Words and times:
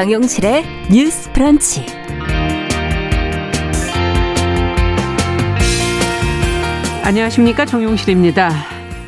정용실의 0.00 0.64
뉴스 0.90 1.30
브런치. 1.30 1.84
안녕하십니까. 7.02 7.66
정용실입니다. 7.66 8.50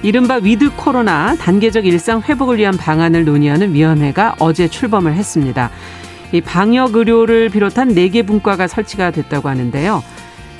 이른바 0.02 0.34
위드 0.34 0.76
코로나 0.76 1.34
단계적 1.36 1.86
일상 1.86 2.20
회복을 2.20 2.58
위한 2.58 2.76
방안을 2.76 3.24
논의하는 3.24 3.72
위원회가 3.72 4.36
어제 4.38 4.68
출범을 4.68 5.14
했습니다. 5.14 5.70
이 6.30 6.42
방역 6.42 6.94
의료를 6.94 7.48
비롯한 7.48 7.94
4개 7.94 8.26
분과가 8.26 8.68
설치가 8.68 9.10
됐다고 9.10 9.48
하는데요. 9.48 10.04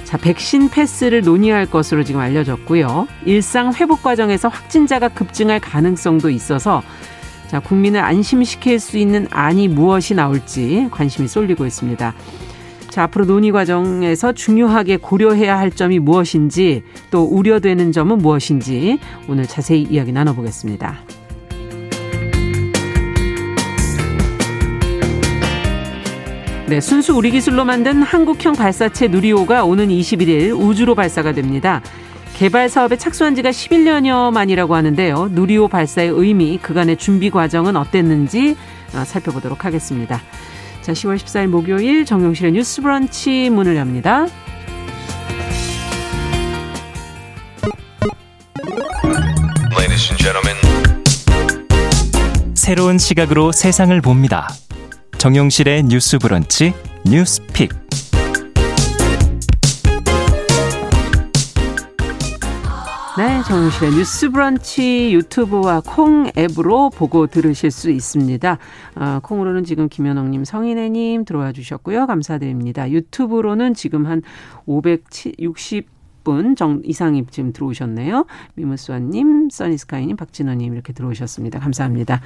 자, 0.04 0.16
백신 0.16 0.70
패스를 0.70 1.20
논의할 1.20 1.66
것으로 1.66 2.04
지금 2.04 2.22
알려졌고요. 2.22 3.06
일상 3.26 3.74
회복 3.74 4.02
과정에서 4.02 4.48
확진자가 4.48 5.08
급증할 5.08 5.60
가능성도 5.60 6.30
있어서 6.30 6.82
자, 7.52 7.60
국민을 7.60 8.00
안심시킬 8.00 8.80
수 8.80 8.96
있는 8.96 9.26
안이 9.28 9.68
무엇이 9.68 10.14
나올지 10.14 10.88
관심이 10.90 11.28
쏠리고 11.28 11.66
있습니다. 11.66 12.14
자, 12.88 13.02
앞으로 13.02 13.26
논의 13.26 13.52
과정에서 13.52 14.32
중요하게 14.32 14.96
고려해야 14.96 15.58
할 15.58 15.70
점이 15.70 15.98
무엇인지 15.98 16.82
또 17.10 17.24
우려되는 17.24 17.92
점은 17.92 18.16
무엇인지 18.16 18.98
오늘 19.28 19.46
자세히 19.46 19.82
이야기 19.82 20.12
나눠보겠습니다. 20.12 21.00
네, 26.68 26.80
순수 26.80 27.14
우리 27.14 27.30
기술로 27.32 27.66
만든 27.66 28.02
한국형 28.02 28.54
발사체 28.54 29.08
누리호가 29.08 29.64
오는 29.66 29.88
21일 29.88 30.58
우주로 30.58 30.94
발사가 30.94 31.32
됩니다. 31.32 31.82
개발 32.42 32.68
사업에 32.68 32.96
착수한 32.96 33.36
지가 33.36 33.50
11년여 33.50 34.32
만이라고 34.32 34.74
하는데요. 34.74 35.28
누리호 35.30 35.68
발사의 35.68 36.08
의미, 36.08 36.58
그간의 36.58 36.96
준비 36.96 37.30
과정은 37.30 37.76
어땠는지 37.76 38.56
어, 38.96 39.04
살펴보도록 39.04 39.64
하겠습니다. 39.64 40.20
자, 40.80 40.92
10월 40.92 41.18
14일 41.18 41.46
목요일 41.46 42.04
정용실의 42.04 42.50
뉴스 42.50 42.82
브런치 42.82 43.48
문을 43.48 43.76
엽니다. 43.76 44.26
새로운 52.54 52.98
시각으로 52.98 53.52
세상을 53.52 54.00
봅니다. 54.00 54.48
정용실의 55.18 55.84
뉴스 55.84 56.18
브런치 56.18 56.74
뉴스 57.04 57.40
픽. 57.52 57.70
네, 63.18 63.42
정용실의 63.42 63.90
뉴스 63.90 64.30
브런치 64.30 65.12
유튜브와 65.12 65.82
콩 65.84 66.30
앱으로 66.34 66.88
보고 66.88 67.26
들으실 67.26 67.70
수 67.70 67.90
있습니다. 67.90 68.58
어, 68.94 69.20
콩으로는 69.22 69.64
지금 69.64 69.90
김현옥님, 69.90 70.44
성인애님 70.44 71.26
들어와 71.26 71.52
주셨고요. 71.52 72.06
감사드립니다. 72.06 72.90
유튜브로는 72.90 73.74
지금 73.74 74.06
한 74.06 74.22
560분 74.66 76.56
정 76.56 76.80
이상이 76.84 77.26
지금 77.30 77.52
들어오셨네요. 77.52 78.24
미무스와님, 78.54 79.50
써니스카이님, 79.50 80.16
박진호님 80.16 80.72
이렇게 80.72 80.94
들어오셨습니다. 80.94 81.58
감사합니다. 81.58 82.22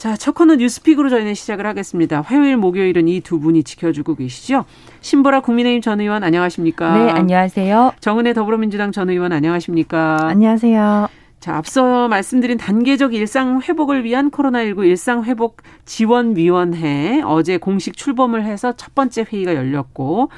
자, 0.00 0.16
첫 0.16 0.34
코너 0.34 0.54
뉴스픽으로 0.54 1.10
저희는 1.10 1.34
시작을 1.34 1.66
하겠습니다. 1.66 2.22
화요일, 2.22 2.56
목요일은 2.56 3.06
이 3.06 3.20
두 3.20 3.38
분이 3.38 3.64
지켜주고 3.64 4.14
계시죠. 4.14 4.64
신보라 5.02 5.40
국민의힘 5.40 5.82
전 5.82 6.00
의원 6.00 6.24
안녕하십니까? 6.24 6.96
네, 6.96 7.10
안녕하세요. 7.10 7.92
정은혜 8.00 8.32
더불어민주당 8.32 8.92
전 8.92 9.10
의원 9.10 9.32
안녕하십니까? 9.32 10.20
안녕하세요. 10.22 11.08
자, 11.40 11.54
앞서 11.54 12.08
말씀드린 12.08 12.56
단계적 12.56 13.12
일상 13.12 13.60
회복을 13.60 14.04
위한 14.04 14.30
코로나19 14.30 14.86
일상 14.86 15.24
회복 15.24 15.58
지원위원회 15.84 17.20
어제 17.22 17.58
공식 17.58 17.94
출범을 17.94 18.42
해서 18.46 18.72
첫 18.78 18.94
번째 18.94 19.26
회의가 19.30 19.54
열렸고 19.54 20.30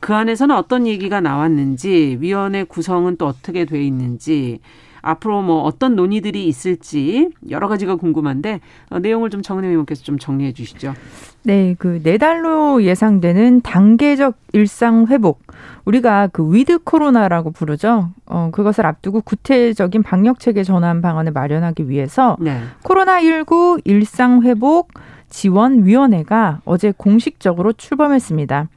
그 0.00 0.14
안에서는 0.14 0.56
어떤 0.56 0.86
얘기가 0.86 1.20
나왔는지 1.20 2.16
위원회 2.20 2.64
구성은 2.64 3.18
또 3.18 3.26
어떻게 3.26 3.66
돼 3.66 3.82
있는지 3.84 4.60
앞으로 5.02 5.42
뭐 5.42 5.62
어떤 5.62 5.96
논의들이 5.96 6.46
있을지 6.46 7.28
여러 7.50 7.68
가지가 7.68 7.96
궁금한데 7.96 8.60
어, 8.90 8.98
내용을 9.00 9.30
좀 9.30 9.42
정은혜 9.42 9.68
의원께서 9.68 10.02
좀 10.02 10.18
정리해 10.18 10.52
주시죠. 10.52 10.94
네, 11.42 11.74
그 11.78 12.00
내달로 12.02 12.84
예상되는 12.84 13.62
단계적 13.62 14.36
일상 14.52 15.06
회복. 15.08 15.42
우리가 15.84 16.28
그 16.28 16.54
위드 16.54 16.78
코로나라고 16.84 17.50
부르죠. 17.50 18.10
어, 18.26 18.50
그것을 18.52 18.86
앞두고 18.86 19.22
구체적인 19.22 20.04
방역 20.04 20.38
체계 20.38 20.62
전환 20.62 21.02
방안을 21.02 21.32
마련하기 21.32 21.88
위해서 21.88 22.36
네. 22.40 22.60
코로나 22.82 23.20
19 23.20 23.80
일상 23.84 24.42
회복 24.42 24.92
지원 25.28 25.84
위원회가 25.84 26.60
어제 26.64 26.92
공식적으로 26.96 27.72
출범했습니다. 27.72 28.68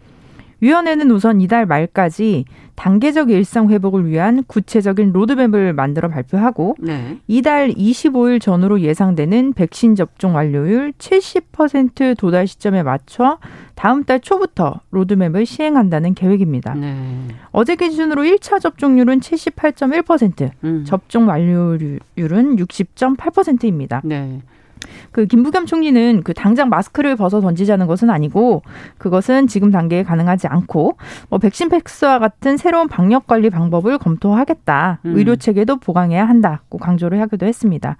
위원회는 0.65 1.11
우선 1.11 1.41
이달 1.41 1.67
말까지 1.67 2.45
단계적 2.73 3.29
일상 3.29 3.69
회복을 3.69 4.07
위한 4.07 4.43
구체적인 4.47 5.11
로드맵을 5.11 5.73
만들어 5.73 6.09
발표하고 6.09 6.75
네. 6.79 7.19
이달 7.27 7.69
25일 7.69 8.41
전후로 8.41 8.81
예상되는 8.81 9.53
백신 9.53 9.93
접종 9.93 10.33
완료율 10.33 10.91
70% 10.97 12.17
도달 12.17 12.47
시점에 12.47 12.81
맞춰 12.81 13.37
다음 13.75 14.03
달 14.03 14.19
초부터 14.19 14.81
로드맵을 14.89 15.45
시행한다는 15.45 16.15
계획입니다. 16.15 16.73
네. 16.73 16.95
어제 17.51 17.75
기준으로 17.75 18.23
1차 18.23 18.59
접종률은 18.59 19.19
78.1%, 19.19 20.49
음. 20.63 20.83
접종 20.85 21.27
완료율은 21.27 21.99
60.8%입니다. 22.15 24.01
네. 24.03 24.41
그 25.12 25.25
김부겸 25.25 25.66
총리는 25.66 26.22
그 26.23 26.34
당장 26.34 26.69
마스크를 26.69 27.16
벗어 27.16 27.41
던지자는 27.41 27.88
것은 27.88 28.09
아니고 28.09 28.63
그것은 28.97 29.47
지금 29.47 29.72
단계에 29.72 30.03
가능하지 30.03 30.47
않고 30.47 30.97
뭐 31.29 31.40
백신 31.40 31.69
패스와 31.69 32.19
같은 32.19 32.57
새로운 32.57 32.88
방역 32.88 33.28
관리 33.28 33.50
방법을 33.50 33.97
검토하겠다. 33.97 35.00
음. 35.06 35.18
의료 35.18 35.35
체계도 35.35 35.78
보강해야 35.78 36.28
한다고 36.28 36.78
강조를 36.78 37.22
하기도 37.22 37.45
했습니다. 37.45 37.97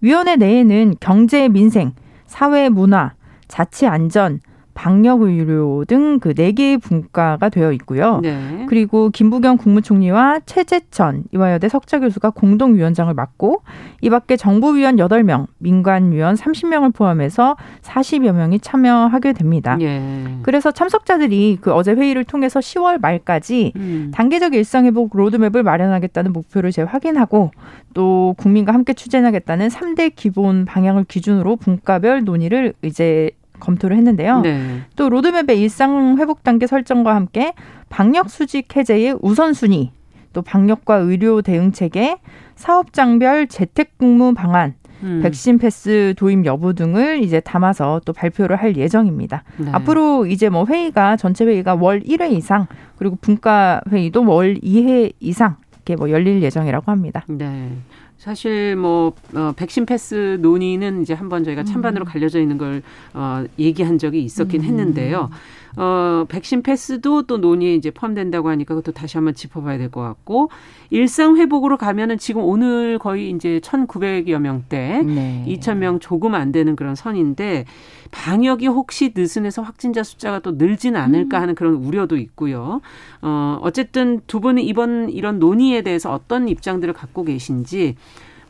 위원회 0.00 0.36
내에는 0.36 0.94
경제 1.00 1.48
민생, 1.48 1.92
사회 2.26 2.68
문화, 2.68 3.12
자치 3.48 3.86
안전, 3.86 4.40
방역 4.74 5.22
의료 5.22 5.84
등 5.86 6.18
그 6.18 6.34
네 6.34 6.52
개의 6.52 6.78
분과가 6.78 7.48
되어 7.48 7.72
있고요. 7.72 8.20
네. 8.20 8.66
그리고 8.68 9.10
김부겸 9.10 9.56
국무총리와 9.56 10.40
최재천 10.46 11.24
이화여대 11.32 11.68
석좌 11.68 12.00
교수가 12.00 12.30
공동 12.30 12.74
위원장을 12.74 13.12
맡고 13.14 13.62
이 14.00 14.10
밖에 14.10 14.36
정부 14.36 14.76
위원 14.76 14.96
8명, 14.96 15.46
민간 15.58 16.12
위원 16.12 16.34
30명을 16.34 16.94
포함해서 16.94 17.56
40여 17.82 18.32
명이 18.32 18.60
참여하게 18.60 19.32
됩니다. 19.32 19.76
예. 19.80 20.00
그래서 20.42 20.70
참석자들이 20.70 21.58
그 21.60 21.72
어제 21.72 21.92
회의를 21.92 22.24
통해서 22.24 22.60
10월 22.60 23.00
말까지 23.00 23.72
음. 23.76 24.10
단계적 24.14 24.54
일상 24.54 24.86
회복 24.86 25.16
로드맵을 25.16 25.62
마련하겠다는 25.62 26.32
목표를 26.32 26.72
재확인하고 26.72 27.50
또 27.94 28.34
국민과 28.38 28.72
함께 28.74 28.92
추진하겠다는 28.92 29.68
3대 29.68 30.12
기본 30.16 30.64
방향을 30.64 31.04
기준으로 31.04 31.56
분과별 31.56 32.24
논의를 32.24 32.74
이제 32.82 33.30
검토를 33.60 33.96
했는데요. 33.96 34.40
네. 34.40 34.80
또 34.96 35.08
로드맵의 35.08 35.60
일상 35.60 36.18
회복 36.18 36.42
단계 36.42 36.66
설정과 36.66 37.14
함께 37.14 37.54
방역 37.88 38.30
수직 38.30 38.76
해제의 38.76 39.18
우선순위, 39.20 39.92
또 40.32 40.42
방역과 40.42 40.96
의료 40.96 41.42
대응 41.42 41.72
체계, 41.72 42.18
사업장별 42.56 43.46
재택근무 43.46 44.34
방안, 44.34 44.74
음. 45.02 45.20
백신 45.22 45.58
패스 45.58 46.14
도입 46.16 46.44
여부 46.46 46.74
등을 46.74 47.22
이제 47.22 47.40
담아서 47.40 48.00
또 48.04 48.12
발표를 48.12 48.56
할 48.56 48.76
예정입니다. 48.76 49.44
네. 49.58 49.70
앞으로 49.72 50.26
이제 50.26 50.48
뭐 50.48 50.64
회의가 50.66 51.16
전체 51.16 51.44
회의가 51.44 51.74
월 51.74 52.00
1회 52.00 52.32
이상 52.32 52.66
그리고 52.96 53.16
분과 53.20 53.82
회의도 53.90 54.24
월 54.24 54.54
2회 54.56 55.12
이상 55.20 55.56
이렇게 55.76 55.96
뭐 55.96 56.10
열릴 56.10 56.42
예정이라고 56.42 56.90
합니다. 56.90 57.24
네. 57.28 57.70
사실 58.18 58.76
뭐 58.76 59.12
어, 59.34 59.52
백신 59.56 59.86
패스 59.86 60.38
논의는 60.40 61.02
이제 61.02 61.14
한번 61.14 61.44
저희가 61.44 61.64
찬반으로 61.64 62.04
음. 62.04 62.06
갈려져 62.06 62.40
있는 62.40 62.58
걸 62.58 62.82
어, 63.12 63.44
얘기한 63.58 63.98
적이 63.98 64.22
있었긴 64.22 64.62
음. 64.62 64.66
했는데요. 64.66 65.30
어, 65.76 66.24
백신 66.28 66.62
패스도 66.62 67.22
또 67.22 67.38
논의에 67.38 67.74
이제 67.74 67.90
포함된다고 67.90 68.48
하니까 68.48 68.74
그것도 68.74 68.92
다시 68.92 69.16
한번 69.16 69.34
짚어봐야 69.34 69.78
될 69.78 69.90
것 69.90 70.00
같고 70.00 70.50
일상 70.90 71.36
회복으로 71.36 71.76
가면은 71.76 72.18
지금 72.18 72.42
오늘 72.42 72.98
거의 72.98 73.30
이제 73.30 73.60
천구백 73.60 74.28
여 74.28 74.38
명대, 74.38 75.02
네. 75.02 75.44
이천 75.46 75.78
명 75.78 76.00
조금 76.00 76.34
안 76.34 76.52
되는 76.52 76.74
그런 76.76 76.94
선인데 76.94 77.64
방역이 78.10 78.66
혹시 78.68 79.12
느슨해서 79.14 79.62
확진자 79.62 80.02
숫자가 80.02 80.38
또 80.40 80.52
늘지는 80.52 81.00
않을까 81.00 81.38
음. 81.38 81.42
하는 81.42 81.54
그런 81.54 81.74
우려도 81.74 82.16
있고요. 82.16 82.80
어, 83.22 83.58
어쨌든 83.62 84.20
두 84.26 84.40
분은 84.40 84.62
이번 84.62 85.10
이런 85.10 85.38
논의에 85.38 85.82
대해서 85.82 86.12
어떤 86.12 86.48
입장들을 86.48 86.94
갖고 86.94 87.24
계신지 87.24 87.96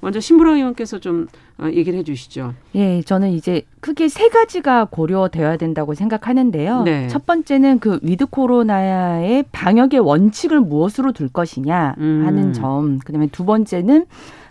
먼저 0.05 0.21
신보라 0.20 0.52
의원께서 0.53 0.99
좀 0.99 1.29
어, 1.56 1.67
얘기를 1.73 1.99
해주시죠. 2.01 2.53
예, 2.75 3.01
저는 3.01 3.31
이제 3.31 3.62
크게 3.81 4.09
세 4.09 4.29
가지가 4.29 4.89
고려되어야 4.91 5.56
된다고 5.56 5.95
생각하는데요. 5.95 6.83
네. 6.83 7.09
첫 7.09 7.25
번째는 7.25 7.79
그 7.79 7.99
위드 8.03 8.27
코로나의 8.27 9.47
방역의 9.51 10.01
원칙을 10.01 10.61
무엇으로 10.61 11.12
둘 11.12 11.29
것이냐 11.31 11.95
하는 11.97 12.39
음. 12.39 12.53
점. 12.53 12.99
그다음에 12.99 13.29
두 13.29 13.47
번째는 13.47 14.05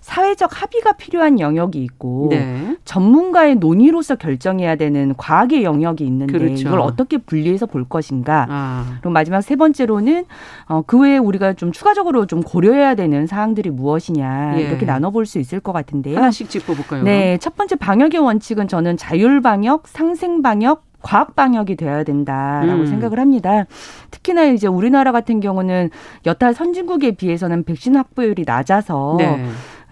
사회적 0.03 0.61
합의가 0.61 0.91
필요한 0.93 1.39
영역이 1.39 1.81
있고 1.81 2.27
네. 2.29 2.75
전문가의 2.83 3.55
논의로서 3.55 4.15
결정해야 4.15 4.75
되는 4.75 5.13
과학의 5.15 5.63
영역이 5.63 6.05
있는데 6.05 6.37
그렇죠. 6.37 6.67
이걸 6.67 6.81
어떻게 6.81 7.17
분리해서 7.17 7.67
볼 7.67 7.85
것인가. 7.85 8.45
아. 8.49 8.97
그리고 8.99 9.11
마지막 9.11 9.41
세 9.41 9.55
번째로는 9.55 10.25
어, 10.67 10.83
그 10.85 10.99
외에 10.99 11.17
우리가 11.17 11.53
좀 11.53 11.71
추가적으로 11.71 12.25
좀 12.25 12.43
고려해야 12.43 12.95
되는 12.95 13.25
사항들이 13.27 13.69
무엇이냐 13.69 14.55
예. 14.57 14.63
이렇게 14.63 14.85
나눠볼 14.85 15.25
수 15.25 15.39
있을 15.39 15.61
것 15.61 15.71
같은데요. 15.71 16.17
하나씩 16.17 16.49
짚어볼까요? 16.49 17.03
네, 17.03 17.37
첫 17.37 17.55
번째 17.55 17.77
방역의 17.77 18.19
원칙은 18.19 18.67
저는 18.67 18.97
자율 18.97 19.41
방역, 19.41 19.87
상생 19.87 20.41
방역, 20.41 20.83
과학 21.01 21.35
방역이 21.35 21.75
돼야 21.75 22.03
된다라고 22.03 22.81
음. 22.81 22.85
생각을 22.87 23.19
합니다. 23.19 23.65
특히나 24.11 24.45
이제 24.45 24.67
우리나라 24.67 25.11
같은 25.11 25.39
경우는 25.39 25.91
여타 26.25 26.53
선진국에 26.53 27.11
비해서는 27.11 27.63
백신 27.63 27.95
확보율이 27.95 28.43
낮아서 28.45 29.15
네. 29.19 29.45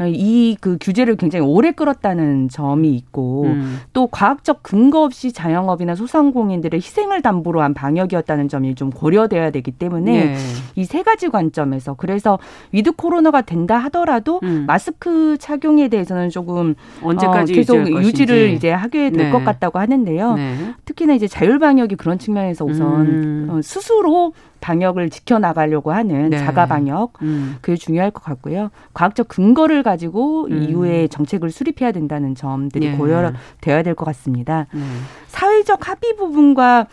이 0.07 0.41
그 0.61 0.77
규제를 0.79 1.15
굉장히 1.15 1.45
오래 1.45 1.71
끌었다는 1.71 2.49
점이 2.49 2.93
있고 2.95 3.43
음. 3.45 3.79
또 3.93 4.07
과학적 4.07 4.61
근거 4.61 5.03
없이 5.03 5.31
자영업이나 5.31 5.95
소상공인들의 5.95 6.79
희생을 6.79 7.21
담보로 7.21 7.61
한 7.61 7.73
방역이었다는 7.73 8.47
점이 8.47 8.75
좀 8.75 8.89
고려돼야 8.89 9.49
되기 9.51 9.71
때문에 9.71 10.25
네. 10.25 10.37
이 10.75 10.85
세 10.85 11.03
가지 11.03 11.29
관점에서 11.29 11.95
그래서 11.95 12.37
위드 12.71 12.93
코로나가 12.93 13.41
된다 13.41 13.77
하더라도 13.77 14.39
음. 14.43 14.65
마스크 14.67 15.37
착용에 15.39 15.87
대해서는 15.87 16.29
조금 16.29 16.75
언제까지 17.01 17.53
어, 17.53 17.55
계속 17.55 17.89
유지를 17.89 18.49
이제 18.51 18.71
하게 18.71 19.09
될 19.09 19.25
것 19.25 19.41
네. 19.41 19.45
같다고 19.45 19.79
하는데요. 19.79 20.33
네. 20.35 20.55
특히나 20.85 21.13
이제 21.13 21.27
자율 21.27 21.59
방역이 21.59 21.95
그런 21.95 22.19
측면에서 22.19 22.65
우선 22.65 23.01
음. 23.07 23.47
어, 23.49 23.61
스스로 23.61 24.33
방역을 24.61 25.09
지켜나가려고 25.09 25.91
하는 25.91 26.29
네. 26.29 26.37
자가 26.37 26.67
방역 26.67 27.21
음. 27.23 27.57
그게 27.61 27.75
중요할 27.75 28.11
것 28.11 28.23
같고요. 28.23 28.69
과학적 28.93 29.27
근거를 29.27 29.83
가지고 29.83 30.45
음. 30.45 30.63
이후에 30.63 31.07
정책을 31.07 31.51
수립해야 31.51 31.91
된다는 31.91 32.35
점들이 32.35 32.85
예. 32.87 32.91
고려되어야 32.95 33.83
될 33.83 33.95
것 33.95 34.05
같습니다. 34.05 34.67
음. 34.73 35.01
사회적 35.27 35.89
합의 35.89 36.15
부분과 36.15 36.87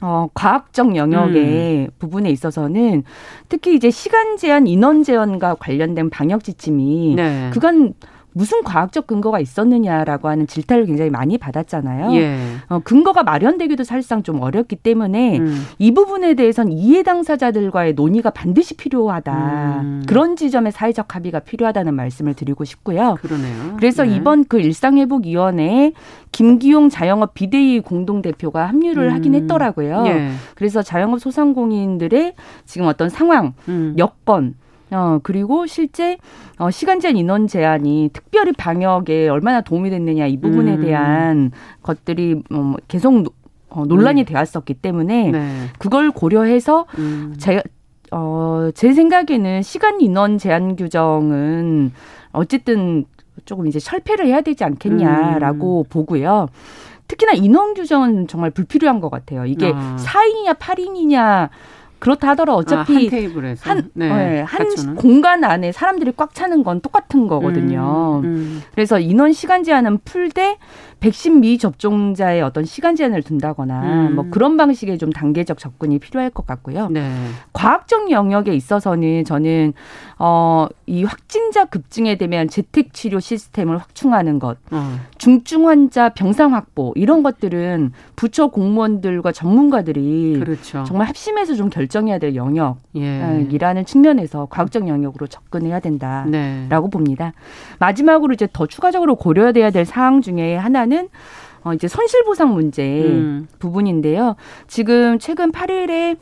어, 0.00 0.26
과학적 0.34 0.96
영역의 0.96 1.84
음. 1.84 1.90
부분에 2.00 2.28
있어서는 2.30 3.04
특히 3.48 3.76
이제 3.76 3.90
시간 3.90 4.36
제한, 4.36 4.66
인원 4.66 5.04
제한과 5.04 5.54
관련된 5.54 6.10
방역 6.10 6.42
지침이 6.42 7.14
네. 7.14 7.50
그간 7.52 7.94
무슨 8.32 8.62
과학적 8.62 9.06
근거가 9.06 9.40
있었느냐라고 9.40 10.28
하는 10.28 10.46
질타를 10.46 10.86
굉장히 10.86 11.10
많이 11.10 11.38
받았잖아요. 11.38 12.14
예. 12.14 12.38
어, 12.68 12.80
근거가 12.80 13.22
마련되기도 13.22 13.84
사실상 13.84 14.22
좀 14.22 14.40
어렵기 14.40 14.76
때문에 14.76 15.38
음. 15.38 15.66
이 15.78 15.92
부분에 15.92 16.34
대해서는 16.34 16.72
이해 16.72 17.02
당사자들과의 17.02 17.94
논의가 17.94 18.30
반드시 18.30 18.76
필요하다. 18.76 19.80
음. 19.82 20.02
그런 20.06 20.36
지점에 20.36 20.70
사회적 20.70 21.14
합의가 21.14 21.40
필요하다는 21.40 21.94
말씀을 21.94 22.34
드리고 22.34 22.64
싶고요. 22.64 23.16
그러네요. 23.20 23.76
그래서 23.76 24.04
네. 24.04 24.16
이번 24.16 24.44
그 24.44 24.60
일상회복위원회에 24.60 25.92
김기용 26.32 26.88
자영업 26.88 27.34
비대위 27.34 27.80
공동대표가 27.80 28.66
합류를 28.66 29.08
음. 29.08 29.14
하긴 29.14 29.34
했더라고요. 29.34 30.04
예. 30.06 30.30
그래서 30.54 30.82
자영업 30.82 31.20
소상공인들의 31.20 32.34
지금 32.64 32.86
어떤 32.86 33.08
상황, 33.08 33.52
음. 33.68 33.94
여건, 33.98 34.54
어, 34.92 35.20
그리고 35.22 35.66
실제 35.66 36.18
어, 36.58 36.70
시간 36.70 37.00
제한 37.00 37.16
인원 37.16 37.46
제한이 37.46 38.10
특별히 38.12 38.52
방역에 38.52 39.28
얼마나 39.28 39.60
도움이 39.60 39.90
됐느냐 39.90 40.26
이 40.26 40.38
부분에 40.38 40.76
음. 40.76 40.80
대한 40.82 41.50
것들이 41.82 42.42
뭐 42.50 42.76
계속 42.88 43.34
어, 43.70 43.84
논란이 43.86 44.22
음. 44.22 44.24
되었었기 44.26 44.74
때문에 44.74 45.30
네. 45.30 45.68
그걸 45.78 46.10
고려해서 46.10 46.86
음. 46.98 47.34
제, 47.38 47.62
어, 48.10 48.68
제 48.74 48.92
생각에는 48.92 49.62
시간 49.62 50.00
인원 50.00 50.38
제한 50.38 50.76
규정은 50.76 51.92
어쨌든 52.32 53.06
조금 53.46 53.66
이제 53.66 53.78
철폐를 53.78 54.26
해야 54.26 54.42
되지 54.42 54.64
않겠냐라고 54.64 55.80
음. 55.80 55.84
보고요. 55.88 56.48
특히나 57.08 57.32
인원 57.32 57.74
규정은 57.74 58.26
정말 58.26 58.50
불필요한 58.50 59.00
것 59.00 59.10
같아요. 59.10 59.44
이게 59.46 59.72
아. 59.74 59.96
4인이냐 59.98 60.58
8인이냐 60.58 61.48
그렇다 62.02 62.30
하더라도 62.30 62.58
어차피 62.58 62.92
아, 62.94 62.96
한 62.96 63.08
테이블에서 63.08 63.70
한, 63.70 63.90
네, 63.94 64.08
네, 64.08 64.40
한 64.40 64.96
공간 64.96 65.44
안에 65.44 65.70
사람들이 65.70 66.12
꽉 66.16 66.34
차는 66.34 66.64
건 66.64 66.80
똑같은 66.80 67.28
거거든요. 67.28 68.22
음, 68.24 68.26
음. 68.26 68.62
그래서 68.74 68.98
인원 68.98 69.32
시간 69.32 69.62
제한은 69.62 69.98
풀되 70.04 70.58
백신 71.02 71.40
미접종자의 71.40 72.42
어떤 72.42 72.64
시간 72.64 72.94
제한을 72.94 73.24
둔다거나 73.24 73.82
음. 73.82 74.14
뭐 74.14 74.26
그런 74.30 74.56
방식의 74.56 74.98
좀 74.98 75.10
단계적 75.10 75.58
접근이 75.58 75.98
필요할 75.98 76.30
것 76.30 76.46
같고요. 76.46 76.88
네. 76.90 77.10
과학적 77.52 78.12
영역에 78.12 78.54
있어서는 78.54 79.24
저는 79.24 79.72
어, 80.20 80.68
이 80.86 81.02
확진자 81.02 81.64
급증에 81.64 82.14
대한 82.14 82.46
재택 82.46 82.94
치료 82.94 83.18
시스템을 83.18 83.78
확충하는 83.78 84.38
것, 84.38 84.58
어. 84.70 84.96
중증 85.18 85.66
환자 85.66 86.10
병상 86.10 86.54
확보 86.54 86.92
이런 86.94 87.24
것들은 87.24 87.90
부처 88.14 88.46
공무원들과 88.46 89.32
전문가들이 89.32 90.36
그렇죠. 90.38 90.84
정말 90.84 91.08
합심해서 91.08 91.56
좀 91.56 91.68
결정해야 91.68 92.20
될 92.20 92.36
영역이라는 92.36 93.80
예. 93.80 93.84
측면에서 93.84 94.46
과학적 94.48 94.86
영역으로 94.86 95.26
접근해야 95.26 95.80
된다라고 95.80 96.30
네. 96.30 96.90
봅니다. 96.92 97.32
마지막으로 97.80 98.34
이제 98.34 98.46
더 98.52 98.66
추가적으로 98.66 99.16
고려돼야 99.16 99.70
될 99.70 99.84
사항 99.84 100.22
중에 100.22 100.54
하나는 100.54 100.91
하나는 100.92 101.08
어 101.64 101.72
이제 101.72 101.88
손실보상 101.88 102.52
문제 102.52 102.82
음. 102.82 103.48
부분인데요. 103.58 104.36
지금 104.66 105.18
최근 105.18 105.52
8일에 105.52 106.16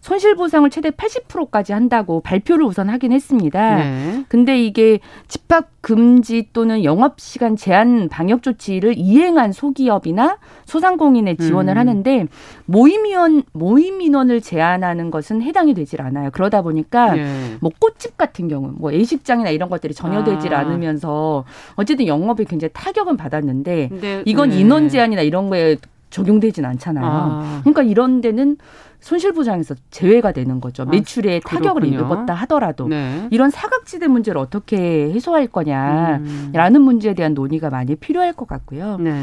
손실 0.00 0.34
보상을 0.36 0.68
최대 0.70 0.90
80%까지 0.90 1.72
한다고 1.72 2.20
발표를 2.20 2.64
우선 2.64 2.88
하긴 2.88 3.12
했습니다. 3.12 3.76
네. 3.76 4.24
근데 4.28 4.62
이게 4.62 5.00
집합 5.26 5.68
금지 5.80 6.48
또는 6.52 6.84
영업 6.84 7.20
시간 7.20 7.56
제한 7.56 8.08
방역 8.08 8.42
조치를 8.42 8.94
이행한 8.96 9.52
소기업이나 9.52 10.38
소상공인에 10.66 11.36
지원을 11.36 11.74
음. 11.74 11.78
하는데 11.78 12.26
모임 12.66 13.06
인원 13.06 13.42
모임 13.52 14.00
인원을 14.00 14.40
제한하는 14.40 15.10
것은 15.10 15.42
해당이 15.42 15.74
되질 15.74 16.02
않아요. 16.02 16.30
그러다 16.32 16.62
보니까 16.62 17.14
네. 17.14 17.56
뭐 17.60 17.70
꽃집 17.78 18.16
같은 18.16 18.48
경우 18.48 18.72
뭐 18.76 18.92
예식장이나 18.92 19.50
이런 19.50 19.68
것들이 19.68 19.94
전혀 19.94 20.24
되질 20.24 20.54
아. 20.54 20.60
않으면서 20.60 21.44
어쨌든 21.76 22.06
영업에 22.06 22.44
굉장히 22.44 22.70
타격은 22.72 23.16
받았는데 23.16 24.22
이건 24.26 24.50
네. 24.50 24.60
인원 24.60 24.88
제한이나 24.88 25.22
이런 25.22 25.48
거에 25.48 25.76
적용되진 26.10 26.64
않잖아요. 26.64 27.04
아. 27.06 27.60
그러니까 27.62 27.82
이런 27.82 28.20
데는 28.20 28.56
손실보장에서 29.00 29.74
제외가 29.90 30.32
되는 30.32 30.60
거죠. 30.60 30.82
아, 30.82 30.86
매출에 30.86 31.40
아, 31.44 31.48
타격을 31.48 31.84
입었다 31.84 32.34
하더라도 32.34 32.88
네. 32.88 33.28
이런 33.30 33.50
사각지대 33.50 34.08
문제를 34.08 34.40
어떻게 34.40 35.10
해소할 35.12 35.46
거냐라는 35.46 36.76
음. 36.76 36.82
문제에 36.82 37.14
대한 37.14 37.34
논의가 37.34 37.70
많이 37.70 37.94
필요할 37.94 38.32
것 38.32 38.48
같고요. 38.48 38.98
네. 38.98 39.22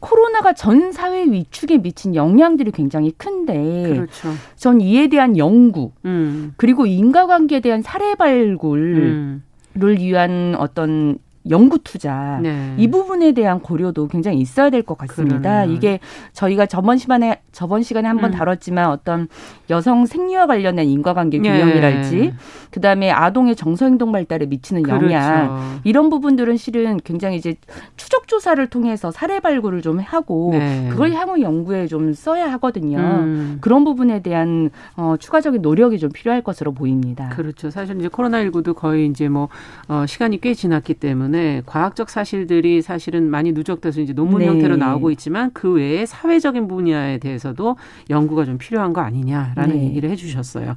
코로나가 0.00 0.52
전 0.52 0.92
사회 0.92 1.24
위축에 1.24 1.78
미친 1.78 2.14
영향들이 2.14 2.70
굉장히 2.72 3.12
큰데 3.12 3.54
그렇죠. 3.94 4.28
전 4.56 4.80
이에 4.80 5.08
대한 5.08 5.38
연구 5.38 5.92
음. 6.04 6.52
그리고 6.56 6.84
인과관계에 6.84 7.60
대한 7.60 7.80
사례 7.80 8.14
발굴을 8.14 8.94
음. 8.96 9.42
위한 9.80 10.54
어떤 10.58 11.18
연구 11.50 11.78
투자 11.84 12.38
네. 12.42 12.74
이 12.78 12.88
부분에 12.88 13.32
대한 13.32 13.60
고려도 13.60 14.08
굉장히 14.08 14.38
있어야 14.38 14.70
될 14.70 14.82
것 14.82 14.96
같습니다. 14.98 15.62
그러네. 15.64 15.72
이게 15.74 15.98
저희가 16.32 16.66
저번 16.66 16.96
시간에 16.98 17.40
저번 17.52 17.82
시간에 17.82 18.08
한번 18.08 18.32
음. 18.32 18.36
다뤘지만 18.36 18.90
어떤 18.90 19.28
여성 19.70 20.06
생리와 20.06 20.46
관련된 20.46 20.86
인과관계 20.88 21.38
네. 21.38 21.48
균형이랄지 21.50 22.16
네. 22.16 22.34
그다음에 22.70 23.10
아동의 23.10 23.56
정서 23.56 23.84
행동 23.86 24.12
발달에 24.12 24.46
미치는 24.46 24.82
그렇죠. 24.82 25.04
영향 25.06 25.80
이런 25.84 26.10
부분들은 26.10 26.56
실은 26.56 26.98
굉장히 27.04 27.36
이제 27.36 27.54
추적 27.96 28.26
조사를 28.28 28.66
통해서 28.68 29.10
사례 29.10 29.40
발굴을 29.40 29.82
좀 29.82 29.98
하고 30.00 30.50
네. 30.52 30.88
그걸 30.90 31.12
향후 31.12 31.40
연구에 31.40 31.86
좀 31.86 32.12
써야 32.14 32.50
하거든요. 32.52 32.98
음. 32.98 33.58
그런 33.60 33.84
부분에 33.84 34.20
대한 34.22 34.70
어, 34.96 35.16
추가적인 35.18 35.62
노력이 35.62 35.98
좀 35.98 36.10
필요할 36.10 36.42
것으로 36.42 36.72
보입니다. 36.72 37.28
그렇죠. 37.30 37.70
사실 37.70 37.98
이제 37.98 38.08
코로나 38.08 38.42
19도 38.44 38.74
거의 38.74 39.06
이제 39.08 39.28
뭐 39.28 39.48
어, 39.88 40.04
시간이 40.06 40.40
꽤 40.40 40.54
지났기 40.54 40.94
때문에 40.94 41.33
때문에 41.34 41.62
과학적 41.66 42.08
사실들이 42.08 42.80
사실은 42.80 43.28
많이 43.28 43.52
누적돼서 43.52 44.00
이제 44.00 44.12
논문 44.12 44.38
네. 44.38 44.46
형태로 44.46 44.76
나오고 44.76 45.10
있지만 45.10 45.50
그 45.52 45.72
외에 45.72 46.06
사회적인 46.06 46.68
분야에 46.68 47.18
대해서도 47.18 47.76
연구가 48.08 48.44
좀 48.44 48.56
필요한 48.56 48.92
거 48.92 49.00
아니냐라는 49.00 49.76
네. 49.76 49.84
얘기를 49.84 50.08
해주셨어요. 50.10 50.76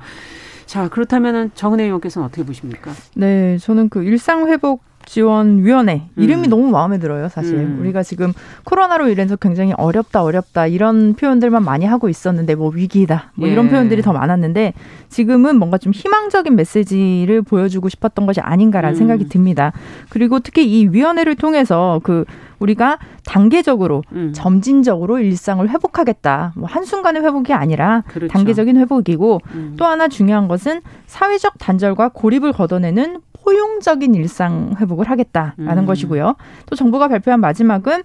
자 0.66 0.90
그렇다면은 0.90 1.52
정은혜 1.54 1.86
의원께서는 1.86 2.28
어떻게 2.28 2.44
보십니까? 2.44 2.92
네, 3.16 3.58
저는 3.60 3.90
그 3.90 4.04
일상 4.04 4.48
회복 4.48 4.82
지원위원회 5.08 6.10
이름이 6.18 6.48
음. 6.48 6.50
너무 6.50 6.70
마음에 6.70 7.00
들어요, 7.00 7.30
사실. 7.30 7.56
음. 7.56 7.78
우리가 7.80 8.04
지금 8.04 8.34
코로나로 8.66 9.08
인해서 9.08 9.38
굉장히 9.38 9.74
어렵다, 9.78 10.22
어렵다 10.22 10.68
이런 10.68 11.14
표현들만 11.14 11.64
많이 11.64 11.86
하고 11.86 12.10
있었는데 12.10 12.56
뭐 12.56 12.70
위기다, 12.70 13.32
뭐 13.36 13.48
예. 13.48 13.54
이런 13.54 13.70
표현들이 13.70 14.02
더 14.02 14.12
많았는데 14.12 14.74
지금은 15.08 15.58
뭔가 15.58 15.78
좀 15.78 15.94
희망적인 15.94 16.56
메시지를 16.56 17.42
보여주고 17.42 17.88
싶었던 17.88 18.26
것이 18.26 18.42
아닌가라는 18.42 18.96
음. 18.96 18.98
생각이 18.98 19.30
듭니다. 19.30 19.72
그리고 20.10 20.40
특히 20.40 20.68
이 20.68 20.88
위원회를 20.88 21.36
통해서 21.36 22.02
그 22.04 22.26
우리가 22.60 22.98
단계적으로 23.26 24.04
음. 24.12 24.34
점진적으로 24.34 25.20
일상을 25.20 25.68
회복하겠다. 25.70 26.54
뭐 26.56 26.68
한순간의 26.68 27.24
회복이 27.24 27.54
아니라 27.54 28.04
그렇죠. 28.08 28.32
단계적인 28.34 28.76
회복이고 28.78 29.40
음. 29.54 29.76
또 29.78 29.86
하나 29.86 30.10
중요한 30.10 30.48
것은 30.48 30.82
사회적 31.06 31.60
단절과 31.60 32.10
고립을 32.10 32.52
걷어내는 32.52 33.22
포용적인 33.48 34.14
일상 34.14 34.76
회복을 34.78 35.10
하겠다라는 35.10 35.84
음. 35.84 35.86
것이고요. 35.86 36.36
또 36.66 36.76
정부가 36.76 37.08
발표한 37.08 37.40
마지막은 37.40 38.04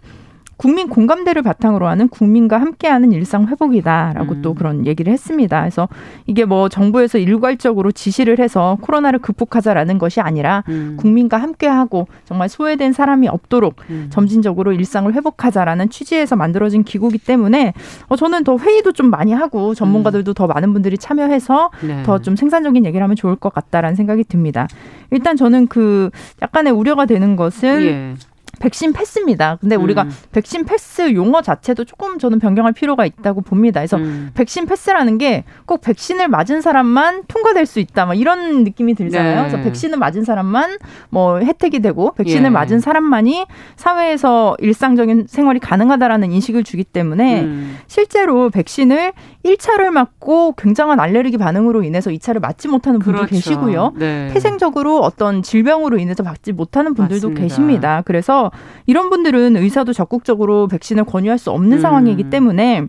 국민 0.57 0.89
공감대를 0.89 1.43
바탕으로 1.43 1.89
하는 1.89 2.09
국민과 2.09 2.61
함께하는 2.61 3.13
일상 3.13 3.49
회복이다라고 3.49 4.35
음. 4.35 4.43
또 4.43 4.55
그런 4.55 4.87
얘기를 4.87 5.13
했습니다. 5.13 5.61
그래서 5.61 5.89
이게 6.27 6.45
뭐 6.45 6.69
정부에서 6.69 7.19
일괄적으로 7.19 7.91
지시를 7.91 8.39
해서 8.39 8.79
코로나를 8.83 9.19
극복하자라는 9.19 9.99
것이 9.99 10.21
아니라 10.21 10.63
음. 10.69 10.97
국민과 10.99 11.37
함께하고 11.39 12.07
정말 12.25 12.49
소외된 12.49 12.93
사람이 12.93 13.29
없도록 13.29 13.77
음. 13.91 14.09
점진적으로 14.11 14.73
일상을 14.73 15.13
회복하자라는 15.13 15.91
취지에서 15.91 16.37
만들어진 16.37 16.85
기구기 16.85 17.19
때문에 17.19 17.73
어 18.09 18.17
저는 18.17 18.45
더 18.45 18.57
회의도 18.57 18.93
좀 18.93 19.11
많이 19.11 19.33
하고 19.33 19.75
전문가들도 19.75 20.33
더 20.35 20.47
많은 20.47 20.73
분들이 20.73 20.97
참여해서 20.97 21.71
네. 21.87 22.03
더좀 22.05 22.37
생산적인 22.37 22.85
얘기를 22.87 23.03
하면 23.03 23.17
좋을 23.17 23.37
것 23.37 23.53
같다라는 23.53 23.97
생각이 23.97 24.25
듭니다. 24.25 24.69
일단 25.11 25.37
저는 25.37 25.67
그 25.67 26.11
약간의 26.41 26.73
우려가 26.73 27.07
되는 27.07 27.37
것은 27.37 27.83
예. 27.83 28.15
백신 28.61 28.93
패스입니다. 28.93 29.57
근데 29.61 29.77
우리가 29.77 30.03
음. 30.03 30.11
백신 30.33 30.65
패스 30.65 31.15
용어 31.15 31.43
자체도 31.43 31.85
조금 31.85 32.19
저는 32.19 32.39
변경할 32.39 32.73
필요가 32.73 33.05
있다고 33.07 33.41
봅니다. 33.41 33.81
그래서 33.81 33.97
음. 33.97 34.31
백신 34.35 34.67
패스라는 34.67 35.19
게 35.19 35.45
꼭 35.67 35.81
백신을 35.81 36.29
맞은 36.29 36.61
사람만 36.61 37.25
통과될 37.29 37.67
수 37.67 37.81
있다. 37.81 38.07
막 38.07 38.15
이런 38.15 38.65
느낌이 38.65 38.95
들잖아요. 38.95 39.43
네. 39.43 39.49
그래서 39.49 39.63
백신을 39.63 39.99
맞은 39.99 40.25
사람만 40.25 40.79
뭐 41.11 41.39
혜택이 41.39 41.81
되고 41.81 42.13
백신을 42.15 42.47
예. 42.47 42.51
맞은 42.51 42.81
사람만이 42.81 43.47
사회에서 43.77 44.57
일상적인 44.59 45.27
생활이 45.29 45.61
가능하다라는 45.61 46.33
인식을 46.33 46.65
주기 46.65 46.85
때문에 46.85 47.43
음. 47.43 47.79
실제로 47.87 48.51
백신을 48.51 49.13
1차를 49.45 49.91
맞고 49.91 50.55
굉장한 50.57 51.01
알레르기 51.01 51.39
반응으로 51.39 51.83
인해서 51.83 52.11
2차를 52.11 52.41
맞지 52.41 52.69
못하는 52.69 52.99
분도 52.99 53.19
그렇죠. 53.19 53.35
계시고요. 53.35 53.93
네. 53.97 54.29
태생적으로 54.33 54.99
어떤 55.01 55.43
질병으로 55.43 55.99
인해서 55.99 56.23
받지 56.23 56.53
못하는 56.53 56.95
분들도 56.95 57.29
맞습니다. 57.29 57.43
계십니다. 57.43 58.03
그래서 58.05 58.42
이런 58.87 59.11
분들은 59.11 59.57
의사도 59.57 59.93
적극적으로 59.93 60.69
백신을 60.69 61.05
권유할 61.05 61.39
수 61.39 61.51
없는 61.51 61.79
음. 61.79 61.81
상황이기 61.81 62.31
때문에 62.31 62.87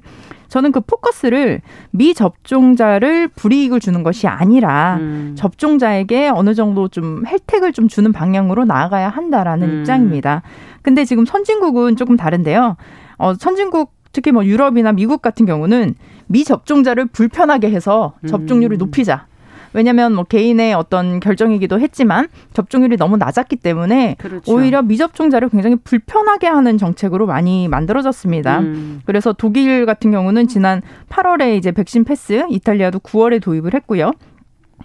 저는 0.54 0.72
그 0.72 0.82
포커스를 0.82 1.62
미접종자를 1.92 3.28
불이익을 3.30 3.80
주는 3.80 4.04
것이 4.04 4.28
아니라 4.28 4.98
음. 5.00 5.34
접종자에게 5.36 6.30
어느 6.30 6.54
정도 6.54 6.88
좀 6.88 7.24
혜택을 7.26 7.74
좀 7.74 7.88
주는 7.88 8.12
방향으로 8.12 8.64
나아가야 8.64 9.10
한다라는 9.10 9.68
음. 9.68 9.80
입장입니다. 9.80 10.44
근데 10.84 11.06
지금 11.06 11.26
선진국은 11.26 11.96
조금 11.96 12.18
다른데요. 12.18 12.78
어, 13.18 13.34
선진국 13.34 13.94
특히 14.12 14.32
뭐 14.32 14.46
유럽이나 14.46 14.92
미국 14.92 15.24
같은 15.24 15.48
경우는 15.48 15.96
미접종자를 16.28 17.08
불편하게 17.08 17.72
해서 17.72 18.14
접종률을 18.28 18.78
음. 18.78 18.80
높이자. 18.80 19.26
왜냐하면 19.74 20.14
뭐 20.14 20.24
개인의 20.24 20.74
어떤 20.74 21.20
결정이기도 21.20 21.80
했지만 21.80 22.28
접종률이 22.54 22.98
너무 22.98 23.18
낮았기 23.18 23.58
때문에 23.58 24.16
그렇죠. 24.20 24.52
오히려 24.52 24.82
미접종자를 24.82 25.50
굉장히 25.50 25.76
불편하게 25.76 26.48
하는 26.48 26.78
정책으로 26.78 27.26
많이 27.26 27.68
만들어졌습니다. 27.68 28.60
음. 28.60 29.02
그래서 29.06 29.34
독일 29.34 29.86
같은 29.86 30.12
경우는 30.12 30.48
지난 30.48 30.82
8월에 31.10 31.58
이제 31.58 31.72
백신 31.72 32.04
패스, 32.04 32.46
이탈리아도 32.50 33.00
9월에 33.00 33.42
도입을 33.42 33.74
했고요. 33.74 34.12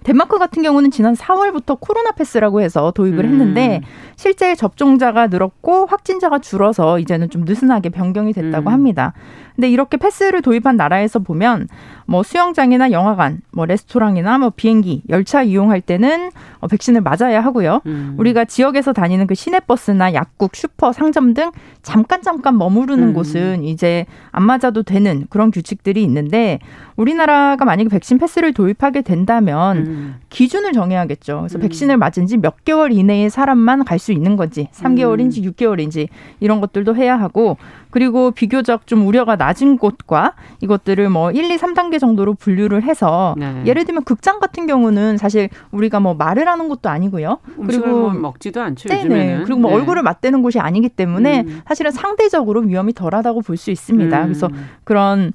덴마크 0.05 0.39
같은 0.39 0.63
경우는 0.63 0.91
지난 0.91 1.15
4월부터 1.15 1.79
코로나 1.81 2.13
패스라고 2.13 2.61
해서 2.61 2.93
도입을 2.93 3.25
음. 3.25 3.31
했는데 3.31 3.81
실제 4.17 4.55
접종자가 4.55 5.27
늘었고 5.27 5.87
확진자가 5.87 6.39
줄어서 6.39 6.99
이제는 6.99 7.31
좀 7.31 7.45
느슨하게 7.45 7.91
변경이 7.91 8.33
됐다고 8.33 8.71
음. 8.71 8.73
합니다. 8.73 9.13
근데 9.59 9.69
이렇게 9.71 9.97
패스를 9.97 10.41
도입한 10.41 10.77
나라에서 10.77 11.19
보면 11.19 11.67
뭐 12.07 12.23
수영장이나 12.23 12.93
영화관, 12.93 13.41
뭐 13.53 13.67
레스토랑이나 13.67 14.39
뭐 14.39 14.51
비행기, 14.55 15.03
열차 15.09 15.43
이용할 15.43 15.81
때는 15.81 16.31
어, 16.61 16.69
백신을 16.69 17.01
맞아야 17.01 17.41
하고요. 17.41 17.81
음. 17.87 18.15
우리가 18.19 18.45
지역에서 18.45 18.93
다니는 18.93 19.27
그 19.27 19.35
시내버스나 19.35 20.15
약국, 20.15 20.55
슈퍼, 20.55 20.93
상점 20.93 21.35
등 21.35 21.51
잠깐 21.83 22.23
잠깐 22.23 22.57
머무르는 22.57 23.09
음. 23.09 23.15
곳은 23.15 23.65
이제 23.65 24.07
안 24.31 24.45
맞아도 24.45 24.85
되는 24.85 25.27
그런 25.29 25.51
규칙들이 25.51 26.05
있는데 26.05 26.61
우리나라가 26.97 27.65
만약에 27.65 27.89
백신 27.89 28.19
패스를 28.19 28.55
도입하게 28.55 29.03
된다면 29.03 29.77
음. 29.79 30.15
기준을 30.31 30.73
정해야겠죠. 30.73 31.39
그래서 31.41 31.59
음. 31.59 31.63
백신을 31.63 31.97
맞은 31.97 32.27
지 32.27 32.37
몇 32.39 32.65
개월 32.65 32.93
이내의 32.93 33.29
사람만 33.29 33.85
갈 33.85 33.99
수 33.99 34.13
있는 34.13 34.37
건지, 34.37 34.69
3개월인지 34.73 35.43
6개월인지 35.57 36.03
음. 36.03 36.07
이런 36.39 36.61
것들도 36.61 36.95
해야 36.95 37.19
하고 37.19 37.57
그리고 37.91 38.31
비교적 38.31 38.87
좀 38.87 39.07
우려가 39.07 39.37
낮은 39.37 39.79
곳과 39.79 40.35
이것들을 40.61 41.09
뭐 41.11 41.31
1, 41.31 41.51
2, 41.51 41.57
3단계 41.57 41.99
정도로 41.99 42.35
분류를 42.35 42.83
해서 42.83 43.35
네. 43.39 43.63
예를 43.67 43.85
들면 43.85 44.05
극장 44.05 44.41
같은 44.41 44.67
경우는 44.67 45.17
사실 45.19 45.49
우리가 45.71 46.01
뭐 46.01 46.15
말을 46.15 46.49
하는 46.49 46.69
것도 46.69 46.89
아니고요. 46.89 47.39
그리고 47.67 47.87
뭐 47.89 48.11
먹지도 48.11 48.61
않죠. 48.63 48.89
네네. 48.89 49.05
요즘에는. 49.05 49.45
그리고 49.45 49.61
뭐 49.61 49.71
네. 49.71 49.77
얼굴을 49.77 50.03
맞대는 50.03 50.43
곳이 50.43 50.59
아니기 50.59 50.89
때문에 50.89 51.45
음. 51.47 51.61
사실은 51.67 51.91
상대적으로 51.91 52.61
위험이 52.61 52.93
덜하다고 52.93 53.43
볼 53.43 53.59
수 53.59 53.71
있습니다. 53.73 54.17
음. 54.17 54.23
그래서 54.25 54.49
그런 54.85 55.33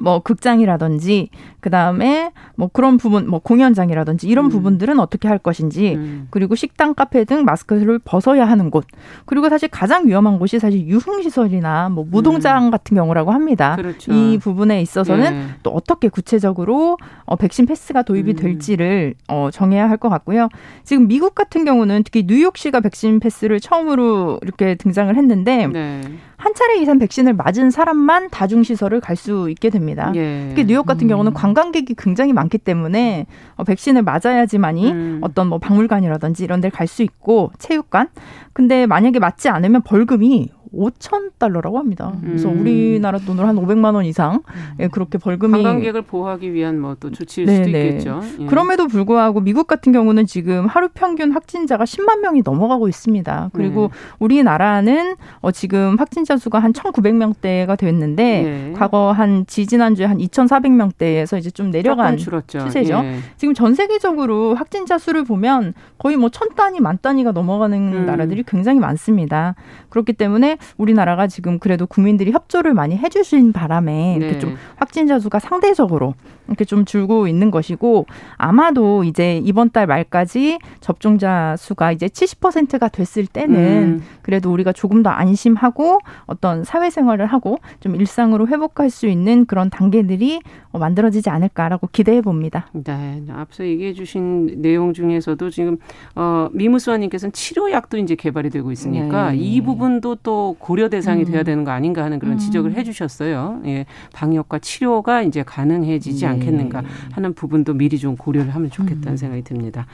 뭐 0.00 0.20
극장이라든지 0.20 1.30
그다음에 1.60 2.32
뭐 2.56 2.68
그런 2.72 2.96
부분 2.96 3.28
뭐 3.28 3.38
공연장이라든지 3.38 4.26
이런 4.26 4.46
음. 4.46 4.50
부분들은 4.50 4.98
어떻게 4.98 5.28
할 5.28 5.38
것인지 5.38 5.94
음. 5.94 6.26
그리고 6.30 6.54
식당 6.54 6.94
카페 6.94 7.24
등 7.24 7.44
마스크를 7.44 7.98
벗어야 7.98 8.46
하는 8.46 8.70
곳 8.70 8.86
그리고 9.26 9.48
사실 9.48 9.68
가장 9.68 10.06
위험한 10.08 10.38
곳이 10.38 10.58
사실 10.58 10.86
유흥시설이나 10.86 11.90
뭐 11.90 12.04
무동장 12.10 12.66
음. 12.66 12.70
같은 12.70 12.96
경우라고 12.96 13.30
합니다. 13.30 13.76
그렇죠. 13.76 14.12
이 14.12 14.38
부분에 14.38 14.82
있어서는 14.82 15.32
예. 15.32 15.44
또 15.62 15.70
어떻게 15.70 16.08
구체적으로 16.08 16.96
어 17.26 17.36
백신 17.36 17.66
패스가 17.66 18.02
도입이 18.02 18.32
음. 18.32 18.36
될지를 18.36 19.14
어 19.28 19.50
정해야 19.52 19.88
할 19.88 20.00
것 20.00 20.08
같고요. 20.08 20.48
지금 20.82 21.08
미국 21.08 21.34
같은 21.34 21.66
경우는 21.66 22.04
특히 22.04 22.24
뉴욕시가 22.26 22.80
백신 22.80 23.20
패스를 23.20 23.60
처음으로 23.60 24.38
이렇게 24.40 24.74
등장을 24.76 25.14
했는데 25.14 25.66
네. 25.66 26.00
한 26.40 26.54
차례 26.54 26.78
이상 26.80 26.98
백신을 26.98 27.34
맞은 27.34 27.70
사람만 27.70 28.30
다중 28.30 28.62
시설을 28.62 29.00
갈 29.00 29.16
수 29.20 29.50
있게 29.50 29.68
됩니다. 29.68 30.10
예. 30.16 30.46
특히 30.48 30.64
뉴욕 30.64 30.86
같은 30.86 31.04
음. 31.06 31.08
경우는 31.08 31.34
관광객이 31.34 31.94
굉장히 31.98 32.32
많기 32.32 32.56
때문에 32.56 33.26
어, 33.56 33.64
백신을 33.64 34.02
맞아야지만이 34.02 34.90
음. 34.90 35.18
어떤 35.20 35.48
뭐 35.48 35.58
박물관이라든지 35.58 36.42
이런 36.42 36.62
데를 36.62 36.70
갈 36.72 36.86
수 36.86 37.02
있고 37.02 37.52
체육관. 37.58 38.08
근데 38.54 38.86
만약에 38.86 39.18
맞지 39.18 39.50
않으면 39.50 39.82
벌금이 39.82 40.48
5천 40.74 41.32
달러라고 41.38 41.78
합니다. 41.78 42.12
그래서 42.22 42.48
음. 42.48 42.60
우리나라 42.60 43.18
돈으로 43.18 43.46
한 43.46 43.56
500만 43.56 43.94
원 43.94 44.04
이상 44.04 44.42
예, 44.78 44.88
그렇게 44.88 45.18
벌금이 45.18 45.52
관광객을 45.62 46.02
보호하기 46.02 46.52
위한 46.52 46.78
뭐 46.80 46.90
또 47.00 47.10
조치일 47.10 47.46
네네. 47.46 47.64
수도 47.64 47.78
있겠죠. 47.78 48.20
예. 48.40 48.46
그럼에도 48.46 48.86
불구하고 48.86 49.40
미국 49.40 49.66
같은 49.66 49.92
경우는 49.92 50.26
지금 50.26 50.66
하루 50.66 50.88
평균 50.92 51.32
확진자가 51.32 51.84
10만 51.84 52.20
명이 52.20 52.42
넘어가고 52.44 52.88
있습니다. 52.88 53.50
그리고 53.52 53.82
네. 53.82 53.88
우리나라는 54.18 55.16
어 55.40 55.50
지금 55.50 55.96
확진자 55.98 56.36
수가 56.36 56.58
한 56.58 56.72
1,900명대가 56.72 57.78
됐는데 57.78 58.22
네. 58.42 58.72
과거 58.76 59.12
한 59.12 59.46
지지난주에 59.46 60.04
한 60.06 60.18
2,400명대에서 60.18 61.38
이제 61.38 61.50
좀 61.50 61.70
내려간 61.70 62.16
추세죠. 62.16 63.00
예. 63.04 63.18
지금 63.36 63.54
전 63.54 63.74
세계적으로 63.74 64.54
확진자 64.54 64.98
수를 64.98 65.24
보면 65.24 65.74
거의 65.98 66.16
뭐 66.16 66.30
천 66.30 66.48
단위, 66.54 66.80
만 66.80 66.98
단위가 67.02 67.32
넘어가는 67.32 67.76
음. 67.92 68.06
나라들이 68.06 68.44
굉장히 68.46 68.78
많습니다. 68.78 69.54
그렇기 69.90 70.12
때문에 70.12 70.58
우리나라가 70.76 71.26
지금 71.26 71.58
그래도 71.58 71.86
국민들이 71.86 72.32
협조를 72.32 72.74
많이 72.74 72.96
해주신 72.96 73.52
바람에 73.52 74.14
이렇게 74.16 74.32
네. 74.34 74.38
좀 74.38 74.56
확진자 74.76 75.18
수가 75.18 75.38
상대적으로 75.38 76.14
이렇게 76.50 76.64
좀 76.64 76.84
줄고 76.84 77.28
있는 77.28 77.50
것이고 77.50 78.06
아마도 78.36 79.04
이제 79.04 79.40
이번 79.44 79.70
달 79.70 79.86
말까지 79.86 80.58
접종자 80.80 81.54
수가 81.56 81.92
이제 81.92 82.08
70%가 82.08 82.88
됐을 82.88 83.26
때는 83.26 83.56
음. 83.56 84.02
그래도 84.22 84.52
우리가 84.52 84.72
조금 84.72 85.02
더 85.02 85.10
안심하고 85.10 86.00
어떤 86.26 86.64
사회생활을 86.64 87.26
하고 87.26 87.58
좀 87.78 87.94
일상으로 87.94 88.48
회복할 88.48 88.90
수 88.90 89.06
있는 89.06 89.46
그런 89.46 89.70
단계들이 89.70 90.40
어, 90.72 90.78
만들어지지 90.78 91.30
않을까라고 91.30 91.88
기대해 91.92 92.20
봅니다. 92.20 92.66
네, 92.72 93.22
앞서 93.30 93.64
얘기해 93.64 93.92
주신 93.92 94.60
내용 94.60 94.92
중에서도 94.92 95.50
지금 95.50 95.78
어, 96.16 96.48
미무수아님께서는 96.52 97.32
치료약도 97.32 97.98
이제 97.98 98.14
개발이 98.16 98.50
되고 98.50 98.72
있으니까 98.72 99.30
네. 99.30 99.38
이 99.38 99.60
부분도 99.60 100.16
또 100.16 100.56
고려 100.58 100.88
대상이 100.88 101.22
음. 101.22 101.30
돼야 101.30 101.42
되는 101.44 101.64
거 101.64 101.70
아닌가 101.70 102.04
하는 102.04 102.18
그런 102.18 102.34
음. 102.34 102.38
지적을 102.38 102.74
해주셨어요. 102.74 103.62
예, 103.66 103.86
방역과 104.12 104.58
치료가 104.58 105.22
이제 105.22 105.42
가능해지지 105.42 106.20
네. 106.20 106.26
않 106.26 106.39
겠는가 106.40 106.82
하는 107.12 107.34
부분도 107.34 107.74
미리 107.74 107.98
좀 107.98 108.16
고려를 108.16 108.54
하면 108.54 108.70
좋겠다는 108.70 109.12
음. 109.12 109.16
생각이 109.16 109.42
듭니다. 109.42 109.86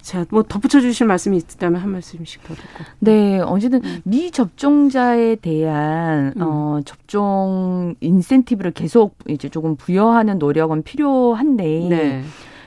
자, 0.00 0.24
뭐 0.30 0.42
덧붙여 0.42 0.80
주실 0.80 1.06
말씀이 1.06 1.36
있다면 1.36 1.82
한 1.82 1.90
말씀씩 1.90 2.42
더 2.44 2.54
듣고. 2.54 2.84
네, 3.00 3.40
어쨌든 3.40 3.84
음. 3.84 4.00
미접종자에 4.04 5.36
대한 5.36 6.32
음. 6.36 6.42
어 6.42 6.80
접종 6.84 7.94
인센티브를 8.00 8.70
계속 8.70 9.16
이제 9.28 9.48
조금 9.48 9.76
부여하는 9.76 10.38
노력은 10.38 10.82
필요한데 10.82 11.64
네. 11.90 12.22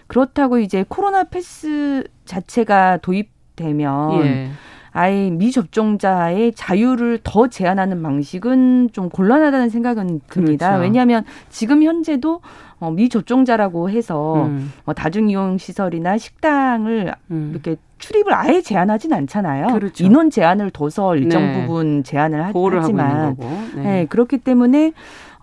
그렇다고 0.05 0.59
이제 0.59 0.85
코로나 0.87 1.23
패스 1.23 2.03
자체가 2.25 2.97
도입되면 2.97 4.25
예. 4.25 4.51
아예 4.91 5.29
미접종자의 5.29 6.53
자유를 6.53 7.21
더 7.23 7.47
제한하는 7.47 8.03
방식은 8.03 8.89
좀 8.91 9.09
곤란하다는 9.09 9.69
생각은 9.69 10.21
듭니다. 10.27 10.67
그렇죠. 10.67 10.81
왜냐하면 10.83 11.23
지금 11.49 11.81
현재도 11.81 12.41
어, 12.81 12.89
미접종자라고 12.89 13.91
해서 13.91 14.45
음. 14.45 14.73
어, 14.85 14.93
다중이용 14.93 15.59
시설이나 15.59 16.17
식당을 16.17 17.13
음. 17.29 17.49
이렇게 17.53 17.77
출입을 17.99 18.33
아예 18.33 18.61
제한하진 18.61 19.13
않잖아요. 19.13 19.67
그렇죠. 19.67 20.03
인원 20.03 20.31
제한을 20.31 20.71
둬서 20.71 21.15
일정 21.15 21.43
네. 21.43 21.61
부분 21.61 22.03
제한을 22.03 22.43
하 22.43 22.51
지만 22.83 23.37
네. 23.37 23.81
네. 23.81 24.05
그렇기 24.07 24.39
때문에 24.39 24.93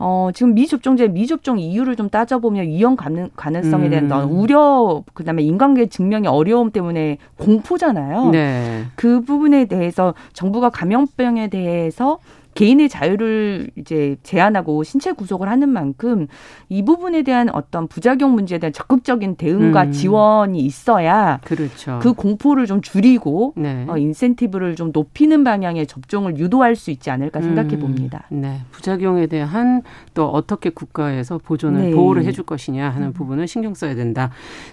어, 0.00 0.30
지금 0.34 0.54
미접종자의 0.54 1.10
미접종 1.10 1.60
이유를 1.60 1.94
좀 1.94 2.08
따져보면 2.08 2.66
위험 2.66 2.96
가능, 2.96 3.30
가능성에 3.36 3.88
대한 3.88 4.10
음. 4.10 4.30
우려, 4.30 5.02
그 5.14 5.24
다음에 5.24 5.42
인간계 5.42 5.86
증명의 5.86 6.28
어려움 6.28 6.70
때문에 6.70 7.18
공포잖아요. 7.36 8.30
네. 8.30 8.84
그 8.96 9.20
부분에 9.20 9.66
대해서 9.66 10.14
정부가 10.32 10.70
감염병에 10.70 11.48
대해서 11.48 12.18
개인의 12.58 12.88
자유를 12.88 13.70
이제 13.76 14.16
제한하고 14.24 14.82
신체 14.82 15.12
구속을 15.12 15.48
하는 15.48 15.68
만큼 15.68 16.26
이 16.68 16.84
부분에 16.84 17.22
대한 17.22 17.48
어떤 17.50 17.86
부작용 17.86 18.32
문제에 18.32 18.58
대한 18.58 18.72
적극적인 18.72 19.36
대응과 19.36 19.84
음. 19.84 19.92
지원이 19.92 20.58
있어야 20.58 21.38
그렇죠. 21.44 22.00
그 22.02 22.14
공포를 22.14 22.66
좀 22.66 22.80
줄이고 22.80 23.52
네. 23.56 23.86
어, 23.86 23.96
인센티브를 23.96 24.74
좀 24.74 24.90
높이는 24.92 25.44
방향의 25.44 25.86
접종을 25.86 26.36
유도할 26.38 26.74
수 26.74 26.90
있지 26.90 27.10
않을까 27.10 27.40
생각해 27.42 27.76
음. 27.76 27.80
봅니다. 27.80 28.26
네. 28.28 28.62
부작용에 28.72 29.28
대한 29.28 29.82
또 30.14 30.28
어떻게 30.28 30.70
국가에서 30.70 31.38
보존을 31.38 31.80
네. 31.82 31.90
보호를 31.92 32.24
해줄 32.24 32.44
것이냐 32.44 32.90
하는 32.90 33.08
음. 33.08 33.12
부분을 33.12 33.46
신경 33.46 33.74
써야 33.74 33.94
된다. 33.94 34.30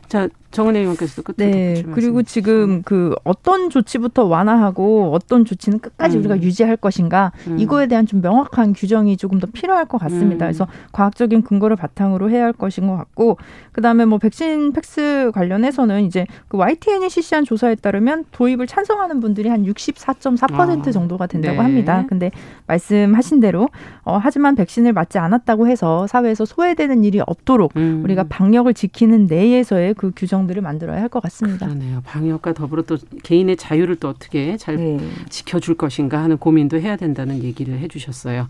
자, 0.07 0.27
정은혜 0.49 0.79
의원께서도 0.79 1.21
끝으로 1.21 1.51
네. 1.51 1.83
그리고 1.91 2.23
지금 2.23 2.81
그 2.81 3.13
어떤 3.25 3.69
조치부터 3.69 4.23
완화하고 4.23 5.11
어떤 5.13 5.43
조치는 5.43 5.79
끝까지 5.79 6.15
음. 6.15 6.21
우리가 6.21 6.41
유지할 6.41 6.77
것인가 6.77 7.33
음. 7.47 7.59
이거에 7.75 7.87
대한 7.87 8.05
좀 8.05 8.21
명확한 8.21 8.73
규정이 8.73 9.17
조금 9.17 9.39
더 9.39 9.47
필요할 9.51 9.85
것 9.85 9.97
같습니다. 9.97 10.45
음. 10.45 10.47
그래서 10.47 10.67
과학적인 10.93 11.41
근거를 11.41 11.75
바탕으로 11.75 12.29
해야 12.29 12.45
할 12.45 12.53
것인 12.53 12.87
것 12.87 12.95
같고 12.95 13.37
그다음에 13.73 14.05
뭐 14.05 14.17
백신 14.17 14.71
팩스 14.71 15.31
관련해서는 15.33 16.03
이제 16.03 16.25
그 16.47 16.57
YTN이 16.57 17.09
실시한 17.09 17.43
조사에 17.43 17.75
따르면 17.75 18.25
도입을 18.31 18.67
찬성하는 18.67 19.19
분들이 19.19 19.49
한 19.49 19.63
64.4% 19.63 20.87
아. 20.87 20.91
정도가 20.91 21.27
된다고 21.27 21.57
네. 21.57 21.61
합니다. 21.61 22.05
근데 22.07 22.31
말씀하신 22.67 23.41
대로 23.41 23.67
어 24.03 24.17
하지만 24.17 24.55
백신을 24.55 24.93
맞지 24.93 25.17
않았다고 25.17 25.67
해서 25.67 26.07
사회에서 26.07 26.45
소외되는 26.45 27.03
일이 27.03 27.19
없도록 27.25 27.73
음. 27.75 28.01
우리가 28.03 28.23
방역을 28.29 28.73
지키는 28.73 29.25
내에서의 29.27 29.95
그 29.95 30.11
규정 30.15 30.45
내용들을 30.45 30.61
만들어야 30.61 31.01
할 31.01 31.09
것 31.15 31.21
같습니다. 31.23 31.67
그러네요. 31.67 32.01
방역과 32.03 32.53
더불어 32.53 32.81
또 32.81 32.97
개인의 33.23 33.57
자유를 33.57 33.97
또 33.97 34.09
어떻게 34.09 34.57
잘 34.57 34.77
네. 34.77 34.97
지켜줄 35.29 35.75
것인가 35.75 36.21
하는 36.21 36.37
고민도 36.37 36.79
해야 36.79 36.95
된다는 36.95 37.43
얘기 37.43 37.64
를 37.65 37.79
해주셨어요. 37.79 38.47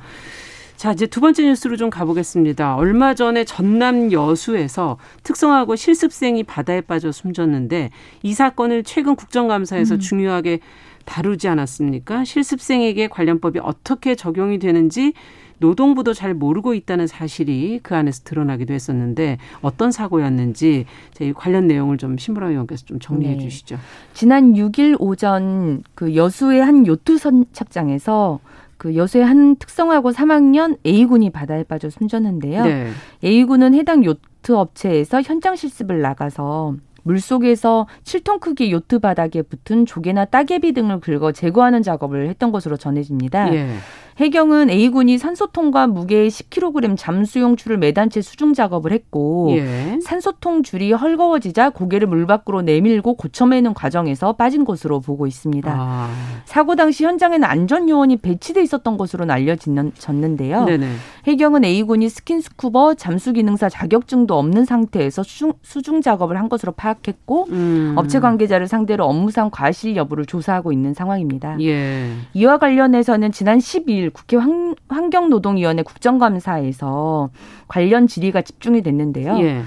자, 0.75 0.91
이제 0.91 1.07
두 1.07 1.21
번째 1.21 1.43
뉴스로 1.43 1.77
좀 1.77 1.89
가보겠습니다. 1.89 2.75
얼마 2.75 3.13
전에 3.13 3.45
전남 3.45 4.11
여수에서 4.11 4.97
특성화고 5.23 5.75
실습생이 5.75 6.43
바다에 6.43 6.81
빠져 6.81 7.11
숨졌는데 7.11 7.91
이 8.23 8.33
사건을 8.33 8.83
최근 8.83 9.15
국정감사에서 9.15 9.95
음. 9.95 9.99
중요하게 9.99 10.59
다루지 11.05 11.47
않았습니까? 11.47 12.25
실습생에게 12.25 13.07
관련법이 13.07 13.59
어떻게 13.59 14.15
적용이 14.15 14.59
되는지 14.59 15.13
노동부도 15.59 16.13
잘 16.13 16.33
모르고 16.33 16.73
있다는 16.73 17.07
사실이 17.07 17.79
그 17.81 17.95
안에서 17.95 18.23
드러나기도 18.25 18.73
했었는데 18.73 19.37
어떤 19.61 19.91
사고였는지 19.91 20.85
저희 21.13 21.31
관련 21.31 21.67
내용을 21.67 21.97
좀 21.97 22.17
신보라 22.17 22.49
의원께서 22.49 22.85
좀 22.85 22.99
정리해 22.99 23.35
네. 23.35 23.39
주시죠. 23.39 23.77
지난 24.13 24.53
6일 24.53 24.97
오전 24.99 25.83
그 25.93 26.15
여수의 26.15 26.61
한 26.61 26.85
요트 26.85 27.17
선착장에서 27.17 28.39
그 28.77 28.95
여수의 28.95 29.25
한 29.25 29.55
특성화고 29.55 30.11
3학년 30.11 30.77
A군이 30.85 31.29
바다에 31.29 31.63
빠져 31.63 31.89
숨졌는데요. 31.89 32.63
네. 32.63 32.89
A군은 33.23 33.73
해당 33.73 34.03
요트 34.03 34.51
업체에서 34.51 35.21
현장 35.21 35.55
실습을 35.55 36.01
나가서 36.01 36.75
물속에서 37.03 37.87
7톤 38.03 38.39
크기 38.39 38.71
요트 38.71 38.99
바닥에 38.99 39.43
붙은 39.43 39.85
조개나 39.85 40.25
따개비 40.25 40.73
등을 40.73 40.99
긁어 40.99 41.31
제거하는 41.31 41.83
작업을 41.83 42.27
했던 42.29 42.51
것으로 42.51 42.77
전해집니다. 42.77 43.53
예. 43.53 43.69
해경은 44.17 44.69
A군이 44.69 45.17
산소통과 45.17 45.87
무게 45.87 46.27
10kg 46.27 46.95
잠수용 46.97 47.57
줄을 47.57 47.77
매단 47.77 48.09
채 48.09 48.21
수중 48.21 48.53
작업을 48.53 48.93
했고 48.93 49.53
예. 49.57 49.99
산소통 50.01 50.63
줄이 50.63 50.93
헐거워지자 50.93 51.71
고개를 51.71 52.07
물 52.07 52.25
밖으로 52.25 52.61
내밀고 52.61 53.15
고쳐매는 53.15 53.73
과정에서 53.73 54.33
빠진 54.33 54.63
것으로 54.63 55.01
보고 55.01 55.27
있습니다. 55.27 55.69
아. 55.69 56.09
사고 56.45 56.77
당시 56.77 57.03
현장에는 57.03 57.43
안전 57.45 57.89
요원이 57.89 58.17
배치돼 58.17 58.61
있었던 58.63 58.97
것으로 58.97 59.25
알려졌는데요. 59.29 60.63
네네. 60.63 60.87
해경은 61.27 61.65
A군이 61.65 62.07
스킨스쿠버 62.07 62.93
잠수 62.93 63.33
기능사 63.33 63.67
자격증도 63.67 64.37
없는 64.37 64.63
상태에서 64.63 65.23
수중, 65.23 65.53
수중 65.61 66.01
작업을 66.01 66.37
한 66.37 66.47
것으로 66.47 66.71
파악했고 66.71 67.47
음. 67.49 67.93
업체 67.97 68.21
관계자를 68.21 68.67
상대로 68.67 69.05
업무상 69.05 69.49
과실 69.51 69.97
여부를 69.97 70.25
조사하고 70.25 70.71
있는 70.71 70.93
상황입니다. 70.93 71.57
예. 71.61 72.11
이와 72.33 72.59
관련해서는 72.59 73.33
지난 73.33 73.57
12일 73.57 74.04
2일 74.05 74.13
국회 74.13 74.37
환, 74.37 74.75
경노동위원회 75.09 75.83
국정감사에서 75.83 77.29
관련 77.67 78.07
질의가 78.07 78.41
집중이 78.41 78.81
됐는데요. 78.81 79.37
예. 79.39 79.61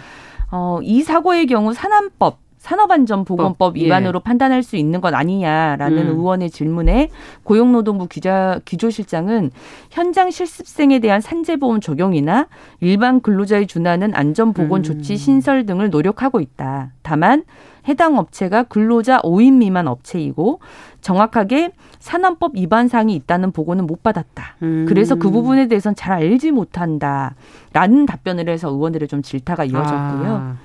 어, 0.51 0.79
이 0.83 1.03
사고의 1.03 1.47
경우 1.47 1.75
산안법 1.75 2.39
산업안전보건법 2.59 3.79
예. 3.79 3.85
위반으로 3.85 4.21
예. 4.21 4.25
판단할 4.25 4.63
수 4.63 4.77
있는 4.77 5.01
것 5.01 5.15
아니냐라는 5.15 5.99
음. 5.99 6.09
의원의 6.09 6.51
질문에 6.51 7.09
고용노동부 7.45 8.09
기자 8.09 8.61
기조실장은 8.65 9.51
현장 9.91 10.31
실습생에 10.31 10.99
대한 10.99 11.21
산재보험 11.21 11.81
적용이나 11.81 12.49
일반 12.81 13.21
근로자에 13.21 13.67
준하는 13.67 14.15
안전보건 14.15 14.83
조치 14.83 15.15
음. 15.15 15.17
신설 15.17 15.67
등을 15.67 15.91
노력하고 15.91 16.41
있다. 16.41 16.93
다만 17.03 17.45
해당 17.89 18.19
업체가 18.19 18.65
근로자 18.65 19.19
5인 19.23 19.55
미만 19.55 19.89
업체이고 19.89 20.61
정확하게 21.01 21.73
산업법 22.01 22.55
위반 22.55 22.87
사항이 22.87 23.15
있다는 23.15 23.51
보고는 23.53 23.87
못 23.87 24.03
받았다. 24.03 24.57
음. 24.63 24.85
그래서 24.87 25.15
그 25.15 25.31
부분에 25.31 25.69
대해서는 25.69 25.95
잘 25.95 26.13
알지 26.13 26.51
못한다라는 26.51 28.07
답변을 28.07 28.49
해서 28.49 28.69
의원들의 28.69 29.09
좀 29.09 29.23
질타가 29.23 29.65
이어졌고요. 29.65 30.31
아. 30.31 30.57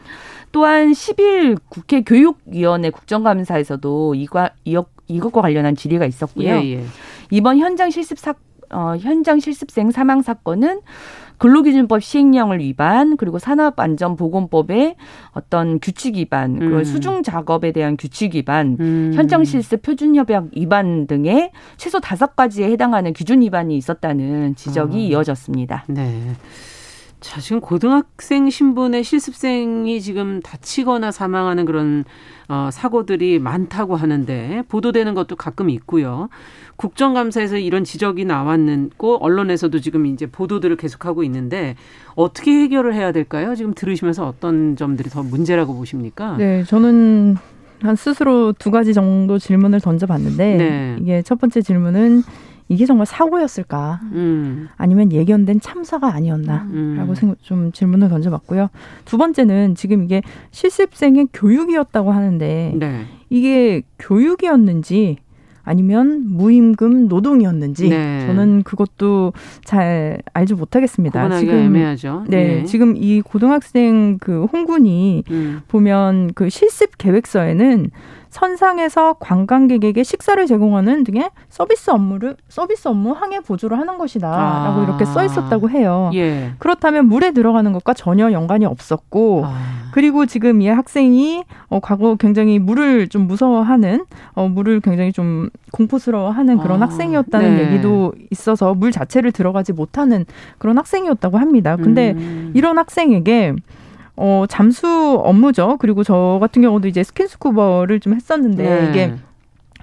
또한 0.54 0.92
10일 0.92 1.58
국회 1.68 2.02
교육위원회 2.02 2.92
국정감사에서도 2.92 4.16
이과, 4.16 4.52
이것과 5.08 5.42
관련한 5.42 5.76
질의가 5.76 6.06
있었고요. 6.06 6.48
예, 6.48 6.76
예. 6.76 6.86
이번 7.32 7.58
현장 7.58 7.89
실습 7.89 8.20
사, 8.20 8.36
어, 8.70 8.96
현장 8.96 9.39
실습생 9.39 9.89
사망 9.92 10.22
사건은 10.22 10.82
근로기준법 11.39 12.04
시행령을 12.04 12.60
위반 12.60 13.18
그리고 13.18 13.39
산업안전보건법의 13.39 14.96
어떤 15.32 15.80
규칙 15.80 16.16
위반 16.16 16.60
그리고 16.60 16.78
음. 16.78 16.84
수중 16.84 17.24
작업에 17.24 17.72
대한 17.72 17.98
규칙 17.98 18.36
위반 18.36 18.78
음. 18.80 19.12
현장 19.16 19.44
실습 19.44 19.82
표준 19.82 20.16
협약 20.16 20.50
위반 20.56 21.08
등의 21.08 21.52
최소 21.78 22.00
다섯 22.00 22.36
가지에 22.36 22.70
해당하는 22.70 23.12
기준 23.12 23.42
위반이 23.42 23.76
있었다는 23.76 24.56
지적이 24.56 24.98
어. 24.98 25.00
이어졌습니다. 25.00 25.86
네. 25.88 26.36
자, 27.23 27.39
지금 27.39 27.62
고등학생 27.62 28.49
신분의 28.49 29.05
실습생이 29.05 30.01
지금 30.01 30.41
다치거나 30.41 31.12
사망하는 31.12 31.63
그런 31.63 32.03
어, 32.49 32.67
사고들이 32.69 33.39
많다고 33.39 33.95
하는데 33.95 34.63
보도되는 34.67 35.13
것도 35.13 35.38
가끔 35.38 35.69
있고요. 35.69 36.27
국정감사에서 36.75 37.59
이런 37.59 37.86
지적이 37.86 38.25
나왔고 38.25 39.23
언론에서도 39.23 39.79
지금 39.79 40.05
이제 40.05 40.25
보도들을 40.25 40.75
계속하고 40.75 41.23
있는데 41.23 41.77
어떻게 42.15 42.51
해결을 42.63 42.93
해야 42.93 43.13
될까요? 43.13 43.55
지금 43.55 43.73
들으시면서 43.73 44.27
어떤 44.27 44.75
점들이 44.75 45.09
더 45.09 45.23
문제라고 45.23 45.75
보십니까? 45.75 46.36
네, 46.36 46.65
저는 46.65 47.38
한 47.81 47.95
스스로 47.95 48.51
두 48.51 48.69
가지 48.69 48.93
정도 48.93 49.39
질문을 49.39 49.79
던져봤는데 49.79 50.55
네. 50.57 50.97
이게 50.99 51.21
첫 51.21 51.39
번째 51.39 51.62
질문은 51.62 52.23
이게 52.67 52.86
정말 52.86 53.06
사고였을까? 53.06 54.02
음. 54.13 54.67
아니면 54.78 55.12
예견된 55.12 55.60
참사가 55.62 56.13
아니었나? 56.13 56.67
음. 56.71 56.95
라고 56.97 57.13
좀 57.41 57.71
질문을 57.71 58.10
던져봤고요. 58.10 58.69
두 59.06 59.17
번째는 59.17 59.76
지금 59.76 60.04
이게 60.04 60.21
실습생의 60.52 61.28
교육이었다고 61.34 62.12
하는데 62.12 62.73
네. 62.78 63.02
이게 63.30 63.84
교육이었는지 63.99 65.17
아니면 65.63 66.26
무임금 66.28 67.08
노동이었는지 67.08 67.89
네. 67.89 68.26
저는 68.28 68.63
그것도 68.63 69.32
잘 69.63 70.21
알지 70.34 70.56
못하겠습니다. 70.56 71.39
지금 71.39 71.54
애매하죠. 71.54 72.26
네, 72.28 72.56
네, 72.56 72.63
지금 72.65 72.95
이 72.97 73.21
고등학생 73.21 74.17
그 74.19 74.43
홍군이 74.45 75.23
음. 75.32 75.62
보면 75.69 76.34
그 76.36 76.49
실습 76.49 76.97
계획서에는 76.97 77.91
선상에서 78.34 79.13
관광객에게 79.19 80.04
식사를 80.04 80.43
제공하는 80.48 81.04
등의 81.04 81.30
서비스 81.50 81.91
업무를 81.91 82.36
서비스 82.50 82.88
업무 82.88 83.12
항해 83.12 83.41
보조를 83.41 83.78
하는 83.78 84.00
것이다라고 84.00 84.82
아. 84.82 84.84
이렇게 84.84 85.06
써 85.06 85.24
있었다고 85.24 85.69
해요. 85.69 86.10
예. 86.15 86.54
그렇다면 86.58 87.06
물에 87.06 87.32
들어가는 87.32 87.72
것과 87.72 87.93
전혀 87.93 88.32
연관이 88.32 88.65
없었고 88.65 89.43
아. 89.46 89.54
그리고 89.93 90.26
지금 90.26 90.63
이 90.63 90.67
학생이 90.67 91.43
어, 91.69 91.80
과거 91.80 92.15
굉장히 92.15 92.58
물을 92.58 93.08
좀 93.08 93.28
무서워하는 93.28 94.06
어, 94.34 94.48
물을 94.48 94.80
굉장히 94.80 95.13
좀 95.13 95.50
공포스러워하는 95.72 96.58
그런 96.58 96.82
아. 96.82 96.88
학생이었다는 96.88 97.58
네. 97.58 97.67
얘기도 97.67 98.13
있어서 98.32 98.74
물 98.74 98.91
자체를 98.91 99.32
들어가지 99.32 99.74
못하는 99.74 100.26
그런 100.58 100.80
학생이었다고 100.80 101.38
합니다. 101.38 101.76
근데 101.76 102.13
음. 102.13 102.52
이런 102.56 102.80
학생에게 102.80 103.54
어, 104.15 104.45
잠수 104.47 105.21
업무죠. 105.23 105.78
그리고 105.80 106.04
저 106.04 106.38
같은 106.39 106.62
경우도 106.62 106.88
이제 106.88 107.04
스킨스쿠버를 107.04 107.99
좀 107.99 108.13
했었는데 108.13 108.63
네. 108.63 108.89
이게 108.89 109.15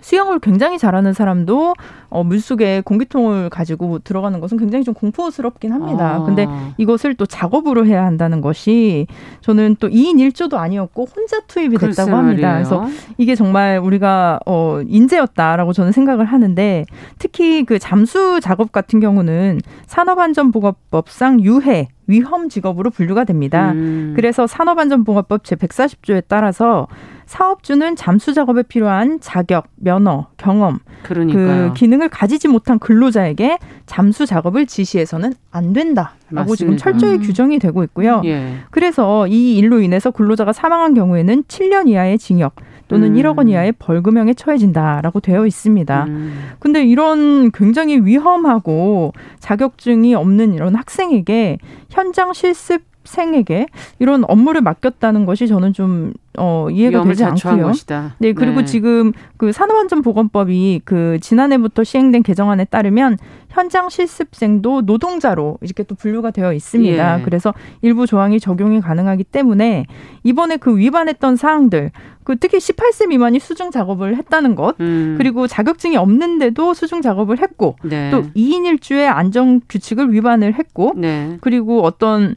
수영을 0.01 0.39
굉장히 0.39 0.79
잘하는 0.79 1.13
사람도 1.13 1.75
어, 2.09 2.25
물속에 2.25 2.81
공기통을 2.85 3.51
가지고 3.51 3.99
들어가는 4.01 4.41
것은 4.41 4.59
굉장히 4.59 4.85
좀 4.85 4.95
공포스럽긴 4.95 5.73
합니다. 5.73 6.17
아. 6.17 6.25
근데 6.25 6.47
이것을 6.79 7.15
또 7.15 7.27
작업으로 7.27 7.87
해야 7.87 8.05
한다는 8.05 8.41
것이 8.41 9.07
저는 9.43 9.77
또 9.79 9.89
2인 9.89 10.17
1조도 10.17 10.55
아니었고 10.55 11.07
혼자 11.15 11.41
투입이 11.47 11.77
됐다고 11.79 12.17
합니다. 12.17 12.55
그래서 12.55 12.87
이게 13.19 13.35
정말 13.35 13.79
우리가 13.79 14.41
어, 14.47 14.81
인재였다라고 14.87 15.73
저는 15.73 15.93
생각을 15.93 16.25
하는데 16.25 16.85
특히 17.19 17.65
그 17.65 17.79
잠수 17.79 18.41
작업 18.41 18.73
같은 18.73 19.01
경우는 19.01 19.61
산업안전보건법상 19.87 21.41
유해 21.43 21.89
위험 22.11 22.49
직업으로 22.49 22.91
분류가 22.91 23.25
됩니다. 23.25 23.73
음. 23.73 24.13
그래서 24.17 24.47
산업안전보건법 24.47 25.43
제140조에 25.45 26.25
따라서 26.29 26.89
사업주는 27.27 27.95
잠수 27.95 28.35
작업에 28.35 28.63
필요한 28.65 29.21
자격, 29.21 29.69
면허, 29.77 30.27
경험, 30.37 30.81
그러니까요. 31.05 31.69
그 31.69 31.75
기능을 31.75 32.09
가지지 32.09 32.49
못한 32.49 32.81
근로자에게 32.81 33.59
잠수 33.87 34.27
작업을 34.27 34.67
지시해서는 34.67 35.33
안 35.53 35.73
된다라고 35.73 36.17
맞습니다. 36.31 36.57
지금 36.57 36.77
철저히 36.77 37.15
음. 37.15 37.21
규정이 37.21 37.61
되고 37.61 37.85
있고요. 37.85 38.21
예. 38.25 38.57
그래서 38.71 39.29
이 39.29 39.57
일로 39.57 39.81
인해서 39.81 40.11
근로자가 40.11 40.53
사망한 40.53 40.95
경우에는 40.95 41.45
7년 41.45 41.89
이하의 41.89 42.19
징역 42.19 42.57
또는 42.91 43.15
음. 43.15 43.23
1억 43.23 43.39
원 43.39 43.49
이하의 43.49 43.73
벌금형에 43.79 44.35
처해진다라고 44.35 45.21
되어 45.21 45.47
있습니다. 45.47 46.05
음. 46.09 46.51
근데 46.59 46.85
이런 46.85 47.53
굉장히 47.53 48.01
위험하고 48.01 49.13
자격증이 49.39 50.17
없는 50.17 50.55
이런 50.55 50.75
학생에게 50.75 51.59
현장 51.89 52.33
실습 52.33 52.83
생에게 53.11 53.67
이런 53.99 54.25
업무를 54.29 54.61
맡겼다는 54.61 55.27
것이 55.27 55.47
저는 55.47 55.73
좀 55.73 56.13
어, 56.39 56.69
이해가 56.71 57.05
되지 57.05 57.25
않고요. 57.25 57.65
것이다. 57.65 58.15
네, 58.19 58.33
그리고 58.33 58.61
네. 58.61 58.65
지금 58.65 59.13
그 59.37 59.53
산업안전보건법이 59.53 60.83
그 60.85 61.19
지난해부터 61.21 61.83
시행된 61.85 62.23
개정안에 62.23 62.65
따르면 62.67 63.19
현장 63.49 63.89
실습생도 63.89 64.83
노동자로 64.83 65.59
이렇게 65.61 65.83
또 65.83 65.97
분류가 65.97 66.31
되어 66.31 66.53
있습니다. 66.53 67.19
예. 67.19 67.23
그래서 67.25 67.53
일부 67.83 68.07
조항이 68.07 68.39
적용이 68.39 68.81
가능하기 68.81 69.25
때문에 69.25 69.87
이번에 70.23 70.57
그 70.57 70.79
위반했던 70.79 71.35
사항들 71.35 71.91
그 72.23 72.37
특히 72.37 72.59
18세 72.59 73.09
미만이 73.09 73.41
수중 73.41 73.73
작업을 73.73 74.17
했다는 74.17 74.55
것, 74.55 74.77
음. 74.79 75.17
그리고 75.19 75.49
자격증이 75.49 75.97
없는데도 75.97 76.75
수중 76.75 77.03
작업을 77.03 77.41
했고, 77.41 77.75
네. 77.83 78.11
또 78.13 78.23
2인 78.37 78.79
1주의 78.79 79.05
안전 79.09 79.61
규칙을 79.69 80.13
위반을 80.13 80.55
했고, 80.55 80.93
네. 80.97 81.39
그리고 81.41 81.83
어떤 81.83 82.37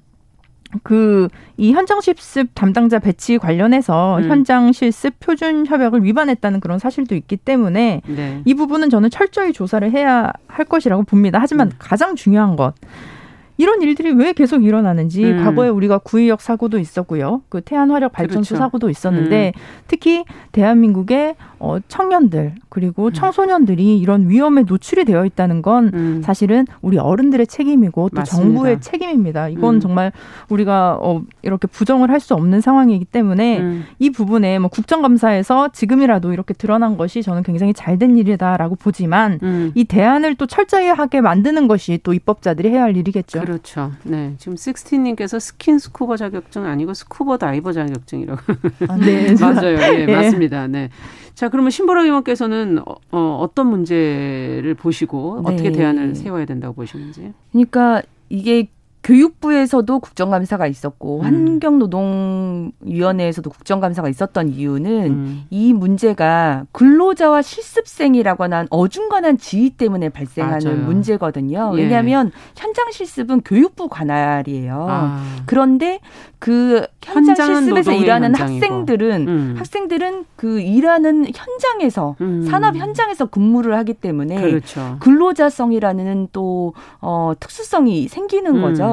그 0.81 1.27
이 1.57 1.71
현장 1.71 2.01
실습 2.01 2.49
담당자 2.55 2.99
배치 2.99 3.38
관련해서 3.38 4.17
음. 4.17 4.29
현장 4.29 4.71
실습 4.71 5.19
표준 5.19 5.67
협약을 5.67 6.03
위반했다는 6.03 6.59
그런 6.59 6.79
사실도 6.79 7.15
있기 7.15 7.38
때문에 7.38 8.01
네. 8.07 8.41
이 8.43 8.53
부분은 8.55 8.89
저는 8.89 9.09
철저히 9.09 9.53
조사를 9.53 9.89
해야 9.91 10.31
할 10.47 10.65
것이라고 10.65 11.03
봅니다. 11.03 11.39
하지만 11.39 11.67
음. 11.67 11.71
가장 11.77 12.15
중요한 12.15 12.55
것 12.55 12.73
이런 13.57 13.83
일들이 13.83 14.12
왜 14.12 14.33
계속 14.33 14.63
일어나는지 14.63 15.23
음. 15.23 15.43
과거에 15.43 15.69
우리가 15.69 15.99
구의역 15.99 16.41
사고도 16.41 16.79
있었고요. 16.79 17.43
그 17.49 17.62
태안 17.62 17.91
화력 17.91 18.12
발전소 18.12 18.55
그렇죠. 18.55 18.63
사고도 18.63 18.89
있었는데 18.89 19.53
음. 19.55 19.59
특히 19.88 20.25
대한민국의 20.53 21.36
어, 21.63 21.78
청년들 21.88 22.56
그리고 22.67 23.06
음. 23.06 23.13
청소년들이 23.13 23.97
이런 23.99 24.30
위험에 24.30 24.63
노출이 24.63 25.06
되어 25.06 25.26
있다는 25.26 25.62
건 25.62 25.91
음. 25.93 26.21
사실은 26.23 26.65
우리 26.82 26.97
어른들의 26.97 27.47
책임이고 27.47 28.10
또 28.10 28.15
맞습니다. 28.19 28.43
정부의 28.43 28.82
책임입니다. 28.82 29.47
이건 29.47 29.76
음. 29.76 29.80
정말 29.80 30.12
우리가 30.49 30.97
어, 31.02 31.21
이렇게 31.41 31.67
부정을 31.67 32.10
할 32.10 32.23
수 32.23 32.34
없는 32.36 32.62
상황이기 32.62 33.04
때문에 33.04 33.60
음. 33.60 33.84
이 33.99 34.10
부분에 34.10 34.58
뭐 34.60 34.69
국정감사에서 34.69 35.69
지금이라도 35.73 36.32
이렇게 36.32 36.54
드러난 36.54 36.95
것이 36.95 37.21
저는 37.21 37.43
굉장히 37.43 37.73
잘 37.73 37.93
된 37.97 38.17
일이다라고 38.17 38.76
보지만 38.76 39.39
이 39.76 39.84
대안을 39.84 40.34
또 40.36 40.47
철저히 40.47 40.88
하게 40.88 41.21
만드는 41.21 41.67
것이 41.67 41.99
또 42.02 42.13
입법자들이 42.13 42.69
해야 42.69 42.84
할 42.84 42.97
일이겠죠. 42.97 43.41
그렇죠. 43.41 43.91
네. 44.04 44.34
지금 44.39 44.56
식스틴님께서 44.58 45.38
스킨 45.39 45.78
스쿠버 45.80 46.17
자격증 46.17 46.65
아니고 46.65 46.93
스쿠버 46.95 47.38
다이버 47.38 47.71
자격증이라고. 47.71 48.41
아, 48.88 48.95
네. 48.97 49.36
맞아요. 49.39 49.78
예, 49.82 50.06
네, 50.06 50.15
맞습니다. 50.15 50.65
네. 50.67 50.89
자, 51.36 51.50
그러면 51.50 51.72
신보라 51.72 52.04
의원께서는 52.04 52.80
어, 52.86 52.96
어떤 53.12 53.67
문제를 53.67 54.76
보시고 54.76 55.41
네. 55.46 55.54
어떻게 55.54 55.72
대안을 55.72 56.15
세워야 56.15 56.46
된다고 56.46 56.76
보시는지? 56.76 57.34
그러니까 57.52 58.02
이게 58.30 58.67
교육부에서도 59.03 59.99
국정감사가 59.99 60.65
있었고 60.67 61.19
음. 61.19 61.25
환경노동위원회에서도 61.25 63.49
국정감사가 63.49 64.07
있었던 64.09 64.49
이유는 64.49 65.05
음. 65.11 65.43
이 65.49 65.73
문제가 65.73 66.65
근로자와 66.71 67.41
실습생이라고 67.41 68.43
한 68.45 68.67
어중간한 68.69 69.37
지위 69.37 69.71
때문에 69.71 70.07
발생하는 70.09 70.65
맞아요. 70.65 70.77
문제거든요. 70.85 71.73
예. 71.75 71.81
왜냐하면 71.81 72.31
현장 72.55 72.91
실습은 72.91 73.41
교육부 73.41 73.89
관할이에요. 73.89 74.87
아. 74.89 75.23
그런데 75.45 75.99
그 76.39 76.85
현장 77.01 77.35
실습에서 77.35 77.91
일하는 77.93 78.35
현장이고. 78.35 78.65
학생들은 78.65 79.27
음. 79.27 79.55
학생들은 79.57 80.25
그 80.35 80.59
일하는 80.59 81.25
현장에서 81.33 82.15
음. 82.21 82.45
산업 82.49 82.75
현장에서 82.75 83.25
근무를 83.27 83.75
하기 83.77 83.93
때문에 83.93 84.41
그렇죠. 84.41 84.97
근로자성이라는 84.99 86.29
또 86.31 86.73
어, 87.01 87.33
특수성이 87.39 88.07
생기는 88.07 88.61
거죠. 88.61 88.92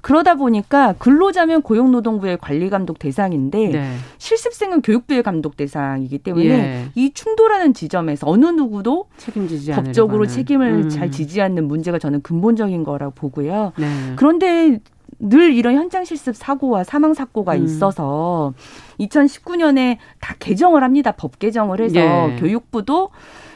그러다 0.00 0.36
보니까 0.36 0.94
근로자면 0.98 1.62
고용노동부의 1.62 2.38
관리감독 2.38 2.98
대상인데 2.98 3.68
네. 3.68 3.94
실습생은 4.18 4.82
교육부의 4.82 5.22
감독 5.22 5.56
대상이기 5.56 6.18
때문에 6.18 6.48
예. 6.48 6.84
이 6.94 7.12
충돌하는 7.12 7.74
지점에서 7.74 8.28
어느 8.28 8.46
누구도 8.46 9.06
책임지지 9.16 9.72
법적으로 9.72 10.26
책임을 10.26 10.84
음. 10.84 10.88
잘 10.88 11.10
지지 11.10 11.42
않는 11.42 11.66
문제가 11.66 11.98
저는 11.98 12.22
근본적인 12.22 12.84
거라고 12.84 13.14
보고요. 13.14 13.72
네. 13.76 13.86
그런데 14.14 14.78
늘 15.18 15.54
이런 15.54 15.74
현장 15.74 16.04
실습 16.04 16.36
사고와 16.36 16.84
사망 16.84 17.14
사고가 17.14 17.54
음. 17.54 17.64
있어서 17.64 18.52
2019년에 19.00 19.96
다 20.20 20.36
개정을 20.38 20.82
합니다. 20.82 21.12
법 21.12 21.38
개정을 21.38 21.80
해서 21.80 21.98
예. 21.98 22.36
교육부도 22.38 23.10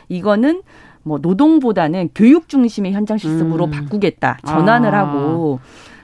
이거는 0.08 0.62
뭐 1.02 1.18
노동보다는 1.20 2.10
교육 2.14 2.48
중심의 2.48 2.92
현장 2.92 3.18
실습으로 3.18 3.66
음. 3.66 3.70
바꾸겠다 3.70 4.38
전환을 4.46 4.94
아. 4.94 5.00
하고 5.00 5.60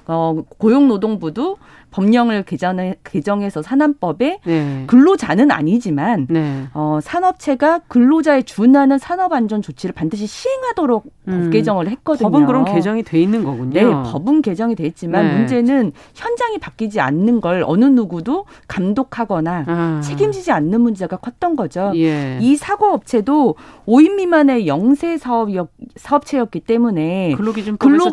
어 0.06 0.42
고용노동부도 0.58 1.58
법령을 1.96 2.42
개정해, 2.42 2.94
개정해서 3.04 3.62
산안법에 3.62 4.40
네. 4.44 4.84
근로자는 4.86 5.50
아니지만 5.50 6.26
네. 6.28 6.64
어, 6.74 6.98
산업체가 7.02 7.80
근로자에 7.88 8.42
준하는 8.42 8.98
산업안전 8.98 9.62
조치를 9.62 9.94
반드시 9.94 10.26
시행하도록 10.26 11.04
음. 11.28 11.44
법 11.44 11.50
개정을 11.50 11.88
했거든요. 11.88 12.30
법은 12.30 12.46
그럼 12.46 12.64
개정이 12.66 13.02
돼 13.02 13.18
있는 13.18 13.44
거군요. 13.44 13.72
네, 13.72 13.84
법은 13.84 14.42
개정이 14.42 14.74
돼 14.74 14.84
있지만 14.84 15.26
네. 15.26 15.38
문제는 15.38 15.92
현장이 16.14 16.58
바뀌지 16.58 17.00
않는 17.00 17.40
걸 17.40 17.64
어느 17.66 17.86
누구도 17.86 18.44
감독하거나 18.68 19.64
아. 19.66 20.00
책임지지 20.04 20.52
않는 20.52 20.82
문제가 20.82 21.16
컸던 21.16 21.56
거죠. 21.56 21.92
예. 21.96 22.38
이 22.42 22.56
사고 22.56 22.92
업체도 22.92 23.54
5인 23.86 24.16
미만의 24.16 24.66
영세 24.66 25.16
사업이었, 25.16 25.70
사업체였기 25.96 26.60
때문에 26.60 27.32
근로기준법에서 27.36 28.10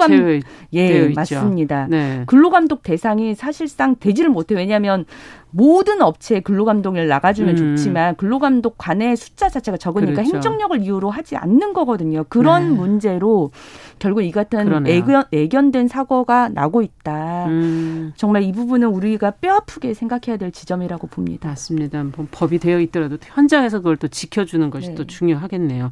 예, 0.74 1.10
맞습니다. 1.10 1.88
네. 1.90 2.24
근로감독 2.28 2.82
대상이 2.84 3.36
사실 3.36 3.68
사실상 3.74 3.96
되지를 4.00 4.30
못해. 4.30 4.56
왜냐하면 4.56 5.06
모든 5.52 6.02
업체에 6.02 6.40
근로감독을 6.40 7.08
나가주면 7.08 7.58
음. 7.58 7.76
좋지만 7.76 8.16
근로감독 8.16 8.76
관의 8.78 9.16
숫자 9.16 9.50
자체가 9.50 9.78
적으니까 9.78 10.14
그렇죠. 10.14 10.36
행정력을 10.36 10.82
이유로 10.82 11.10
하지 11.10 11.36
않는 11.36 11.74
거거든요. 11.74 12.24
그런 12.30 12.70
네. 12.70 12.76
문제로 12.76 13.52
결국 14.00 14.22
이 14.22 14.32
같은 14.32 14.88
애견, 14.88 15.26
애견된 15.32 15.88
사고가 15.88 16.50
나고 16.50 16.82
있다. 16.82 17.46
음. 17.48 18.14
정말 18.16 18.44
이 18.44 18.52
부분은 18.52 18.88
우리가 18.88 19.32
뼈아프게 19.32 19.94
생각해야 19.94 20.38
될 20.38 20.52
지점이라고 20.52 21.08
봅니다. 21.08 21.50
맞습니다. 21.50 22.04
뭐 22.04 22.28
법이 22.32 22.60
되어 22.60 22.80
있더라도 22.80 23.18
현장에서 23.22 23.80
그걸 23.80 23.98
또 23.98 24.08
지켜주는 24.08 24.70
것이 24.70 24.90
네. 24.90 24.96
또 24.96 25.06
중요하겠네요. 25.06 25.92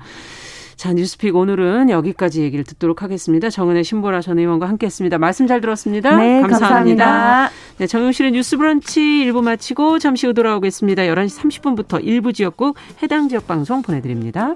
자, 0.81 0.93
뉴스픽 0.93 1.35
오늘은 1.35 1.91
여기까지 1.91 2.41
얘기를 2.41 2.65
듣도록 2.65 3.03
하겠습니다. 3.03 3.51
정은혜 3.51 3.83
신보라 3.83 4.21
전 4.21 4.39
의원과 4.39 4.67
함께 4.67 4.87
했습니다. 4.87 5.19
말씀 5.19 5.45
잘 5.45 5.61
들었습니다. 5.61 6.15
네, 6.15 6.41
감사합니다. 6.41 7.05
감사합니다. 7.05 7.49
네, 7.77 7.85
정용실의 7.85 8.31
뉴스 8.31 8.57
브런치 8.57 8.99
1부 8.99 9.43
마치고 9.43 9.99
잠시 9.99 10.25
후 10.25 10.33
돌아오겠습니다. 10.33 11.03
11시 11.03 11.39
30분부터 11.39 12.03
일부 12.03 12.33
지역국 12.33 12.77
해당 13.03 13.29
지역 13.29 13.45
방송 13.45 13.83
보내드립니다. 13.83 14.55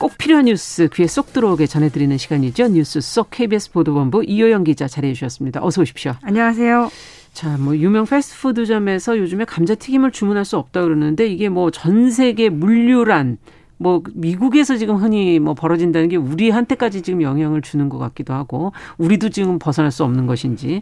꼭 0.00 0.16
필요한 0.16 0.46
뉴스 0.46 0.88
귀에 0.94 1.06
쏙 1.06 1.34
들어오게 1.34 1.66
전해드리는 1.66 2.16
시간이죠. 2.16 2.68
뉴스 2.68 3.02
쏙 3.02 3.28
KBS 3.30 3.70
보도본부 3.72 4.24
이호영 4.24 4.64
기자 4.64 4.88
자리해 4.88 5.12
주셨습니다. 5.12 5.62
어서 5.62 5.82
오십시오. 5.82 6.14
안녕하세요. 6.22 6.90
자, 7.34 7.58
뭐 7.58 7.76
유명 7.76 8.06
패스트푸드점에서 8.06 9.18
요즘에 9.18 9.44
감자튀김을 9.44 10.10
주문할 10.10 10.46
수 10.46 10.56
없다 10.56 10.80
그러는데 10.82 11.26
이게 11.26 11.50
뭐 11.50 11.70
전 11.70 12.10
세계 12.10 12.48
물류란 12.48 13.36
뭐 13.76 14.02
미국에서 14.14 14.78
지금 14.78 14.96
흔히 14.96 15.38
뭐 15.38 15.52
벌어진다는 15.52 16.08
게 16.08 16.16
우리한테까지 16.16 17.02
지금 17.02 17.20
영향을 17.20 17.60
주는 17.60 17.90
것 17.90 17.98
같기도 17.98 18.32
하고 18.32 18.72
우리도 18.96 19.28
지금 19.28 19.58
벗어날 19.58 19.90
수 19.90 20.02
없는 20.04 20.26
것인지 20.26 20.80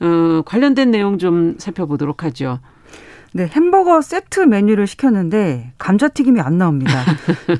어, 0.00 0.40
관련된 0.46 0.90
내용 0.90 1.18
좀 1.18 1.56
살펴보도록 1.58 2.24
하죠. 2.24 2.60
네, 3.32 3.46
햄버거 3.46 4.00
세트 4.00 4.40
메뉴를 4.40 4.86
시켰는데 4.86 5.72
감자튀김이 5.78 6.40
안 6.40 6.58
나옵니다. 6.58 6.92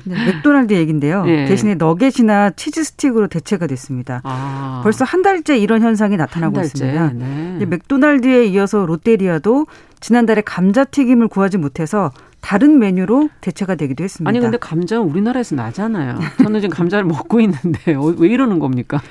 네, 0.05 0.25
맥도날드 0.33 0.73
얘긴데요. 0.73 1.25
네. 1.25 1.45
대신에 1.45 1.75
너겟이나 1.75 2.51
치즈 2.51 2.83
스틱으로 2.83 3.27
대체가 3.27 3.67
됐습니다. 3.67 4.21
아. 4.23 4.81
벌써 4.83 5.05
한 5.05 5.21
달째 5.21 5.57
이런 5.57 5.81
현상이 5.81 6.17
나타나고 6.17 6.59
있습니다. 6.61 7.13
네. 7.13 7.65
맥도날드에 7.65 8.45
이어서 8.45 8.85
롯데리아도 8.85 9.67
지난달에 9.99 10.41
감자튀김을 10.41 11.27
구하지 11.27 11.57
못해서 11.57 12.11
다른 12.39 12.79
메뉴로 12.79 13.29
대체가 13.41 13.75
되기도 13.75 14.03
했습니다. 14.03 14.29
아니 14.29 14.39
근데 14.39 14.57
감자는 14.57 15.03
우리나라에서 15.03 15.55
나잖아요. 15.55 16.19
저는 16.41 16.61
지금 16.61 16.75
감자를 16.75 17.03
먹고 17.05 17.41
있는데 17.41 17.95
어, 17.95 18.13
왜 18.17 18.29
이러는 18.29 18.59
겁니까? 18.59 19.01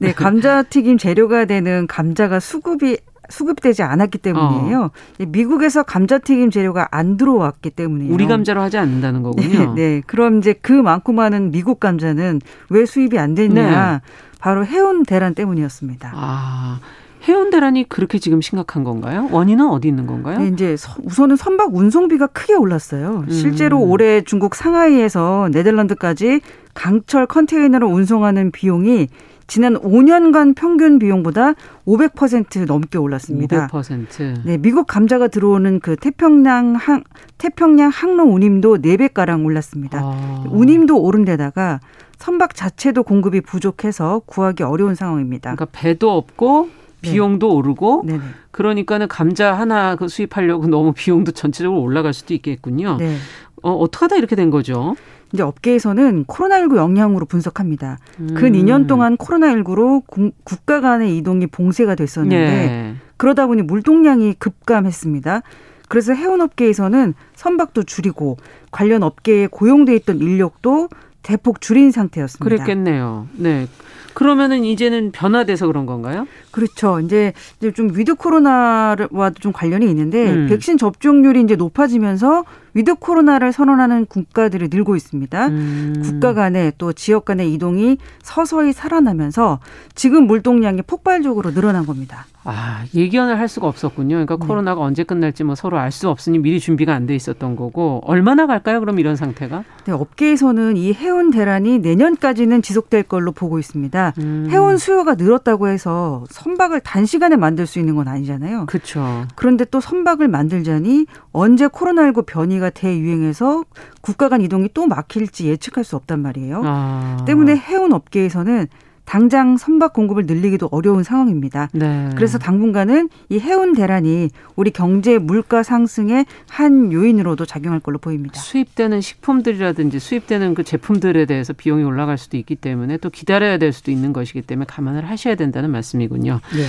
네, 0.00 0.12
감자튀김 0.12 0.98
재료가 0.98 1.44
되는 1.44 1.86
감자가 1.86 2.40
수급이 2.40 2.98
수급되지 3.28 3.82
않았기 3.82 4.18
때문이에요. 4.18 4.82
어. 4.82 4.90
미국에서 5.26 5.82
감자튀김 5.82 6.50
재료가 6.50 6.88
안 6.90 7.16
들어왔기 7.16 7.70
때문이에요. 7.70 8.12
우리 8.12 8.26
감자로 8.26 8.60
하지 8.60 8.78
않는다는 8.78 9.22
거군요. 9.22 9.74
네, 9.74 9.74
네. 9.96 10.02
그럼 10.06 10.38
이제 10.38 10.54
그 10.60 10.72
많고 10.72 11.12
많은 11.12 11.50
미국 11.50 11.80
감자는 11.80 12.40
왜 12.70 12.86
수입이 12.86 13.18
안 13.18 13.34
됐냐? 13.34 13.92
네. 13.92 14.00
바로 14.38 14.66
해운 14.66 15.04
대란 15.04 15.34
때문이었습니다. 15.34 16.12
아. 16.14 16.80
해운 17.28 17.50
대란이 17.50 17.88
그렇게 17.88 18.18
지금 18.18 18.40
심각한 18.40 18.82
건가요? 18.82 19.28
원인은 19.30 19.68
어디 19.68 19.86
있는 19.86 20.06
건가요? 20.06 20.40
네, 20.40 20.48
이제 20.48 20.76
우선은 21.04 21.36
선박 21.36 21.74
운송비가 21.74 22.26
크게 22.26 22.54
올랐어요. 22.54 23.24
음. 23.28 23.30
실제로 23.30 23.80
올해 23.80 24.22
중국 24.22 24.56
상하이에서 24.56 25.48
네덜란드까지 25.52 26.40
강철 26.74 27.26
컨테이너를 27.26 27.86
운송하는 27.86 28.50
비용이 28.50 29.06
지난 29.52 29.74
5년간 29.74 30.54
평균 30.54 30.98
비용보다 30.98 31.52
500% 31.86 32.64
넘게 32.64 32.96
올랐습니다. 32.96 33.66
500%. 33.66 34.46
네, 34.46 34.56
미국 34.56 34.86
감자가 34.86 35.28
들어오는 35.28 35.78
그 35.80 35.94
태평양 35.94 36.74
항 36.74 37.04
태평양 37.36 37.90
항로 37.90 38.24
운임도 38.24 38.78
4배 38.78 39.12
가량 39.12 39.44
올랐습니다. 39.44 40.00
아. 40.02 40.44
운임도 40.48 40.98
오른 40.98 41.26
데다가 41.26 41.80
선박 42.16 42.54
자체도 42.54 43.02
공급이 43.02 43.42
부족해서 43.42 44.22
구하기 44.24 44.62
어려운 44.62 44.94
상황입니다. 44.94 45.54
그러니까 45.54 45.66
배도 45.70 46.16
없고 46.16 46.70
네. 47.02 47.10
비용도 47.10 47.48
네. 47.48 47.54
오르고 47.54 48.04
네네. 48.06 48.20
그러니까는 48.52 49.08
감자 49.08 49.52
하나 49.52 49.96
그 49.96 50.08
수입하려고 50.08 50.66
너무 50.66 50.94
비용도 50.94 51.32
전체적으로 51.32 51.82
올라갈 51.82 52.14
수도 52.14 52.32
있겠군요. 52.32 52.96
네. 52.96 53.16
어, 53.62 53.72
어떻게 53.72 54.04
하다 54.04 54.16
이렇게 54.16 54.36
된 54.36 54.50
거죠? 54.50 54.96
이제 55.32 55.42
업계에서는 55.42 56.24
코로나19 56.26 56.76
영향으로 56.76 57.26
분석합니다. 57.26 57.98
음. 58.20 58.34
근 58.34 58.52
2년 58.52 58.86
동안 58.86 59.16
코로나19로 59.16 60.02
국가 60.44 60.80
간의 60.80 61.16
이동이 61.16 61.46
봉쇄가 61.46 61.94
됐었는데 61.94 62.36
네. 62.36 62.94
그러다 63.16 63.46
보니 63.46 63.62
물동량이 63.62 64.34
급감했습니다. 64.34 65.42
그래서 65.88 66.12
해운업계에서는 66.12 67.14
선박도 67.34 67.84
줄이고 67.84 68.36
관련 68.70 69.02
업계에 69.02 69.46
고용돼 69.46 69.94
있던 69.96 70.18
인력도 70.18 70.88
대폭 71.22 71.60
줄인 71.60 71.90
상태였습니다. 71.90 72.44
그랬겠네요. 72.44 73.28
네. 73.34 73.68
그러면은 74.14 74.64
이제는 74.64 75.12
변화돼서 75.12 75.66
그런 75.66 75.86
건가요? 75.86 76.26
그렇죠. 76.50 77.00
이제 77.00 77.32
좀 77.74 77.96
위드 77.96 78.14
코로나와도 78.16 79.34
좀 79.40 79.52
관련이 79.52 79.88
있는데 79.88 80.30
음. 80.30 80.46
백신 80.48 80.76
접종률이 80.76 81.40
이제 81.42 81.56
높아지면서 81.56 82.44
위드 82.74 82.94
코로나를 82.96 83.52
선언하는 83.52 84.06
국가들이 84.06 84.68
늘고 84.70 84.96
있습니다. 84.96 85.46
음. 85.48 85.94
국가 86.02 86.32
간의 86.34 86.72
또 86.78 86.92
지역 86.92 87.24
간의 87.24 87.52
이동이 87.52 87.98
서서히 88.22 88.72
살아나면서 88.72 89.58
지금 89.94 90.26
물동량이 90.26 90.82
폭발적으로 90.82 91.52
늘어난 91.52 91.84
겁니다. 91.86 92.26
아, 92.44 92.82
예견을 92.92 93.38
할 93.38 93.46
수가 93.46 93.68
없었군요. 93.68 94.16
그러니까 94.16 94.36
네. 94.36 94.46
코로나가 94.46 94.80
언제 94.80 95.04
끝날지 95.04 95.44
뭐 95.44 95.54
서로 95.54 95.78
알 95.78 95.92
수 95.92 96.08
없으니 96.08 96.38
미리 96.38 96.58
준비가 96.58 96.94
안 96.94 97.06
돼 97.06 97.14
있었던 97.14 97.54
거고 97.56 98.00
얼마나 98.04 98.46
갈까요? 98.46 98.80
그럼 98.80 98.98
이런 98.98 99.14
상태가? 99.16 99.62
네, 99.84 99.92
업계에서는 99.92 100.76
이 100.76 100.92
해운 100.94 101.30
대란이 101.30 101.78
내년까지는 101.80 102.62
지속될 102.62 103.02
걸로 103.04 103.32
보고 103.32 103.58
있습니다. 103.58 104.14
음. 104.18 104.46
해운 104.50 104.78
수요가 104.78 105.14
늘었다고 105.16 105.68
해서 105.68 106.24
선박을 106.30 106.80
단시간에 106.80 107.36
만들 107.36 107.66
수 107.66 107.78
있는 107.78 107.94
건 107.96 108.08
아니잖아요. 108.08 108.66
그렇죠. 108.66 109.26
그런데 109.36 109.64
또 109.66 109.80
선박을 109.80 110.28
만들자니 110.28 111.06
언제 111.32 111.66
코로나19 111.66 112.24
변이가 112.26 112.61
대유행해서 112.70 113.64
국가 114.00 114.28
간 114.28 114.40
이동이 114.40 114.68
또 114.74 114.86
막힐지 114.86 115.48
예측할 115.48 115.84
수 115.84 115.96
없단 115.96 116.20
말이에요. 116.20 116.62
아. 116.64 117.24
때문에 117.26 117.56
해운 117.56 117.92
업계에서는 117.92 118.68
당장 119.04 119.56
선박 119.56 119.92
공급을 119.92 120.26
늘리기도 120.26 120.68
어려운 120.70 121.02
상황입니다. 121.02 121.68
네. 121.72 122.10
그래서 122.14 122.38
당분간은 122.38 123.08
이 123.28 123.38
해운 123.40 123.74
대란이 123.74 124.30
우리 124.56 124.70
경제 124.70 125.18
물가 125.18 125.62
상승의 125.62 126.24
한 126.48 126.92
요인으로도 126.92 127.44
작용할 127.44 127.80
걸로 127.80 127.98
보입니다. 127.98 128.40
수입되는 128.40 129.00
식품들이라든지 129.00 129.98
수입되는 129.98 130.54
그 130.54 130.62
제품들에 130.62 131.26
대해서 131.26 131.52
비용이 131.52 131.82
올라갈 131.82 132.16
수도 132.16 132.36
있기 132.36 132.54
때문에 132.56 132.96
또 132.98 133.10
기다려야 133.10 133.58
될 133.58 133.72
수도 133.72 133.90
있는 133.90 134.12
것이기 134.12 134.42
때문에 134.42 134.66
감안을 134.68 135.08
하셔야 135.08 135.34
된다는 135.34 135.70
말씀이군요. 135.70 136.40
네. 136.54 136.62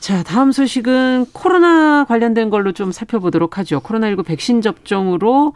자, 0.00 0.22
다음 0.22 0.50
소식은 0.50 1.26
코로나 1.32 2.04
관련된 2.04 2.48
걸로 2.48 2.72
좀 2.72 2.90
살펴보도록 2.90 3.58
하죠. 3.58 3.80
코로나19 3.80 4.24
백신 4.24 4.62
접종으로 4.62 5.52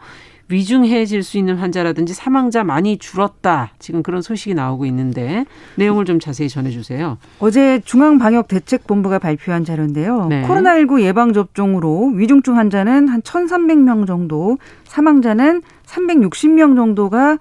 위중해질 0.47 1.23
수 1.23 1.39
있는 1.39 1.55
환자라든지 1.57 2.13
사망자 2.13 2.63
많이 2.63 2.97
줄었다. 2.99 3.71
지금 3.79 4.03
그런 4.03 4.21
소식이 4.21 4.53
나오고 4.53 4.85
있는데 4.85 5.45
내용을 5.75 6.05
좀 6.05 6.19
자세히 6.19 6.47
전해주세요. 6.47 7.17
어제 7.39 7.81
중앙방역대책본부가 7.83 9.17
발표한 9.17 9.65
자료인데요. 9.65 10.27
네. 10.27 10.43
코로나19 10.43 11.01
예방접종으로 11.01 12.11
위중증 12.13 12.57
환자는 12.57 13.07
한 13.07 13.23
1,300명 13.23 14.05
정도, 14.05 14.59
사망자는 14.83 15.63
360명 15.87 16.75
정도가 16.75 17.39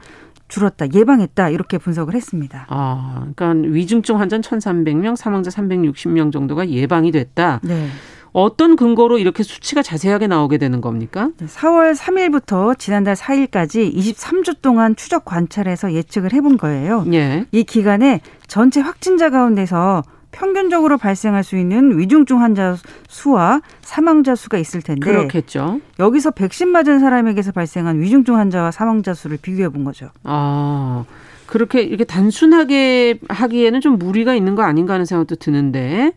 줄었다, 0.54 0.86
예방했다 0.94 1.50
이렇게 1.50 1.78
분석을 1.78 2.14
했습니다. 2.14 2.66
아, 2.68 3.26
그러니까 3.34 3.68
위중증 3.68 4.20
환자 4.20 4.38
1,300명, 4.38 5.16
사망자 5.16 5.50
360명 5.50 6.32
정도가 6.32 6.68
예방이 6.68 7.10
됐다. 7.10 7.60
네. 7.64 7.88
어떤 8.32 8.74
근거로 8.76 9.18
이렇게 9.18 9.42
수치가 9.42 9.82
자세하게 9.82 10.26
나오게 10.28 10.58
되는 10.58 10.80
겁니까? 10.80 11.30
4월 11.38 11.96
3일부터 11.96 12.78
지난달 12.78 13.14
4일까지 13.14 13.94
23주 13.94 14.60
동안 14.60 14.96
추적 14.96 15.24
관찰해서 15.24 15.92
예측을 15.92 16.32
해본 16.32 16.56
거예요. 16.56 17.04
예. 17.12 17.46
이 17.52 17.64
기간에 17.64 18.20
전체 18.48 18.80
확진자 18.80 19.30
가운데서 19.30 20.02
평균적으로 20.34 20.98
발생할 20.98 21.44
수 21.44 21.56
있는 21.56 21.98
위중증 21.98 22.40
환자 22.40 22.76
수와 23.08 23.60
사망자 23.82 24.34
수가 24.34 24.58
있을 24.58 24.82
텐데 24.82 25.00
그렇겠죠. 25.00 25.80
여기서 25.98 26.32
백신 26.32 26.68
맞은 26.68 26.98
사람에게서 27.00 27.52
발생한 27.52 28.00
위중증 28.00 28.36
환자와 28.36 28.70
사망자 28.70 29.14
수를 29.14 29.38
비교해 29.40 29.68
본 29.68 29.84
거죠. 29.84 30.10
아. 30.24 31.04
그렇게 31.46 31.82
이렇게 31.82 32.04
단순하게 32.04 33.20
하기에는 33.28 33.80
좀 33.80 33.98
무리가 33.98 34.34
있는 34.34 34.54
거 34.54 34.62
아닌가 34.62 34.94
하는 34.94 35.04
생각도 35.04 35.36
드는데 35.36 36.12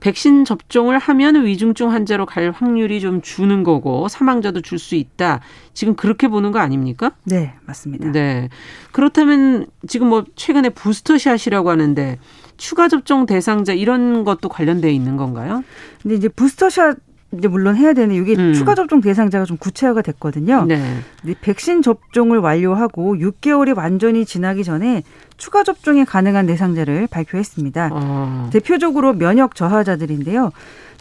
백신 0.00 0.44
접종을 0.44 0.98
하면 0.98 1.44
위중증 1.46 1.92
환자로 1.92 2.26
갈 2.26 2.50
확률이 2.50 3.00
좀 3.00 3.22
주는 3.22 3.62
거고 3.62 4.08
사망자도 4.08 4.60
줄 4.60 4.80
수 4.80 4.96
있다. 4.96 5.38
지금 5.74 5.94
그렇게 5.94 6.26
보는 6.26 6.50
거 6.50 6.58
아닙니까? 6.58 7.12
네, 7.22 7.54
맞습니다. 7.64 8.10
네. 8.10 8.48
그렇다면 8.90 9.66
지금 9.86 10.08
뭐 10.08 10.24
최근에 10.34 10.70
부스터샷이라고 10.70 11.70
하는데 11.70 12.18
추가 12.62 12.86
접종 12.86 13.26
대상자 13.26 13.72
이런 13.72 14.22
것도 14.22 14.48
관련돼 14.48 14.92
있는 14.92 15.16
건가요? 15.16 15.64
근데 16.00 16.14
이제 16.14 16.28
부스터샷 16.28 16.96
이제 17.36 17.48
물론 17.48 17.74
해야 17.76 17.92
되는 17.92 18.14
이게 18.14 18.36
음. 18.36 18.52
추가 18.52 18.76
접종 18.76 19.00
대상자가 19.00 19.44
좀 19.46 19.56
구체화가 19.56 20.00
됐거든요. 20.02 20.64
네. 20.66 21.02
백신 21.40 21.82
접종을 21.82 22.38
완료하고 22.38 23.16
6개월이 23.16 23.76
완전히 23.76 24.24
지나기 24.24 24.62
전에 24.62 25.02
추가 25.38 25.64
접종이 25.64 26.04
가능한 26.04 26.46
대상자를 26.46 27.08
발표했습니다. 27.08 27.90
어. 27.92 28.50
대표적으로 28.52 29.14
면역 29.14 29.56
저하자들인데요. 29.56 30.52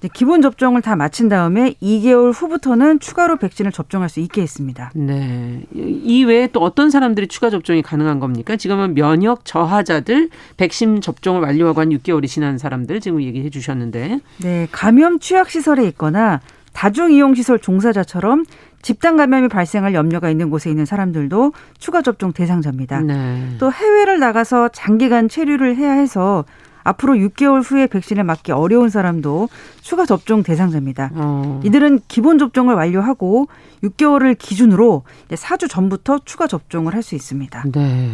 기본 0.09 0.41
접종을 0.41 0.81
다 0.81 0.95
마친 0.95 1.29
다음에 1.29 1.75
2개월 1.81 2.33
후부터는 2.33 2.99
추가로 2.99 3.37
백신을 3.37 3.71
접종할 3.71 4.09
수 4.09 4.19
있게 4.19 4.41
했습니다. 4.41 4.91
네. 4.95 5.63
이 5.73 6.23
외에 6.23 6.47
또 6.47 6.59
어떤 6.61 6.89
사람들이 6.89 7.27
추가 7.27 7.49
접종이 7.49 7.81
가능한 7.81 8.19
겁니까? 8.19 8.55
지금은 8.55 8.95
면역 8.95 9.45
저하자들 9.45 10.29
백신 10.57 11.01
접종을 11.01 11.41
완료하고 11.41 11.81
한 11.81 11.89
6개월이 11.89 12.27
지난 12.27 12.57
사람들 12.57 12.99
지금 12.99 13.21
얘기해 13.21 13.49
주셨는데. 13.49 14.19
네. 14.41 14.67
감염 14.71 15.19
취약 15.19 15.49
시설에 15.49 15.85
있거나 15.89 16.41
다중 16.73 17.11
이용 17.11 17.35
시설 17.35 17.59
종사자처럼 17.59 18.45
집단 18.81 19.17
감염이 19.17 19.49
발생할 19.49 19.93
염려가 19.93 20.29
있는 20.29 20.49
곳에 20.49 20.69
있는 20.69 20.85
사람들도 20.85 21.53
추가 21.77 22.01
접종 22.01 22.33
대상자입니다. 22.33 23.01
네. 23.01 23.55
또 23.59 23.71
해외를 23.71 24.19
나가서 24.19 24.69
장기간 24.69 25.29
체류를 25.29 25.75
해야 25.75 25.91
해서 25.91 26.45
앞으로 26.83 27.13
6개월 27.15 27.61
후에 27.63 27.87
백신을 27.87 28.23
맞기 28.23 28.51
어려운 28.51 28.89
사람도 28.89 29.49
추가 29.81 30.05
접종 30.05 30.43
대상자입니다. 30.43 31.11
어. 31.13 31.59
이들은 31.63 32.01
기본 32.07 32.37
접종을 32.39 32.75
완료하고 32.75 33.47
6개월을 33.83 34.37
기준으로 34.37 35.03
4주 35.29 35.69
전부터 35.69 36.19
추가 36.25 36.47
접종을 36.47 36.93
할 36.95 37.01
수 37.01 37.15
있습니다. 37.15 37.63
네. 37.73 38.09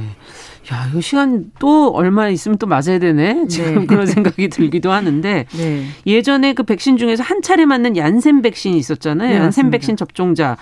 야, 0.71 0.89
이 0.95 1.01
시간 1.01 1.51
또 1.60 1.89
얼마 1.89 2.30
있으면 2.30 2.58
또 2.58 2.67
맞아야 2.67 2.99
되네. 2.99 3.47
지금 3.47 3.80
네. 3.82 3.86
그런 3.86 4.06
생각이 4.08 4.47
들기도 4.47 4.91
하는데 4.93 5.45
네. 5.58 5.86
예전에 6.06 6.53
그 6.53 6.63
백신 6.63 6.97
중에서 6.97 7.21
한 7.21 7.41
차례 7.41 7.65
맞는 7.65 7.97
얀센 7.97 8.41
백신이 8.41 8.77
있었잖아요. 8.77 9.27
네, 9.30 9.36
얀센 9.36 9.45
맞습니다. 9.47 9.71
백신 9.71 9.97
접종자. 9.97 10.56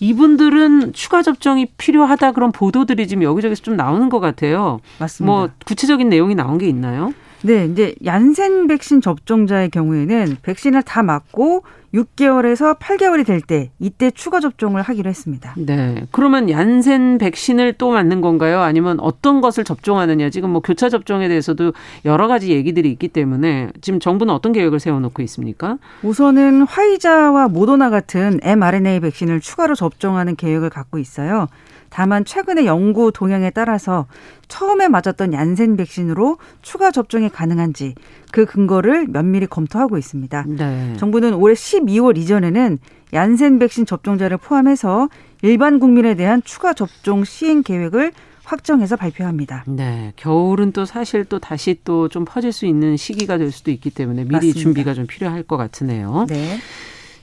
이분들은 0.00 0.92
추가 0.94 1.22
접종이 1.22 1.66
필요하다 1.76 2.32
그런 2.32 2.52
보도들이 2.52 3.06
지금 3.06 3.22
여기저기서 3.22 3.62
좀 3.62 3.76
나오는 3.76 4.08
것 4.08 4.18
같아요. 4.20 4.80
맞습니다. 4.98 5.30
뭐 5.32 5.48
구체적인 5.66 6.08
내용이 6.08 6.34
나온 6.34 6.58
게 6.58 6.66
있나요? 6.68 7.12
네, 7.42 7.64
이제 7.66 7.94
얀센 8.04 8.66
백신 8.66 9.00
접종자의 9.00 9.70
경우에는 9.70 10.36
백신을 10.42 10.82
다 10.82 11.02
맞고 11.02 11.64
6개월에서 11.94 12.78
8개월이 12.78 13.26
될 13.26 13.40
때 13.40 13.70
이때 13.80 14.10
추가 14.10 14.38
접종을 14.38 14.82
하기로 14.82 15.08
했습니다. 15.08 15.54
네. 15.56 16.04
그러면 16.12 16.48
얀센 16.50 17.18
백신을 17.18 17.72
또 17.78 17.90
맞는 17.90 18.20
건가요? 18.20 18.60
아니면 18.60 19.00
어떤 19.00 19.40
것을 19.40 19.64
접종하느냐? 19.64 20.30
지금 20.30 20.50
뭐 20.50 20.60
교차 20.60 20.88
접종에 20.88 21.26
대해서도 21.28 21.72
여러 22.04 22.28
가지 22.28 22.50
얘기들이 22.52 22.90
있기 22.92 23.08
때문에 23.08 23.70
지금 23.80 23.98
정부는 23.98 24.32
어떤 24.32 24.52
계획을 24.52 24.78
세워놓고 24.78 25.22
있습니까? 25.22 25.78
우선은 26.02 26.62
화이자와 26.62 27.48
모더나 27.48 27.90
같은 27.90 28.38
mRNA 28.42 29.00
백신을 29.00 29.40
추가로 29.40 29.74
접종하는 29.74 30.36
계획을 30.36 30.70
갖고 30.70 30.98
있어요. 30.98 31.48
다만 31.90 32.24
최근의 32.24 32.66
연구 32.66 33.12
동향에 33.12 33.50
따라서 33.50 34.06
처음에 34.48 34.88
맞았던 34.88 35.32
얀센 35.32 35.76
백신으로 35.76 36.38
추가 36.62 36.90
접종이 36.90 37.28
가능한지 37.28 37.94
그 38.32 38.46
근거를 38.46 39.06
면밀히 39.08 39.46
검토하고 39.46 39.98
있습니다. 39.98 40.44
네. 40.48 40.94
정부는 40.98 41.34
올해 41.34 41.54
12월 41.54 42.16
이전에는 42.16 42.78
얀센 43.12 43.58
백신 43.58 43.86
접종자를 43.86 44.36
포함해서 44.38 45.08
일반 45.42 45.80
국민에 45.80 46.14
대한 46.14 46.42
추가 46.44 46.72
접종 46.72 47.24
시행 47.24 47.62
계획을 47.62 48.12
확정해서 48.44 48.96
발표합니다. 48.96 49.64
네. 49.68 50.12
겨울은 50.16 50.72
또 50.72 50.84
사실 50.84 51.24
또 51.24 51.38
다시 51.38 51.78
또 51.84 52.08
좀 52.08 52.24
퍼질 52.24 52.52
수 52.52 52.66
있는 52.66 52.96
시기가 52.96 53.38
될 53.38 53.52
수도 53.52 53.70
있기 53.70 53.90
때문에 53.90 54.22
미리 54.24 54.32
맞습니다. 54.32 54.58
준비가 54.60 54.94
좀 54.94 55.06
필요할 55.06 55.42
것 55.44 55.56
같으네요. 55.56 56.26
네. 56.28 56.58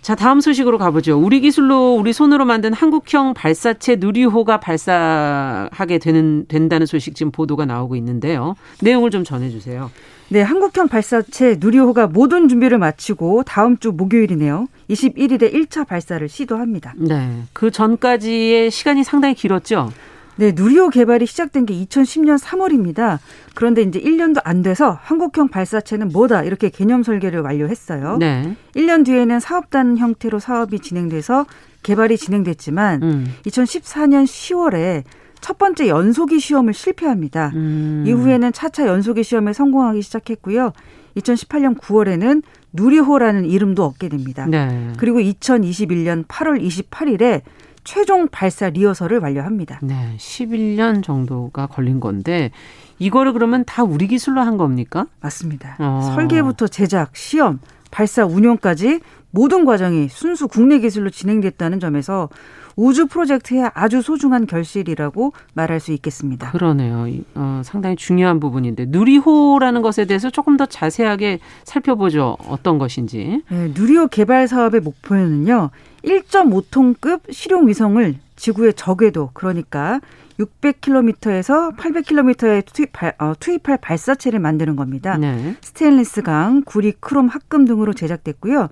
자, 0.01 0.15
다음 0.15 0.39
소식으로 0.39 0.77
가보죠. 0.77 1.19
우리 1.19 1.41
기술로 1.41 1.95
우리 1.95 2.13
손으로 2.13 2.45
만든 2.45 2.73
한국형 2.73 3.33
발사체 3.33 3.97
누리호가 3.97 4.59
발사하게 4.59 5.97
되는 5.97 6.45
된다는 6.47 6.85
소식 6.85 7.15
지금 7.15 7.31
보도가 7.31 7.65
나오고 7.65 7.95
있는데요. 7.97 8.55
내용을 8.81 9.11
좀 9.11 9.23
전해 9.23 9.49
주세요. 9.49 9.91
네, 10.29 10.41
한국형 10.41 10.87
발사체 10.89 11.57
누리호가 11.59 12.07
모든 12.07 12.49
준비를 12.49 12.77
마치고 12.77 13.43
다음 13.43 13.77
주 13.77 13.91
목요일이네요. 13.91 14.67
21일에 14.89 15.53
1차 15.53 15.87
발사를 15.87 16.27
시도합니다. 16.27 16.93
네. 16.97 17.43
그 17.53 17.71
전까지의 17.71 18.71
시간이 18.71 19.03
상당히 19.03 19.35
길었죠. 19.35 19.89
네, 20.37 20.51
누리호 20.55 20.89
개발이 20.89 21.25
시작된 21.25 21.65
게 21.65 21.73
2010년 21.73 22.39
3월입니다. 22.39 23.19
그런데 23.55 23.81
이제 23.81 23.99
1년도 23.99 24.41
안 24.43 24.61
돼서 24.61 24.97
한국형 25.01 25.49
발사체는 25.49 26.09
뭐다 26.09 26.43
이렇게 26.43 26.69
개념 26.69 27.03
설계를 27.03 27.41
완료했어요. 27.41 28.17
네. 28.17 28.55
1년 28.75 29.03
뒤에는 29.03 29.39
사업단 29.39 29.97
형태로 29.97 30.39
사업이 30.39 30.79
진행돼서 30.79 31.45
개발이 31.83 32.17
진행됐지만 32.17 33.03
음. 33.03 33.33
2014년 33.45 34.25
10월에 34.25 35.03
첫 35.41 35.57
번째 35.57 35.87
연소기 35.87 36.39
시험을 36.39 36.73
실패합니다. 36.73 37.51
음. 37.55 38.03
이후에는 38.05 38.53
차차 38.53 38.87
연소기 38.87 39.23
시험에 39.23 39.53
성공하기 39.53 40.01
시작했고요. 40.01 40.73
2018년 41.17 41.77
9월에는 41.79 42.43
누리호라는 42.73 43.45
이름도 43.45 43.83
얻게 43.85 44.09
됩니다. 44.09 44.45
네. 44.45 44.93
그리고 44.97 45.19
2021년 45.19 46.27
8월 46.27 46.61
28일에 46.61 47.41
최종 47.87 48.27
발사 48.27 48.69
리허설을 48.69 49.19
완료합니다. 49.19 49.79
네, 49.81 50.13
11년 50.17 51.01
정도가 51.01 51.67
걸린 51.67 52.01
건데 52.01 52.51
이거를 52.99 53.31
그러면 53.31 53.63
다 53.65 53.81
우리 53.81 54.07
기술로 54.07 54.41
한 54.41 54.57
겁니까? 54.57 55.07
맞습니다. 55.21 55.77
어. 55.79 56.01
설계부터 56.13 56.67
제작, 56.67 57.15
시험, 57.15 57.61
발사 57.89 58.25
운영까지 58.25 58.99
모든 59.31 59.63
과정이 59.63 60.09
순수 60.09 60.49
국내 60.49 60.79
기술로 60.79 61.09
진행됐다는 61.09 61.79
점에서 61.79 62.27
우주 62.75 63.07
프로젝트의 63.07 63.71
아주 63.73 64.01
소중한 64.01 64.47
결실이라고 64.47 65.31
말할 65.53 65.79
수 65.79 65.93
있겠습니다. 65.93 66.51
그러네요. 66.51 67.07
어, 67.35 67.61
상당히 67.63 67.95
중요한 67.95 68.41
부분인데 68.41 68.87
누리호라는 68.89 69.81
것에 69.81 70.05
대해서 70.05 70.29
조금 70.29 70.57
더 70.57 70.65
자세하게 70.65 71.39
살펴보죠. 71.63 72.37
어떤 72.47 72.77
것인지. 72.77 73.43
네, 73.49 73.71
누리호 73.73 74.07
개발 74.07 74.47
사업의 74.47 74.81
목표는요. 74.81 75.71
1.5톤급 76.03 77.31
실용 77.31 77.67
위성을 77.67 78.15
지구의 78.35 78.73
저궤도 78.73 79.31
그러니까 79.33 79.99
600km에서 80.39 81.75
800km에 81.75 82.65
투입할, 82.65 83.15
어, 83.17 83.33
투입할 83.39 83.77
발사체를 83.81 84.39
만드는 84.39 84.75
겁니다. 84.75 85.17
네. 85.17 85.55
스테인리스 85.61 86.21
강, 86.21 86.61
구리, 86.63 86.93
크롬, 86.99 87.27
합금 87.27 87.65
등으로 87.65 87.93
제작됐고요. 87.93 88.69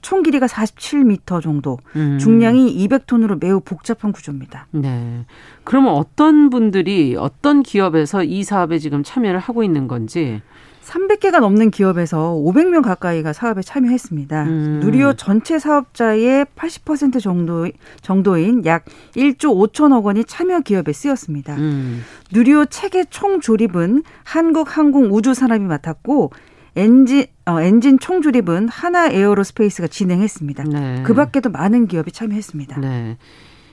총 0.00 0.22
길이가 0.22 0.46
47m 0.46 1.42
정도, 1.42 1.78
음. 1.94 2.18
중량이 2.18 2.76
200톤으로 2.88 3.40
매우 3.40 3.60
복잡한 3.60 4.10
구조입니다. 4.10 4.66
네. 4.72 5.24
그러면 5.62 5.92
어떤 5.94 6.50
분들이 6.50 7.14
어떤 7.16 7.62
기업에서 7.62 8.24
이 8.24 8.42
사업에 8.42 8.78
지금 8.78 9.04
참여를 9.04 9.38
하고 9.38 9.62
있는 9.62 9.86
건지 9.86 10.42
300개가 10.82 11.40
넘는 11.40 11.70
기업에서 11.70 12.32
500명 12.34 12.82
가까이가 12.82 13.32
사업에 13.32 13.62
참여했습니다. 13.62 14.42
음. 14.44 14.80
누리호 14.82 15.14
전체 15.14 15.58
사업자의 15.58 16.46
80% 16.56 17.20
정도 17.20 17.68
정도인 18.00 18.66
약 18.66 18.84
1조 19.14 19.72
5천억 19.72 20.04
원이 20.04 20.24
참여 20.24 20.60
기업에 20.60 20.92
쓰였습니다. 20.92 21.54
음. 21.56 22.02
누리호 22.32 22.66
체계 22.66 23.04
총 23.04 23.40
조립은 23.40 24.02
한국항공우주산업이 24.24 25.64
맡았고 25.64 26.32
엔진 26.74 27.26
어, 27.44 27.60
엔진 27.60 27.98
총 27.98 28.22
조립은 28.22 28.68
한화 28.68 29.08
에어로스페이스가 29.08 29.88
진행했습니다. 29.88 30.64
네. 30.64 31.02
그 31.04 31.14
밖에도 31.14 31.50
많은 31.50 31.86
기업이 31.86 32.12
참여했습니다. 32.12 32.80
네. 32.80 33.18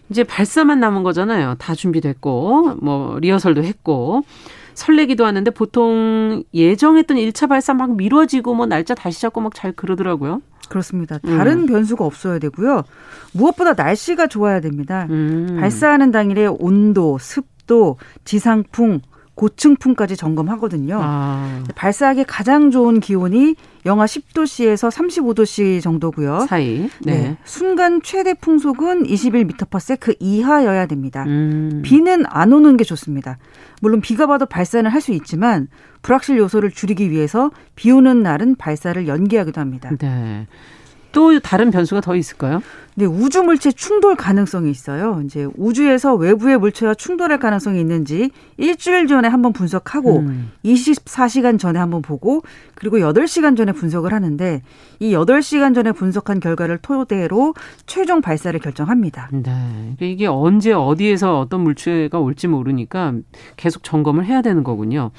이제 0.09 0.23
발사만 0.23 0.79
남은 0.79 1.03
거잖아요. 1.03 1.55
다 1.59 1.75
준비됐고 1.75 2.77
뭐 2.81 3.19
리허설도 3.19 3.63
했고 3.63 4.23
설레기도 4.80 5.25
하는데 5.25 5.51
보통 5.51 6.43
예정했던 6.53 7.17
1차 7.17 7.49
발사 7.49 7.73
막 7.73 7.95
미뤄지고 7.95 8.55
뭐 8.55 8.65
날짜 8.65 8.95
다시 8.95 9.21
잡고 9.21 9.41
막 9.41 9.53
잘 9.53 9.71
그러더라고요. 9.73 10.41
그렇습니다. 10.69 11.17
다른 11.19 11.61
음. 11.61 11.65
변수가 11.65 12.05
없어야 12.05 12.39
되고요. 12.39 12.84
무엇보다 13.34 13.73
날씨가 13.73 14.27
좋아야 14.27 14.61
됩니다. 14.61 15.07
음. 15.09 15.57
발사하는 15.59 16.11
당일에 16.11 16.45
온도, 16.47 17.17
습도, 17.19 17.97
지상풍, 18.23 19.01
고층풍까지 19.39 20.17
점검하거든요. 20.17 20.99
아. 21.01 21.63
발사하기 21.75 22.25
가장 22.25 22.71
좋은 22.71 22.99
기온이 22.99 23.55
영하 23.85 24.05
10도씨에서 24.05 24.91
35도씨 24.91 25.81
정도고요. 25.81 26.41
사이. 26.41 26.89
네. 26.99 27.13
네. 27.21 27.37
순간 27.45 28.01
최대 28.01 28.33
풍속은 28.33 29.03
21m/s 29.03 30.17
이하여야 30.19 30.87
됩니다. 30.87 31.23
음. 31.25 31.81
비는 31.85 32.25
안 32.27 32.51
오는 32.51 32.75
게 32.75 32.83
좋습니다. 32.83 33.37
물론 33.81 34.01
비가 34.01 34.25
와도 34.25 34.45
발사는 34.45 34.89
할 34.91 34.99
수 34.99 35.13
있지만 35.13 35.69
불확실 36.01 36.37
요소를 36.37 36.71
줄이기 36.71 37.09
위해서 37.09 37.51
비 37.75 37.89
오는 37.89 38.21
날은 38.21 38.55
발사를 38.55 39.07
연기하기도 39.07 39.61
합니다. 39.61 39.89
네. 39.97 40.45
또 41.12 41.39
다른 41.39 41.72
변수가 41.72 42.01
더 42.01 42.16
있을까요? 42.16 42.62
네, 42.95 43.05
우주 43.05 43.43
물체 43.43 43.72
충돌 43.72 44.16
가능성이 44.16 44.70
있어요. 44.72 45.22
이제 45.24 45.47
우주에서 45.55 46.16
외부의 46.16 46.57
물체와 46.57 46.95
충돌할 46.95 47.39
가능성이 47.39 47.80
있는지 47.80 48.30
일주일 48.57 49.07
전에 49.07 49.28
한번 49.30 49.53
분석하고 49.53 50.20
음. 50.20 50.51
24시간 50.66 51.57
전에 51.57 51.80
한번 51.80 52.01
보고 52.01 52.41
그리고 52.76 52.97
8시간 52.97 53.55
전에 53.55 53.72
분석을 53.72 54.14
하는데 54.14 54.62
이 54.99 55.14
8시간 55.14 55.74
전에 55.74 55.93
분석한 55.93 56.41
결과를 56.41 56.80
토대로 56.80 57.53
최종 57.86 58.22
발사를 58.22 58.60
결정합니다. 58.60 59.30
네. 59.32 59.41
그러니까 59.43 60.05
이게 60.05 60.28
언제 60.28 60.74
어디에서 60.74 61.39
어떤 61.39 61.62
물체가 61.62 62.20
올지 62.20 62.47
모르니까 62.47 63.14
계속 63.55 63.84
점검을 63.84 64.26
해야 64.26 64.41
되는 64.41 64.64
거군요. 64.64 65.12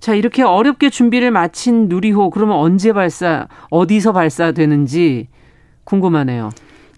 자, 0.00 0.14
이렇게 0.14 0.42
어렵게 0.42 0.88
준비를 0.88 1.30
마친 1.30 1.88
누리호 1.88 2.30
그러면 2.30 2.56
언제 2.56 2.92
발사, 2.92 3.48
어디서 3.70 4.12
발사되는지 4.12 5.28
궁금하네요. 5.84 6.50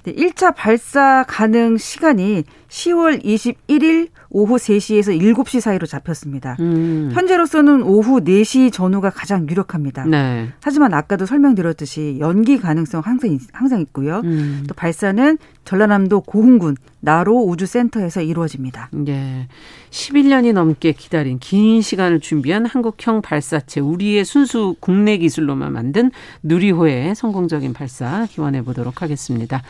네, 0.05 0.15
1차 0.15 0.55
발사 0.55 1.25
가능 1.27 1.77
시간이 1.77 2.45
10월 2.73 3.23
21일 3.23 4.09
오후 4.31 4.57
3시에서 4.57 5.21
7시 5.21 5.61
사이로 5.61 5.87
잡혔습니다. 5.87 6.57
음. 6.61 7.11
현재로서는 7.13 7.83
오후 7.83 8.21
4시 8.21 8.73
전후가 8.73 9.11
가장 9.11 9.47
유력합니다. 9.49 10.07
네. 10.07 10.49
하지만 10.63 10.95
아까도 10.95 11.27
설명드렸듯이 11.27 12.17
연기 12.19 12.59
가능성 12.59 13.03
항상 13.05 13.39
항상 13.53 13.81
있고요. 13.83 14.23
음. 14.25 14.65
또 14.67 14.75
발사는 14.75 15.37
전라남도 15.65 16.23
고흥군 16.23 16.77
나로 17.01 17.45
우주센터에서 17.45 18.23
이루어집니다. 18.23 18.89
네. 18.93 19.49
11년이 19.91 20.55
넘게 20.55 20.93
기다린 20.93 21.39
긴 21.41 21.83
시간을 21.83 22.21
준비한 22.21 22.65
한국형 22.65 23.21
발사체 23.21 23.81
우리의 23.81 24.25
순수 24.25 24.77
국내 24.81 25.19
기술로만 25.19 25.73
만든 25.73 26.11
누리호의 26.43 27.15
성공적인 27.17 27.75
발사 27.75 28.27
기원해 28.31 28.63
보도록 28.63 29.03
하겠습니다. 29.03 29.63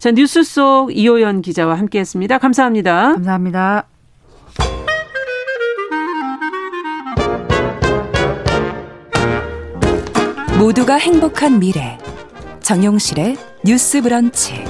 자, 0.00 0.10
뉴스 0.12 0.42
속 0.42 0.96
이호연 0.96 1.42
기자와 1.42 1.78
함께 1.78 1.98
했습니다. 2.00 2.38
감사합니다. 2.38 3.12
감사합니다. 3.12 3.86
모두가 10.58 10.94
행복한 10.94 11.58
미래 11.58 11.98
정용실의 12.60 13.36
뉴스 13.62 14.00
브런치 14.00 14.64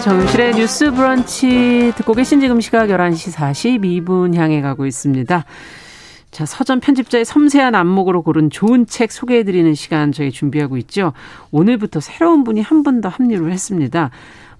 정용실의 0.00 0.54
뉴스 0.54 0.92
브런치 0.92 1.92
듣고 1.94 2.14
계신 2.14 2.40
지금 2.40 2.60
시각 2.62 2.88
11시 2.88 3.34
42분 3.34 4.34
향해 4.34 4.62
가고 4.62 4.86
있습니다. 4.86 5.44
자, 6.30 6.46
서점 6.46 6.80
편집자의 6.80 7.26
섬세한 7.26 7.74
안목으로 7.74 8.22
고른 8.22 8.48
좋은 8.48 8.86
책 8.86 9.12
소개해드리는 9.12 9.74
시간 9.74 10.10
저희 10.12 10.30
준비하고 10.30 10.78
있죠. 10.78 11.12
오늘부터 11.50 12.00
새로운 12.00 12.44
분이 12.44 12.62
한 12.62 12.78
분 12.78 12.94
더 12.94 13.10
합류를 13.10 13.52
했습니다. 13.52 14.10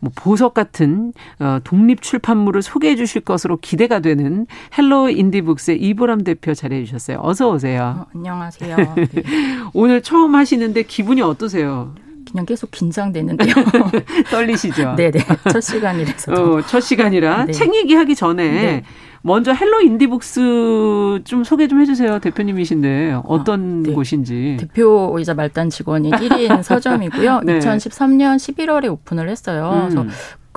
뭐 0.01 0.11
보석 0.15 0.53
같은 0.53 1.15
어, 1.39 1.59
독립 1.65 2.03
출판물을 2.03 2.61
소개해 2.61 2.97
주실 2.97 3.23
것으로 3.23 3.57
기대가 3.57 4.01
되는 4.01 4.47
헬로 4.77 5.09
인디북스의 5.11 5.81
이보람 5.81 6.23
대표 6.23 6.53
자리해 6.53 6.85
주셨어요. 6.85 7.19
어서 7.23 7.51
오세요. 7.51 8.01
어, 8.01 8.07
안녕하세요. 8.15 8.77
네. 8.77 9.07
오늘 9.73 10.03
처음 10.03 10.35
하시는데 10.35 10.83
기분이 10.83 11.23
어떠세요? 11.23 11.95
그냥 12.31 12.47
계속 12.47 12.71
긴장되는데요. 12.71 13.53
떨리시죠? 14.31 14.95
네네. 14.97 15.21
첫 15.53 15.61
시간이라서. 15.61 16.33
어, 16.33 16.63
첫 16.63 16.81
시간이라 16.81 17.47
네. 17.47 17.53
책 17.53 17.75
얘기하기 17.75 18.15
전에 18.15 18.51
네. 18.51 18.83
먼저 19.23 19.53
헬로 19.53 19.83
인디북스 19.83 21.21
좀 21.25 21.45
소개 21.45 21.69
좀 21.69 21.81
해주세요. 21.81 22.21
대표님이신데 22.21 23.21
어떤 23.25 23.83
아, 23.85 23.89
네. 23.89 23.93
곳인지. 23.93 24.57
대표이자 24.61 25.35
말단 25.35 25.71
직원인 25.71 26.13
1인 26.13 26.63
서점이고요. 26.63 27.41
네. 27.45 27.59
2013년 27.59 28.37
11월에 28.37 28.91
오픈을 28.91 29.29
했어요. 29.29 29.71
음. 29.73 29.89
그래서 29.91 30.07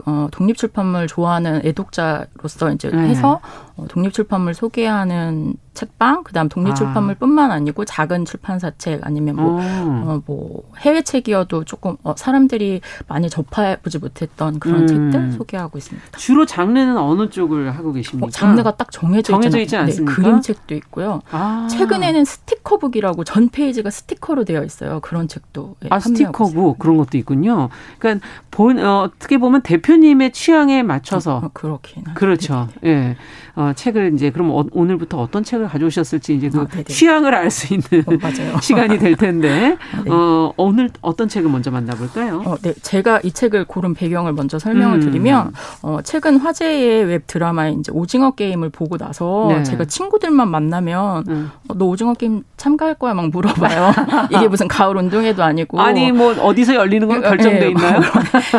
어, 0.05 0.27
독립 0.31 0.57
출판물 0.57 1.07
좋아하는 1.07 1.61
애독자로서 1.65 2.71
이제 2.73 2.89
네. 2.89 3.09
해서 3.09 3.39
어, 3.75 3.85
독립 3.87 4.13
출판물 4.13 4.53
소개하는 4.53 5.55
책방, 5.73 6.23
그다음 6.23 6.49
독립 6.49 6.75
출판물뿐만 6.75 7.49
아. 7.51 7.55
아니고 7.55 7.85
작은 7.85 8.25
출판사 8.25 8.71
책 8.77 9.05
아니면 9.05 9.35
뭐, 9.35 9.59
어, 9.59 10.21
뭐 10.25 10.63
해외 10.77 11.01
책이어도 11.01 11.63
조금 11.63 11.97
어, 12.03 12.13
사람들이 12.15 12.81
많이 13.07 13.29
접해보지 13.29 13.97
못했던 13.97 14.59
그런 14.59 14.81
음. 14.81 14.87
책들 14.87 15.31
소개하고 15.31 15.79
있습니다. 15.79 16.17
주로 16.17 16.45
장르는 16.45 16.97
어느 16.97 17.29
쪽을 17.29 17.75
하고 17.75 17.91
계십니까? 17.93 18.27
어, 18.27 18.29
장르가 18.29 18.75
딱 18.75 18.91
정해져, 18.91 19.33
정해져 19.33 19.59
있지 19.59 19.75
않습니까? 19.75 20.15
네, 20.15 20.21
그림책도 20.21 20.75
있고요. 20.75 21.21
아. 21.31 21.67
최근에는 21.71 22.23
스티커북이라고 22.23 23.23
전 23.23 23.49
페이지가 23.49 23.89
스티커로 23.89 24.43
되어 24.45 24.63
있어요. 24.63 24.99
그런 24.99 25.27
책도 25.27 25.77
예, 25.85 25.87
아 25.89 25.99
스티커북 25.99 26.77
그런 26.77 26.97
것도 26.97 27.17
있군요. 27.17 27.69
그러니까 27.97 28.25
본 28.51 28.77
어, 28.77 29.01
어떻게 29.01 29.39
보면 29.39 29.61
대표 29.61 29.92
님의 29.99 30.31
취향에 30.31 30.83
맞춰서 30.83 31.37
어, 31.37 31.49
그렇긴 31.53 32.03
그렇죠. 32.15 32.67
예. 32.83 32.95
네. 32.95 33.17
어, 33.55 33.71
책을 33.75 34.13
이제 34.15 34.31
그럼 34.31 34.49
어, 34.51 34.63
오늘부터 34.71 35.19
어떤 35.19 35.43
책을 35.43 35.67
가져오셨을지 35.67 36.35
이제 36.35 36.49
그 36.49 36.61
아, 36.61 36.83
취향을 36.87 37.33
알 37.35 37.51
수 37.51 37.73
있는 37.73 38.03
어, 38.07 38.57
시간이 38.61 38.97
될 38.97 39.15
텐데 39.15 39.77
아, 39.93 40.01
네. 40.03 40.11
어, 40.11 40.51
오늘 40.57 40.89
어떤 41.01 41.27
책을 41.27 41.49
먼저 41.51 41.69
만나볼까요? 41.69 42.41
어, 42.45 42.55
네, 42.57 42.73
제가 42.81 43.19
이 43.23 43.31
책을 43.31 43.65
고른 43.65 43.93
배경을 43.93 44.33
먼저 44.33 44.57
설명을 44.57 44.97
음. 44.97 45.01
드리면 45.01 45.53
어, 45.83 45.99
최근 46.03 46.37
화제의 46.37 47.05
웹 47.05 47.27
드라마인 47.27 47.79
이제 47.79 47.91
오징어 47.93 48.31
게임을 48.31 48.69
보고 48.69 48.97
나서 48.97 49.47
네. 49.49 49.63
제가 49.63 49.85
친구들만 49.85 50.47
만나면 50.49 51.25
음. 51.27 51.51
어, 51.67 51.75
너 51.75 51.85
오징어 51.85 52.13
게임 52.15 52.43
참가할 52.57 52.95
거야 52.95 53.13
막 53.13 53.29
물어봐요. 53.29 53.91
이게 54.31 54.47
무슨 54.47 54.67
가을 54.67 54.97
운동회도 54.97 55.43
아니고 55.43 55.79
아니 55.79 56.11
뭐 56.11 56.33
어디서 56.33 56.73
열리는 56.73 57.07
건 57.07 57.21
결정돼 57.21 57.59
네, 57.59 57.69
있나요? 57.69 58.01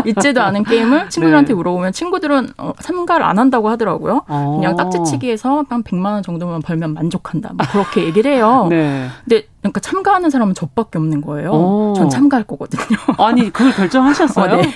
있지도 0.05 0.41
않은 0.43 0.63
게임을 0.65 1.09
친구들한테 1.11 1.49
네. 1.49 1.55
물어보면 1.55 1.93
친구들은 1.93 2.51
어, 2.59 2.73
참가를 2.81 3.25
안 3.27 3.39
한다고 3.41 3.69
하더라고요. 3.71 4.23
어. 4.29 4.59
그냥 4.61 4.77
딱지치기해서 4.91 5.65
한 5.69 5.83
100만 5.83 6.13
원 6.13 6.23
정도만 6.23 6.63
벌면 6.63 6.95
만족한다. 6.95 7.53
뭐 7.55 7.67
그렇게 7.71 8.05
얘기를 8.05 8.33
해요. 8.33 8.67
네. 8.71 9.09
근데 9.25 9.47
그러니까 9.65 9.81
참가하는 9.81 10.29
사람은 10.29 10.55
저밖에 10.55 10.99
없는 10.99 11.23
거예요. 11.23 11.51
오. 11.51 11.95
전 11.97 12.11
참가할 12.11 12.45
거거든요. 12.45 12.99
아니 13.17 13.51
그걸 13.51 13.73
결정하셨어요? 13.73 14.59
어, 14.59 14.61
네. 14.61 14.75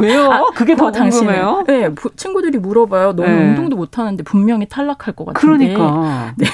왜요? 0.00 0.32
아, 0.32 0.46
그게 0.56 0.74
더 0.74 0.90
궁금해요. 0.90 1.62
네, 1.68 1.88
친구들이 2.16 2.58
물어봐요. 2.58 3.12
너는 3.12 3.36
네. 3.36 3.48
운동도 3.50 3.76
못 3.76 3.96
하는데 3.96 4.20
분명히 4.24 4.66
탈락할 4.68 5.14
것 5.14 5.24
같은데. 5.26 5.74
그러니까. 5.74 6.34
네. 6.36 6.46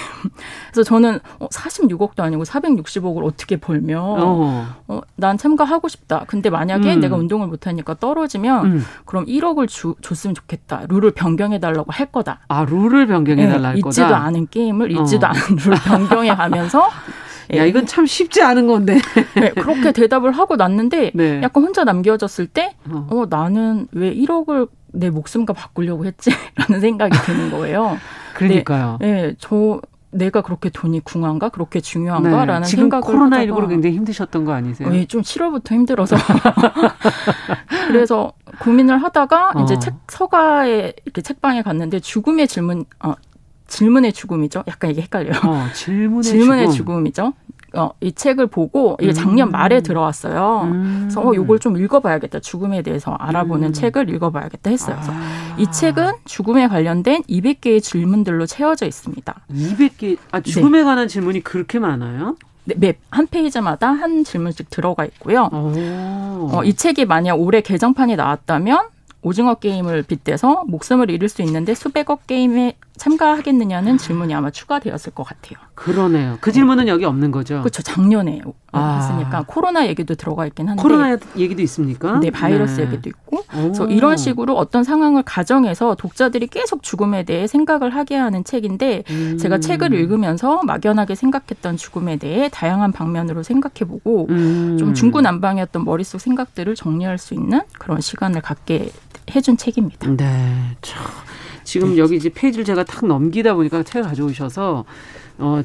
그래서 0.70 0.83
저는 0.87 1.20
46억도 1.41 2.20
어, 2.20 2.24
아니고 2.24 2.43
460억을 2.43 3.24
어떻게 3.24 3.57
벌면 3.57 3.99
어. 4.03 4.66
어, 4.87 5.01
난 5.16 5.39
참가하고 5.39 5.89
싶다. 5.89 6.24
근데 6.26 6.51
만약에 6.51 6.97
음. 6.97 7.01
내가 7.01 7.16
운동을 7.16 7.47
못 7.47 7.66
하니까 7.66 7.95
떨어지면 7.95 8.66
음. 8.66 8.85
그럼 9.07 9.24
1억을 9.24 9.68
주, 9.68 9.95
줬으면 10.03 10.35
좋겠다. 10.35 10.83
룰을 10.87 11.12
변경해 11.12 11.61
달라고 11.61 11.91
할 11.93 12.12
거다. 12.12 12.41
아, 12.49 12.66
룰을 12.66 13.07
변경해 13.07 13.47
달라 13.47 13.59
네, 13.59 13.66
할 13.68 13.81
거다. 13.81 13.89
있지도 13.89 14.14
않은 14.14 14.49
게임을 14.51 14.91
있지도 15.01 15.26
어. 15.26 15.31
않은 15.31 15.57
룰 15.64 15.74
변경해 15.83 16.35
가면서 16.35 16.91
야, 17.55 17.65
이건 17.65 17.87
참 17.87 18.07
쉽지 18.07 18.43
않은 18.43 18.67
건데. 18.67 18.99
네, 19.35 19.51
그렇게 19.51 19.93
대답을 19.93 20.33
하고 20.33 20.57
났는데 20.57 21.13
네. 21.15 21.41
약간 21.43 21.63
혼자 21.63 21.85
남겨졌을 21.85 22.47
때, 22.47 22.75
어, 22.89 23.07
어 23.11 23.27
나는 23.29 23.89
왜 23.93 24.15
1억을 24.15 24.69
내 24.93 25.11
목숨과 25.11 25.53
바꾸려고 25.53 26.05
했지? 26.05 26.31
라는 26.57 26.81
생각이 26.81 27.17
드는 27.25 27.51
거예요. 27.51 27.99
그러니까요. 28.35 28.99
네, 29.01 29.13
네, 29.13 29.35
저 29.39 29.81
내가 30.13 30.43
그렇게 30.43 30.71
돈이 30.71 31.01
궁한가? 31.01 31.51
그렇게 31.51 31.81
중요한가?라는 31.81 32.63
네. 32.63 32.67
지금 32.67 32.85
생각을 32.85 33.03
코로나 33.03 33.39
19로 33.45 33.69
굉장히 33.69 33.95
힘드셨던 33.97 34.45
거 34.45 34.53
아니세요? 34.53 34.89
네, 34.91 35.05
좀 35.05 35.23
7월부터 35.23 35.73
힘들어서 35.73 36.17
그래서 37.87 38.33
고민을 38.59 39.01
하다가 39.03 39.53
어. 39.55 39.63
이제 39.63 39.79
책 39.79 39.95
서가에 40.09 40.93
이렇게 41.05 41.23
책방에 41.23 41.63
갔는데 41.63 42.01
죽음의 42.01 42.49
질문 42.49 42.87
어, 43.05 43.15
질문의 43.71 44.12
죽음이죠. 44.12 44.64
약간 44.68 44.91
이게 44.91 45.01
헷갈려요. 45.03 45.41
어, 45.47 45.66
질문의, 45.73 46.23
질문의 46.23 46.73
죽음. 46.73 47.07
이죠 47.07 47.33
어, 47.73 47.91
이 48.01 48.12
책을 48.12 48.49
보고 48.49 48.97
이게 49.01 49.12
작년 49.12 49.49
음. 49.49 49.53
말에 49.53 49.81
들어왔어요. 49.81 50.62
음. 50.64 50.99
그래서 51.03 51.21
어, 51.21 51.33
요걸 51.35 51.61
좀 51.61 51.77
읽어봐야겠다. 51.77 52.41
죽음에 52.41 52.83
대해서 52.83 53.12
알아보는 53.12 53.68
음. 53.68 53.73
책을 53.73 54.11
읽어봐야겠다 54.11 54.71
했어요. 54.71 54.97
그래서 54.97 55.12
아. 55.14 55.57
이 55.57 55.71
책은 55.71 56.14
죽음에 56.25 56.66
관련된 56.66 57.23
200개의 57.23 57.81
질문들로 57.81 58.47
채워져 58.47 58.87
있습니다. 58.87 59.35
200개? 59.53 60.18
아, 60.33 60.41
죽음에 60.41 60.79
네. 60.79 60.85
관한 60.85 61.07
질문이 61.07 61.43
그렇게 61.43 61.79
많아요? 61.79 62.37
네, 62.64 62.75
맵한 63.11 63.29
페이지마다 63.29 63.89
한 63.89 64.25
질문씩 64.25 64.68
들어가 64.71 65.05
있고요. 65.05 65.49
어, 65.53 66.62
이 66.64 66.75
책이 66.75 67.05
만약 67.05 67.41
올해 67.41 67.61
개정판이 67.61 68.16
나왔다면 68.16 68.89
오징어 69.23 69.55
게임을 69.55 70.03
빗대서 70.03 70.64
목숨을 70.66 71.11
잃을 71.11 71.29
수 71.29 71.43
있는데 71.43 71.75
수백억 71.75 72.27
게임에 72.27 72.75
참가하겠느냐는 73.01 73.97
질문이 73.97 74.35
아마 74.35 74.51
추가되었을 74.51 75.15
것 75.15 75.25
같아요. 75.25 75.59
그러네요. 75.75 76.37
그 76.43 76.53
질문은 76.53 76.87
여기 76.87 77.07
없는 77.07 77.31
거죠. 77.31 77.61
그렇죠. 77.61 77.81
작년에 77.83 78.43
아. 78.73 78.99
했으니까 79.01 79.45
코로나 79.47 79.87
얘기도 79.87 80.15
들어가 80.15 80.47
있긴 80.47 80.69
한데 80.69 80.83
코로나 80.83 81.17
얘기도 81.35 81.63
있습니까? 81.63 82.21
네, 82.21 82.31
바이러스 82.31 82.77
네. 82.77 82.87
얘기도 82.87 83.09
있고. 83.09 83.43
그래서 83.51 83.87
이런 83.87 84.19
식으로 84.19 84.55
어떤 84.55 84.85
상황을 84.85 85.23
가정해서 85.23 85.95
독자들이 85.95 86.49
계속 86.49 86.83
죽음에 86.83 87.23
대해 87.25 87.47
생각을 87.47 87.95
하게 87.95 88.17
하는 88.17 88.45
책인데 88.45 89.05
음. 89.09 89.39
제가 89.39 89.61
책을 89.61 89.95
읽으면서 89.95 90.61
막연하게 90.65 91.15
생각했던 91.15 91.79
죽음에 91.79 92.19
대해 92.19 92.51
다양한 92.53 92.93
방면으로 92.93 93.43
생각해보고 93.43 94.27
음. 94.29 94.77
좀 94.79 94.93
중구난방이었던 94.93 95.87
머릿속 95.87 96.21
생각들을 96.21 96.75
정리할 96.75 97.17
수 97.17 97.33
있는 97.33 97.63
그런 97.79 98.03
시간을 98.03 98.43
갖게 98.43 98.91
해준 99.35 99.57
책입니다. 99.57 100.11
네, 100.11 100.77
참. 100.83 101.03
지금 101.71 101.97
여기 101.99 102.16
이제 102.16 102.29
페이지를 102.29 102.64
제가 102.64 102.83
탁 102.83 103.07
넘기다 103.07 103.55
보니까 103.55 103.85
책을 103.85 104.03
가져오셔서 104.03 104.85
어 105.39 105.62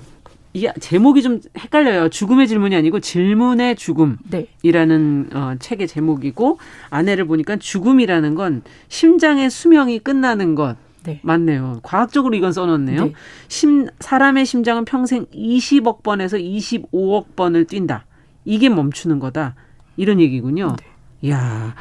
이게 0.53 0.71
제목이 0.79 1.23
좀 1.23 1.41
헷갈려요. 1.57 2.09
죽음의 2.09 2.47
질문이 2.47 2.75
아니고 2.75 2.99
질문의 2.99 3.75
죽음이라는 3.75 5.29
네. 5.29 5.35
어, 5.35 5.55
책의 5.57 5.87
제목이고 5.87 6.59
안에를 6.91 7.25
보니까 7.25 7.55
죽음이라는 7.57 8.35
건 8.35 8.61
심장의 8.87 9.49
수명이 9.49 9.97
끝나는 9.97 10.53
것. 10.53 10.77
네. 11.05 11.21
맞네요. 11.23 11.79
과학적으로 11.81 12.35
이건 12.35 12.53
써놓네요. 12.53 13.05
네. 13.05 13.13
심, 13.47 13.87
사람의 13.99 14.45
심장은 14.45 14.85
평생 14.85 15.25
20억 15.25 16.03
번에서 16.03 16.37
25억 16.37 17.35
번을 17.35 17.65
뛴다. 17.65 18.05
이게 18.45 18.69
멈추는 18.69 19.17
거다. 19.17 19.55
이런 19.97 20.19
얘기군요. 20.19 20.75
네. 20.79 21.29
이야. 21.29 21.73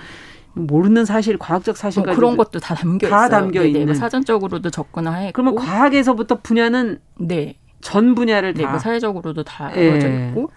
모르는 0.54 1.04
사실, 1.04 1.36
과학적 1.36 1.76
사실까지 1.76 2.06
뭐 2.06 2.14
그런 2.16 2.36
것도 2.36 2.60
다 2.60 2.74
담겨 2.74 3.08
다 3.08 3.26
있어요. 3.26 3.40
담겨 3.40 3.60
네네. 3.60 3.72
네. 3.72 3.80
있는. 3.80 3.94
사전적으로도 3.94 4.70
접근하고. 4.70 5.30
그러면 5.32 5.54
과학에서부터 5.56 6.40
분야는 6.42 6.98
네. 7.18 7.56
전 7.80 8.14
분야를 8.14 8.54
다 8.54 8.62
네, 8.62 8.66
뭐 8.66 8.78
사회적으로도 8.78 9.44
다 9.44 9.70
이루어져 9.72 10.08
예. 10.08 10.28
있고. 10.28 10.50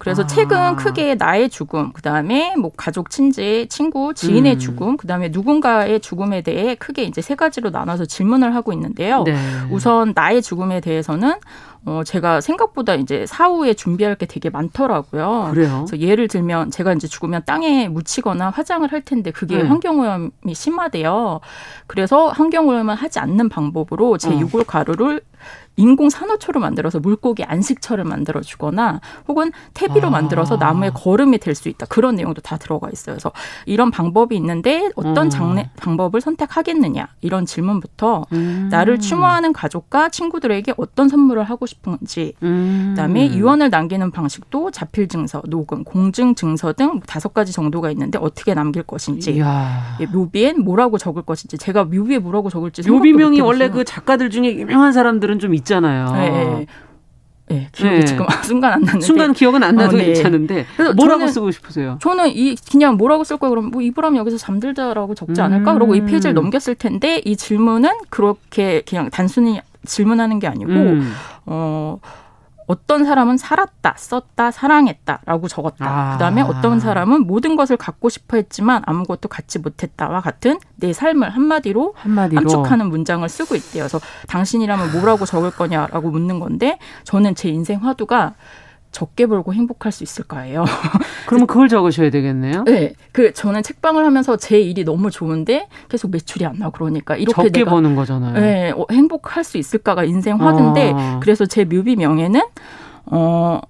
그래서 0.00 0.22
아. 0.22 0.26
책은 0.26 0.76
크게 0.76 1.14
나의 1.16 1.50
죽음, 1.50 1.92
그 1.92 2.00
다음에 2.00 2.56
뭐 2.56 2.72
가족, 2.74 3.10
친지, 3.10 3.66
친구, 3.68 4.14
지인의 4.14 4.54
음. 4.54 4.58
죽음, 4.58 4.96
그 4.96 5.06
다음에 5.06 5.28
누군가의 5.28 6.00
죽음에 6.00 6.40
대해 6.40 6.74
크게 6.74 7.02
이제 7.02 7.20
세 7.20 7.34
가지로 7.34 7.68
나눠서 7.68 8.06
질문을 8.06 8.54
하고 8.54 8.72
있는데요. 8.72 9.24
네. 9.24 9.36
우선 9.70 10.12
나의 10.14 10.40
죽음에 10.40 10.80
대해서는 10.80 11.34
어, 11.84 12.02
제가 12.02 12.40
생각보다 12.40 12.94
이제 12.94 13.26
사후에 13.26 13.74
준비할 13.74 14.14
게 14.14 14.24
되게 14.24 14.48
많더라고요. 14.48 15.50
그래요? 15.52 15.84
그래서 15.86 15.98
예를 15.98 16.28
들면 16.28 16.70
제가 16.70 16.94
이제 16.94 17.06
죽으면 17.06 17.42
땅에 17.44 17.88
묻히거나 17.88 18.48
화장을 18.48 18.90
할 18.90 19.02
텐데 19.02 19.30
그게 19.30 19.58
네. 19.58 19.68
환경오염이 19.68 20.54
심하대요. 20.54 21.40
그래서 21.86 22.28
환경오염을 22.28 22.94
하지 22.94 23.18
않는 23.18 23.50
방법으로 23.50 24.16
제 24.16 24.30
어. 24.30 24.38
유골 24.38 24.64
가루를 24.64 25.20
인공 25.80 26.10
산호초로 26.10 26.60
만들어서 26.60 27.00
물고기 27.00 27.42
안식처를 27.42 28.04
만들어 28.04 28.42
주거나 28.42 29.00
혹은 29.28 29.50
퇴비로 29.74 30.08
아. 30.08 30.10
만들어서 30.10 30.56
나무의 30.56 30.92
거름이 30.94 31.38
될 31.38 31.50
수 31.60 31.68
있다. 31.68 31.84
그런 31.86 32.14
내용도 32.14 32.40
다 32.40 32.56
들어가 32.56 32.88
있어요. 32.92 33.14
그래서 33.14 33.32
이런 33.66 33.90
방법이 33.90 34.34
있는데 34.36 34.88
어떤 34.94 35.26
음. 35.26 35.30
장래 35.30 35.70
방법을 35.76 36.20
선택하겠느냐 36.20 37.08
이런 37.20 37.44
질문부터 37.44 38.24
음. 38.32 38.68
나를 38.70 38.98
추모하는 39.00 39.52
가족과 39.52 40.08
친구들에게 40.08 40.74
어떤 40.76 41.08
선물을 41.08 41.42
하고 41.44 41.66
싶은지 41.66 42.34
음. 42.42 42.92
그다음에 42.94 43.34
유언을 43.34 43.68
남기는 43.70 44.10
방식도 44.10 44.70
자필 44.70 45.08
증서, 45.08 45.42
녹음, 45.48 45.84
공증 45.84 46.34
증서 46.34 46.72
등 46.72 47.00
다섯 47.00 47.34
가지 47.34 47.52
정도가 47.52 47.90
있는데 47.90 48.18
어떻게 48.18 48.54
남길 48.54 48.84
것인지 48.84 49.32
이야. 49.32 49.96
예, 50.00 50.06
묘비엔 50.06 50.62
뭐라고 50.62 50.98
적을 50.98 51.22
것인지 51.22 51.58
제가 51.58 51.84
묘비에 51.84 52.18
뭐라고 52.18 52.48
적을지 52.48 52.88
묘비명이 52.88 53.40
원래 53.40 53.68
그 53.68 53.84
작가들 53.84 54.30
중에 54.30 54.54
유명한 54.54 54.92
사람들은 54.92 55.38
좀 55.40 55.54
있 55.54 55.69
잖아요. 55.70 56.12
네. 56.12 56.66
네, 57.50 57.68
기억이 57.72 57.96
네. 57.96 58.04
지금 58.04 58.26
순간 58.44 58.74
안 58.74 58.80
나는데 58.82 59.04
순간 59.04 59.32
기억은 59.32 59.62
안 59.64 59.74
나도 59.74 59.96
어, 59.96 59.98
네. 59.98 60.06
괜찮은데 60.06 60.66
뭐라고 60.96 61.26
쓰고 61.26 61.50
싶으세요? 61.50 61.98
저는 62.00 62.28
이 62.28 62.54
그냥 62.70 62.96
뭐라고 62.96 63.24
쓸 63.24 63.38
거예요? 63.38 63.50
그럼 63.50 63.70
뭐 63.70 63.82
이브람 63.82 64.16
여기서 64.16 64.38
잠들자라고 64.38 65.16
적지 65.16 65.40
않을까? 65.40 65.72
음. 65.72 65.74
그러고 65.74 65.96
이 65.96 66.00
페이지를 66.04 66.34
넘겼을 66.34 66.76
텐데 66.76 67.20
이 67.24 67.36
질문은 67.36 67.90
그렇게 68.08 68.82
그냥 68.88 69.10
단순히 69.10 69.60
질문하는 69.84 70.38
게 70.38 70.46
아니고 70.46 70.70
음. 70.70 71.12
어 71.46 71.98
어떤 72.70 73.04
사람은 73.04 73.36
살았다, 73.36 73.94
썼다, 73.98 74.52
사랑했다라고 74.52 75.48
적었다. 75.48 75.86
아. 75.88 76.12
그다음에 76.12 76.40
어떤 76.40 76.78
사람은 76.78 77.26
모든 77.26 77.56
것을 77.56 77.76
갖고 77.76 78.08
싶어 78.08 78.36
했지만 78.36 78.84
아무것도 78.86 79.28
갖지 79.28 79.58
못했다와 79.58 80.20
같은 80.20 80.56
내 80.76 80.92
삶을 80.92 81.30
한마디로, 81.30 81.94
한마디로. 81.96 82.40
함축하는 82.40 82.88
문장을 82.88 83.28
쓰고 83.28 83.56
있대요. 83.56 83.82
그래서 83.82 83.98
당신이라면 84.28 84.92
뭐라고 84.92 85.26
적을 85.26 85.50
거냐라고 85.50 86.10
묻는 86.10 86.38
건데 86.38 86.78
저는 87.02 87.34
제 87.34 87.48
인생 87.48 87.84
화두가 87.84 88.34
적게 88.92 89.26
벌고 89.26 89.54
행복할 89.54 89.92
수 89.92 90.02
있을까요? 90.02 90.64
그러면 91.26 91.46
그걸 91.46 91.68
적으셔야 91.68 92.10
되겠네요. 92.10 92.64
네, 92.64 92.94
그 93.12 93.32
저는 93.32 93.62
책방을 93.62 94.04
하면서 94.04 94.36
제 94.36 94.60
일이 94.60 94.84
너무 94.84 95.10
좋은데 95.10 95.68
계속 95.88 96.10
매출이 96.10 96.44
안 96.44 96.56
나고 96.56 96.72
그러니까 96.72 97.16
이렇게 97.16 97.34
적게 97.34 97.60
내가 97.60 97.70
버는 97.70 97.94
거잖아요. 97.94 98.34
네, 98.34 98.72
어, 98.72 98.86
행복할 98.90 99.44
수 99.44 99.58
있을까가 99.58 100.04
인생 100.04 100.40
화두인데 100.40 100.92
아. 100.94 101.20
그래서 101.22 101.46
제 101.46 101.64
뮤비 101.64 101.96
명예는 101.96 102.42
어. 103.06 103.60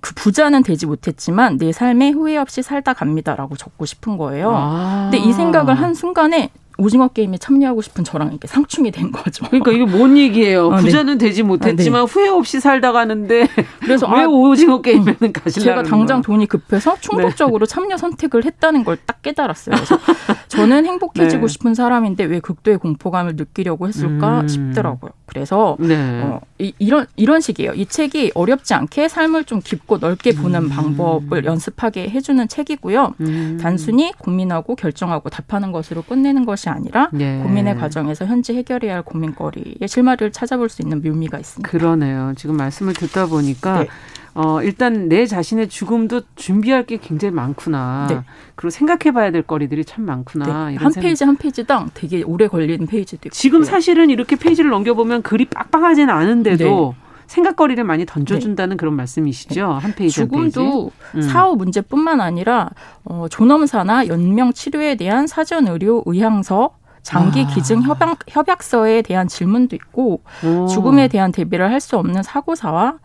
그 0.00 0.14
부자는 0.14 0.62
되지 0.62 0.86
못했지만 0.86 1.58
내 1.58 1.72
삶에 1.72 2.10
후회 2.10 2.36
없이 2.36 2.62
살다 2.62 2.92
갑니다라고 2.92 3.56
적고 3.56 3.84
싶은 3.84 4.16
거예요. 4.16 4.52
아. 4.54 5.08
근데 5.10 5.18
이 5.18 5.32
생각을 5.32 5.74
한 5.74 5.92
순간에 5.92 6.50
오징어 6.78 7.08
게임에 7.08 7.38
참여하고 7.38 7.82
싶은 7.82 8.04
저랑 8.04 8.28
이렇게 8.28 8.46
상충이 8.46 8.92
된 8.92 9.10
거죠. 9.10 9.44
그러니까 9.46 9.72
이게 9.72 9.84
뭔 9.84 10.16
얘기예요? 10.16 10.68
어, 10.68 10.76
부자는 10.76 11.18
네. 11.18 11.26
되지 11.26 11.42
못했지만 11.42 12.02
아, 12.02 12.06
네. 12.06 12.12
후회 12.12 12.28
없이 12.28 12.60
살다 12.60 12.92
가는데 12.92 13.48
그래서 13.80 14.08
왜 14.12 14.22
아, 14.22 14.28
오징어 14.28 14.80
게임에는 14.80 15.32
가시려는 15.32 15.50
제가 15.50 15.82
당장 15.82 16.22
돈이 16.22 16.46
급해서 16.46 16.96
충동적으로 17.00 17.66
네. 17.66 17.74
참여 17.74 17.96
선택을 17.96 18.44
했다는 18.44 18.84
걸 18.84 18.98
딱 19.06 19.22
깨달았어요. 19.22 19.74
그래서 19.74 19.98
저는 20.48 20.84
행복해지고 20.86 21.46
네. 21.46 21.52
싶은 21.52 21.74
사람인데 21.74 22.24
왜 22.24 22.40
극도의 22.40 22.78
공포감을 22.78 23.36
느끼려고 23.36 23.88
했을까 23.88 24.40
음. 24.42 24.48
싶더라고요. 24.48 25.12
그래서 25.28 25.76
네. 25.78 26.22
어, 26.22 26.40
이, 26.58 26.72
이런 26.78 27.06
이런 27.16 27.40
식이에요. 27.40 27.72
이 27.72 27.86
책이 27.86 28.32
어렵지 28.34 28.74
않게 28.74 29.08
삶을 29.08 29.44
좀 29.44 29.60
깊고 29.62 29.98
넓게 29.98 30.32
보는 30.32 30.64
음. 30.64 30.68
방법을 30.68 31.44
연습하게 31.44 32.10
해주는 32.10 32.46
책이고요. 32.48 33.14
음. 33.20 33.58
단순히 33.60 34.12
고민하고 34.18 34.74
결정하고 34.74 35.30
답하는 35.30 35.72
것으로 35.72 36.02
끝내는 36.02 36.44
것이 36.44 36.58
것이 36.58 36.68
아니라 36.68 37.08
네. 37.12 37.40
고민의 37.42 37.76
과정에서 37.76 38.26
현재 38.26 38.54
해결해야 38.54 38.96
할 38.96 39.02
고민거리의 39.02 39.86
실마리를 39.86 40.32
찾아볼 40.32 40.68
수 40.68 40.82
있는 40.82 41.00
묘미가 41.00 41.38
있습니다. 41.38 41.70
그러네요. 41.70 42.32
지금 42.36 42.56
말씀을 42.56 42.92
듣다 42.94 43.26
보니까 43.26 43.80
네. 43.84 43.88
어, 44.34 44.62
일단 44.62 45.08
내 45.08 45.26
자신의 45.26 45.68
죽음도 45.68 46.22
준비할 46.36 46.84
게 46.86 46.96
굉장히 46.96 47.34
많구나. 47.34 48.06
네. 48.08 48.20
그리고 48.54 48.70
생각해 48.70 49.12
봐야 49.12 49.30
될 49.30 49.42
거리들이 49.42 49.84
참 49.84 50.04
많구나. 50.04 50.44
네. 50.70 50.76
한 50.76 50.90
생각... 50.92 51.00
페이지 51.00 51.24
한 51.24 51.36
페이지당 51.36 51.90
되게 51.94 52.22
오래 52.22 52.46
걸리는 52.46 52.86
페이지도 52.86 53.28
있고. 53.28 53.34
지금 53.34 53.64
사실은 53.64 54.10
이렇게 54.10 54.36
페이지를 54.36 54.70
넘겨보면 54.70 55.22
글이 55.22 55.46
빡빡하지는 55.46 56.12
않은데도 56.12 56.94
네. 56.96 57.04
생각거리를 57.26 57.82
많이 57.84 58.06
던져준다는 58.06 58.76
네. 58.76 58.80
그런 58.80 58.94
말씀이시죠? 58.94 59.66
네. 59.66 59.78
한 59.80 59.92
페이지 59.94 60.14
죽음도 60.14 60.90
한 60.98 61.12
페이지. 61.12 61.28
사후 61.28 61.56
문제뿐만 61.56 62.20
아니라 62.20 62.70
어, 63.04 63.26
존엄사나 63.30 64.06
연명 64.06 64.52
치료에 64.52 64.94
대한 64.94 65.26
사전 65.26 65.68
의료 65.68 66.02
의향서 66.06 66.70
장기 67.02 67.42
아. 67.42 67.46
기증 67.46 67.82
협약, 67.82 68.18
협약서에 68.28 69.02
대한 69.02 69.28
질문도 69.28 69.76
있고 69.76 70.22
오. 70.44 70.66
죽음에 70.66 71.08
대한 71.08 71.32
대비를 71.32 71.70
할 71.70 71.80
수 71.80 71.96
없는 71.96 72.22
사고사와 72.22 72.98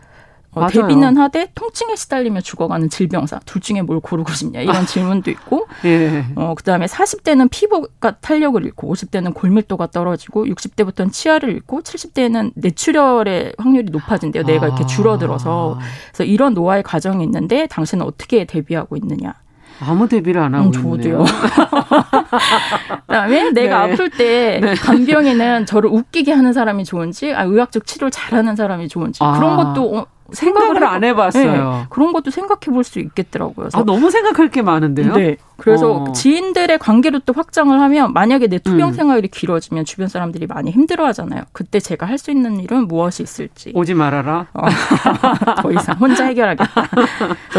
어, 0.56 0.68
대비는 0.68 1.18
하되 1.18 1.52
통증에 1.56 1.96
시달리며 1.96 2.42
죽어가는 2.42 2.90
질병사 2.90 3.40
둘 3.46 3.62
중에 3.62 3.82
뭘 3.82 4.00
고르고 4.00 4.32
싶냐 4.32 4.62
이런 4.62 4.76
아. 4.76 4.86
질문도 4.86 5.32
있고 5.32 5.68
예. 5.86 6.26
어, 6.36 6.54
그다음에 6.56 6.86
40대는 6.86 7.50
피부가 7.50 8.12
탄력을 8.18 8.64
잃고 8.64 8.94
50대는 8.94 9.34
골밀도가 9.34 9.88
떨어지고 9.88 10.46
60대부터는 10.46 11.12
치아를 11.12 11.50
잃고 11.50 11.82
70대는 11.82 12.52
뇌출혈의 12.56 13.54
확률이 13.58 13.92
높아진대요. 13.92 14.44
뇌가 14.44 14.68
이렇게 14.68 14.84
아. 14.84 14.88
줄어들어서 14.88 15.80
그래서 16.12 16.24
이런 16.24 16.54
노화의 16.54 16.84
과정이 16.84 17.24
있는데 17.24 17.68
당신은 17.68 18.06
어떻게 18.06 18.46
대비하고 18.46 18.96
있느냐 18.98 19.34
아무 19.80 20.08
대비를 20.08 20.42
안 20.42 20.56
하고 20.56 20.68
음, 20.68 20.72
저도요. 20.72 21.26
그다음에 23.08 23.52
내가 23.52 23.88
네. 23.88 23.94
아플 23.94 24.10
때 24.10 24.60
네. 24.62 24.76
간병인은 24.76 25.66
저를 25.66 25.90
웃기게 25.90 26.32
하는 26.32 26.54
사람이 26.54 26.86
좋은지, 26.86 27.34
아, 27.34 27.44
의학적 27.44 27.86
치료를 27.86 28.12
잘하는 28.12 28.56
사람이 28.56 28.88
좋은지 28.88 29.20
아. 29.24 29.34
그런 29.34 29.58
것도 29.58 30.06
어, 30.34 30.36
생각을 30.36 30.84
안 30.84 31.04
해봤어요. 31.04 31.52
네, 31.72 31.86
그런 31.90 32.12
것도 32.14 32.32
생각해 32.32 32.60
볼 32.74 32.84
수 32.84 33.00
있겠더라고요. 33.00 33.70
아, 33.74 33.84
너무 33.86 34.12
생각할 34.12 34.50
게 34.50 34.62
많은데요? 34.62 35.16
네. 35.16 35.38
그래서 35.56 36.04
어. 36.04 36.12
지인들의 36.12 36.78
관계로 36.80 37.20
또 37.20 37.32
확장을 37.32 37.80
하면 37.80 38.12
만약에 38.12 38.48
내 38.48 38.58
투병 38.60 38.90
음. 38.90 38.94
생활이 38.94 39.28
길어지면 39.30 39.86
주변 39.86 40.08
사람들이 40.10 40.48
많이 40.48 40.72
힘들어 40.72 41.06
하잖아요. 41.08 41.44
그때 41.54 41.80
제가 41.80 42.06
할 42.08 42.18
수 42.18 42.32
있는 42.32 42.60
일은 42.62 42.88
무엇이 42.88 43.22
있을지. 43.24 43.72
오지 43.76 43.94
말아라. 43.94 44.48
어. 44.54 44.62
더 45.62 45.72
이상 45.72 45.96
혼자 45.98 46.26
해결하겠다. 46.26 46.90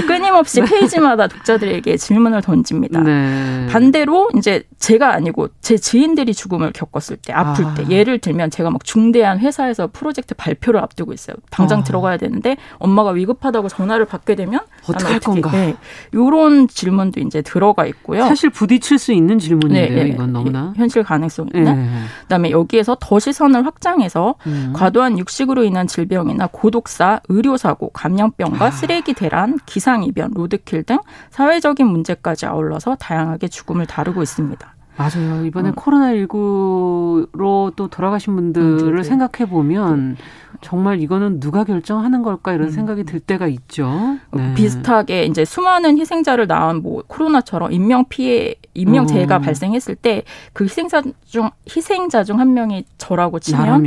끊임없이 0.06 0.60
페이지마다 0.62 1.26
독자들에게 1.26 1.96
질문을 1.96 2.42
던집니다. 2.42 3.00
네. 3.00 3.66
반대로 3.70 4.30
이제 4.36 4.64
제가 4.78 5.12
아니고 5.14 5.48
제 5.60 5.76
지인들이 5.76 6.34
죽음을 6.34 6.72
겪었을 6.72 7.16
때, 7.18 7.32
아플 7.32 7.64
아. 7.64 7.74
때, 7.74 7.84
예를 7.88 8.18
들면 8.18 8.50
제가 8.50 8.70
막 8.70 8.84
중대한 8.84 9.38
회사에서 9.38 9.88
프로젝트 9.92 10.34
발표를 10.34 10.80
앞두고 10.80 11.12
있어요. 11.12 11.36
당장 11.50 11.80
어. 11.80 11.84
들어가야 11.84 12.16
되는데 12.16 12.56
엄마가 12.78 13.10
위급하다고 13.10 13.68
전화를 13.68 14.06
받게 14.06 14.34
되면 14.34 14.60
어떻게 14.88 15.12
할 15.12 15.20
건가? 15.20 15.50
네. 15.52 15.76
이런 16.12 16.68
질문도 16.68 17.20
이제 17.20 17.42
들어가 17.42 17.86
있고요. 17.86 18.24
사실 18.24 18.50
부딪힐 18.50 18.98
수 18.98 19.12
있는 19.12 19.38
질문인데요. 19.38 19.94
네, 19.94 20.04
네. 20.04 20.08
이건 20.10 20.32
너무나 20.32 20.72
네, 20.74 20.80
현실 20.80 21.02
가능성 21.02 21.48
있는. 21.54 21.74
네. 21.74 21.88
그다음에 22.22 22.50
여기에서 22.50 22.96
더 23.00 23.18
시선을 23.18 23.66
확장해서 23.66 24.34
음. 24.46 24.72
과도한 24.74 25.18
육식으로 25.18 25.64
인한 25.64 25.86
질병이나 25.86 26.48
고독사, 26.50 27.20
의료사고, 27.28 27.90
감염병과 27.90 28.66
아. 28.66 28.70
쓰레기 28.70 29.14
대란, 29.14 29.58
기상이변, 29.66 30.32
로드킬 30.34 30.84
등 30.84 30.98
사회적인 31.30 31.86
문제까지 31.86 32.46
아울러서 32.46 32.96
다양하게 32.96 33.48
죽음을 33.48 33.86
다루고 33.86 34.22
있습니다. 34.22 34.74
맞아요. 34.96 35.44
이번에 35.44 35.70
어. 35.70 35.72
코로나19로 35.72 37.74
또 37.74 37.88
돌아가신 37.88 38.36
분들을 38.36 39.02
생각해 39.02 39.50
보면 39.50 40.16
정말 40.64 41.00
이거는 41.02 41.40
누가 41.40 41.62
결정하는 41.62 42.22
걸까 42.22 42.54
이런 42.54 42.68
음. 42.68 42.72
생각이 42.72 43.04
들 43.04 43.20
때가 43.20 43.46
있죠. 43.48 44.18
네. 44.32 44.54
비슷하게 44.54 45.26
이제 45.26 45.44
수많은 45.44 45.98
희생자를 45.98 46.46
낳은 46.46 46.82
뭐 46.82 47.04
코로나처럼 47.06 47.70
인명 47.70 48.06
피해 48.08 48.54
인명 48.74 49.06
재해가 49.06 49.36
어. 49.36 49.38
발생했을 49.40 49.94
때 49.96 50.24
그 50.52 50.64
희생자 50.64 51.02
중 51.24 51.50
희생자 51.68 52.22
중 52.24 52.34
한 52.38 52.52
명이 52.54 52.84
저라고 52.98 53.38
치면 53.38 53.86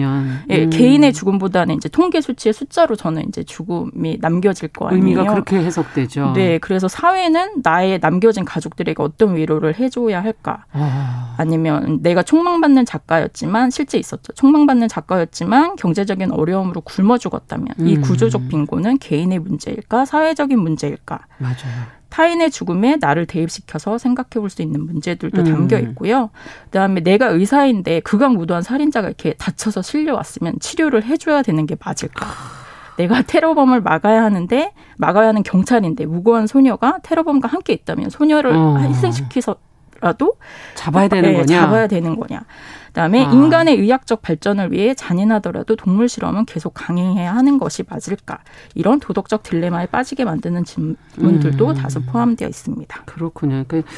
예, 0.49 0.63
음. 0.63 0.69
개인의 0.69 1.11
죽음보다는 1.13 1.75
이제 1.75 1.89
통계 1.89 2.21
수치의 2.21 2.53
숫자로 2.53 2.95
저는 2.95 3.25
이제 3.27 3.43
죽음이 3.43 4.17
남겨질 4.21 4.69
거 4.69 4.87
아니에요. 4.87 5.03
의미가 5.03 5.33
그렇게 5.33 5.57
해석되죠. 5.57 6.31
네, 6.33 6.57
그래서 6.59 6.87
사회는 6.87 7.61
나의 7.63 7.99
남겨진 7.99 8.45
가족들에게 8.45 9.01
어떤 9.03 9.35
위로를 9.35 9.77
해줘야 9.77 10.23
할까? 10.23 10.63
아. 10.71 11.35
아니면 11.37 11.99
내가 12.01 12.23
총망받는 12.23 12.85
작가였지만 12.85 13.69
실제 13.69 13.97
있었죠. 13.97 14.31
총망받는 14.33 14.87
작가였지만 14.87 15.75
경제적인 15.75 16.31
어려움으로 16.31 16.81
굶어 16.81 17.17
죽었다면 17.17 17.67
음. 17.79 17.87
이 17.87 17.97
구조적 17.97 18.47
빈곤은 18.47 18.99
개인의 18.99 19.39
문제일까 19.39 20.05
사회적인 20.05 20.57
문제일까? 20.57 21.19
맞아요. 21.39 21.96
타인의 22.09 22.51
죽음에 22.51 22.97
나를 22.99 23.25
대입시켜서 23.25 23.97
생각해 23.97 24.27
볼 24.39 24.49
수 24.49 24.61
있는 24.61 24.85
문제들도 24.85 25.41
음. 25.41 25.45
담겨 25.45 25.77
있고요. 25.79 26.29
그다음에 26.65 27.01
내가 27.01 27.27
의사인데 27.27 27.99
극악무도한 28.01 28.63
살인자가 28.63 29.07
이렇게 29.07 29.33
다쳐서 29.33 29.81
실려왔으면 29.81 30.59
치료를 30.59 31.03
해줘야 31.03 31.41
되는 31.41 31.65
게 31.65 31.75
맞을까? 31.83 32.27
내가 32.97 33.21
테러범을 33.21 33.81
막아야 33.81 34.23
하는데 34.23 34.73
막아야 34.97 35.27
하는 35.27 35.43
경찰인데 35.43 36.05
무고한 36.05 36.47
소녀가 36.47 36.97
테러범과 37.03 37.47
함께 37.47 37.73
있다면 37.73 38.09
소녀를 38.09 38.51
어. 38.55 38.77
희생시켜서 38.79 39.57
라도 40.01 40.35
잡아야 40.75 41.07
되는 41.07 41.31
네, 41.31 41.37
거냐? 41.37 41.61
잡아야 41.61 41.87
되는 41.87 42.15
거냐? 42.15 42.43
그다음에 42.87 43.25
아. 43.25 43.31
인간의 43.31 43.77
의학적 43.77 44.21
발전을 44.21 44.71
위해 44.71 44.93
잔인하더라도 44.95 45.75
동물 45.75 46.09
실험은 46.09 46.45
계속 46.45 46.73
강행해야 46.73 47.35
하는 47.35 47.59
것이 47.59 47.83
맞을까? 47.87 48.39
이런 48.73 48.99
도덕적 48.99 49.43
딜레마에 49.43 49.85
빠지게 49.87 50.25
만드는 50.25 50.63
질문들도 50.65 51.67
음. 51.67 51.75
다소 51.75 52.01
포함되어 52.01 52.47
있습니다. 52.47 53.03
그렇군요. 53.05 53.65
그러니까 53.67 53.91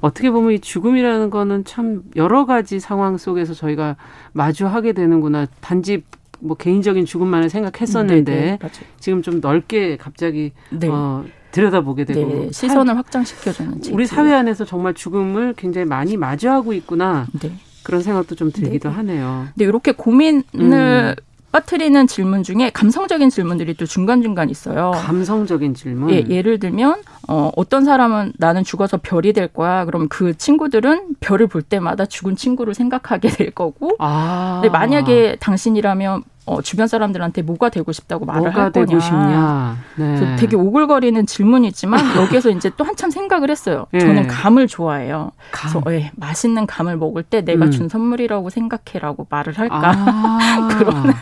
어떻게 0.00 0.30
보면 0.30 0.52
이 0.52 0.58
죽음이라는 0.60 1.30
거는 1.30 1.64
참 1.64 2.02
여러 2.16 2.44
가지 2.46 2.80
상황 2.80 3.18
속에서 3.18 3.54
저희가 3.54 3.96
마주하게 4.32 4.94
되는구나. 4.94 5.46
단지 5.60 6.02
뭐 6.40 6.56
개인적인 6.56 7.04
죽음만을 7.04 7.50
생각했었는데 7.50 8.32
네네, 8.32 8.58
네, 8.60 8.68
지금 8.98 9.22
좀 9.22 9.40
넓게 9.40 9.96
갑자기 9.96 10.52
네. 10.70 10.88
어, 10.88 11.24
들여다보게 11.52 12.04
되고 12.04 12.28
네, 12.28 12.52
시선을 12.52 12.96
확장시켜주는 12.96 13.80
우리 13.92 14.06
사회 14.06 14.32
안에서 14.32 14.64
정말 14.64 14.94
죽음을 14.94 15.54
굉장히 15.56 15.86
많이 15.86 16.16
마주하고 16.16 16.72
있구나. 16.72 17.26
네. 17.40 17.52
그런 17.82 18.02
생각도 18.02 18.34
좀 18.34 18.52
들기도 18.52 18.88
네. 18.88 18.94
하네요. 18.96 19.48
네, 19.54 19.64
이렇게 19.64 19.92
고민을 19.92 20.44
음. 20.54 21.14
빠뜨리는 21.52 22.06
질문 22.06 22.42
중에 22.44 22.70
감성적인 22.72 23.28
질문들이 23.28 23.74
또 23.74 23.84
중간중간 23.84 24.50
있어요. 24.50 24.92
감성적인 24.94 25.74
질문? 25.74 26.10
예, 26.10 26.24
예를 26.28 26.60
들면, 26.60 27.02
어, 27.28 27.50
어떤 27.56 27.84
사람은 27.84 28.34
나는 28.38 28.62
죽어서 28.62 28.98
별이 28.98 29.32
될 29.32 29.48
거야. 29.48 29.84
그럼 29.84 30.06
그 30.08 30.36
친구들은 30.36 31.16
별을 31.18 31.48
볼 31.48 31.62
때마다 31.62 32.06
죽은 32.06 32.36
친구를 32.36 32.74
생각하게 32.74 33.30
될 33.30 33.50
거고, 33.50 33.96
아. 33.98 34.60
네, 34.62 34.68
만약에 34.68 35.38
당신이라면 35.40 36.22
어, 36.46 36.62
주변 36.62 36.88
사람들한테 36.88 37.42
뭐가 37.42 37.68
되고 37.68 37.92
싶다고 37.92 38.24
말을 38.24 38.54
할 38.54 38.72
거냐. 38.72 38.98
싶냐. 38.98 39.76
네. 39.96 40.36
되게 40.36 40.56
오글거리는 40.56 41.26
질문이지만 41.26 42.00
여기에서 42.16 42.50
이제 42.50 42.70
또 42.76 42.84
한참 42.84 43.10
생각을 43.10 43.50
했어요. 43.50 43.86
네. 43.92 44.00
저는 44.00 44.26
감을 44.26 44.66
좋아해요. 44.66 45.32
감. 45.52 45.82
그래서 45.82 45.94
예, 45.94 46.10
맛있는 46.16 46.66
감을 46.66 46.96
먹을 46.96 47.22
때 47.22 47.42
내가 47.42 47.66
음. 47.66 47.70
준 47.70 47.88
선물이라고 47.88 48.50
생각해라고 48.50 49.26
말을 49.28 49.58
할까 49.58 49.92
아. 49.94 50.68
그런 50.78 51.12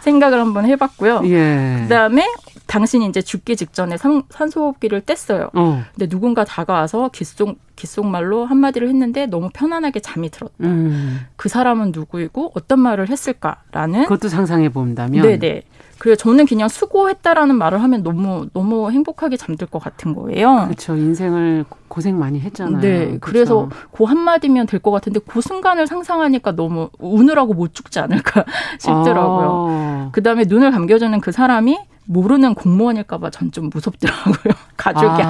생각을 0.00 0.38
한번 0.38 0.66
해봤고요. 0.66 1.22
예. 1.24 1.78
그다음에 1.82 2.26
당신이 2.66 3.06
이제 3.06 3.22
죽기 3.22 3.56
직전에 3.56 3.96
산, 3.96 4.22
산소호흡기를 4.30 5.02
뗐어요. 5.02 5.50
어. 5.54 5.82
근데 5.94 6.08
누군가 6.08 6.44
다가와서 6.44 7.10
귓속 7.12 7.58
귓속말로 7.76 8.46
한마디를 8.46 8.88
했는데 8.88 9.26
너무 9.26 9.50
편안하게 9.52 10.00
잠이 10.00 10.30
들었다. 10.30 10.54
음. 10.62 11.20
그 11.36 11.48
사람은 11.48 11.92
누구이고 11.94 12.52
어떤 12.56 12.80
말을 12.80 13.08
했을까라는 13.10 14.04
그것도 14.04 14.28
상상해 14.28 14.68
본다면 14.70 15.22
네네. 15.22 15.62
그래서 15.98 16.16
저는 16.16 16.44
그냥 16.46 16.68
수고했다라는 16.68 17.54
말을 17.56 17.82
하면 17.82 18.02
너무 18.02 18.48
너무 18.52 18.90
행복하게 18.90 19.36
잠들 19.38 19.66
것 19.66 19.78
같은 19.78 20.14
거예요. 20.14 20.64
그렇죠. 20.66 20.94
인생을 20.94 21.64
고생 21.88 22.18
많이 22.18 22.38
했잖아요. 22.40 22.80
네. 22.80 23.04
그렇죠. 23.06 23.20
그래서 23.20 23.68
그 23.92 24.04
한마디면 24.04 24.66
될 24.66 24.80
것 24.80 24.90
같은데 24.90 25.20
그 25.26 25.40
순간을 25.40 25.86
상상하니까 25.86 26.52
너무 26.52 26.90
우느라고 26.98 27.54
못 27.54 27.74
죽지 27.74 27.98
않을까 27.98 28.44
싶더라고요. 28.78 29.66
아. 29.68 30.08
그다음에 30.12 30.44
눈을 30.46 30.70
감겨주는 30.70 31.18
그 31.20 31.32
사람이 31.32 31.78
모르는 32.06 32.54
공무원일까봐 32.54 33.30
전 33.30 33.50
좀 33.50 33.70
무섭더라고요. 33.72 34.54
가족이 34.76 35.22
아, 35.22 35.28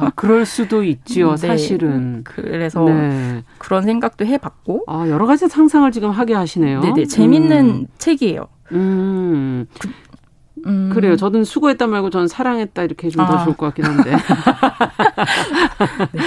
아니고. 0.00 0.12
그럴 0.16 0.44
수도 0.44 0.82
있지요, 0.84 1.36
네. 1.36 1.36
사실은. 1.48 2.22
그래서 2.24 2.84
네. 2.84 3.42
그런 3.58 3.82
생각도 3.84 4.26
해봤고. 4.26 4.84
아, 4.88 5.06
여러 5.08 5.26
가지 5.26 5.48
상상을 5.48 5.90
지금 5.92 6.10
하게 6.10 6.34
하시네요. 6.34 6.80
네네. 6.80 7.06
재밌는 7.06 7.66
음. 7.66 7.86
책이에요. 7.98 8.46
음. 8.72 9.66
그, 9.78 9.88
음. 10.66 10.90
그래요. 10.92 11.16
저는 11.16 11.44
수고했다 11.44 11.86
말고 11.86 12.10
저는 12.10 12.28
사랑했다 12.28 12.82
이렇게 12.82 13.06
해주면 13.06 13.26
아. 13.26 13.30
더 13.30 13.44
좋을 13.44 13.56
것 13.56 13.66
같긴 13.66 13.84
한데. 13.84 14.12
네. 16.12 16.20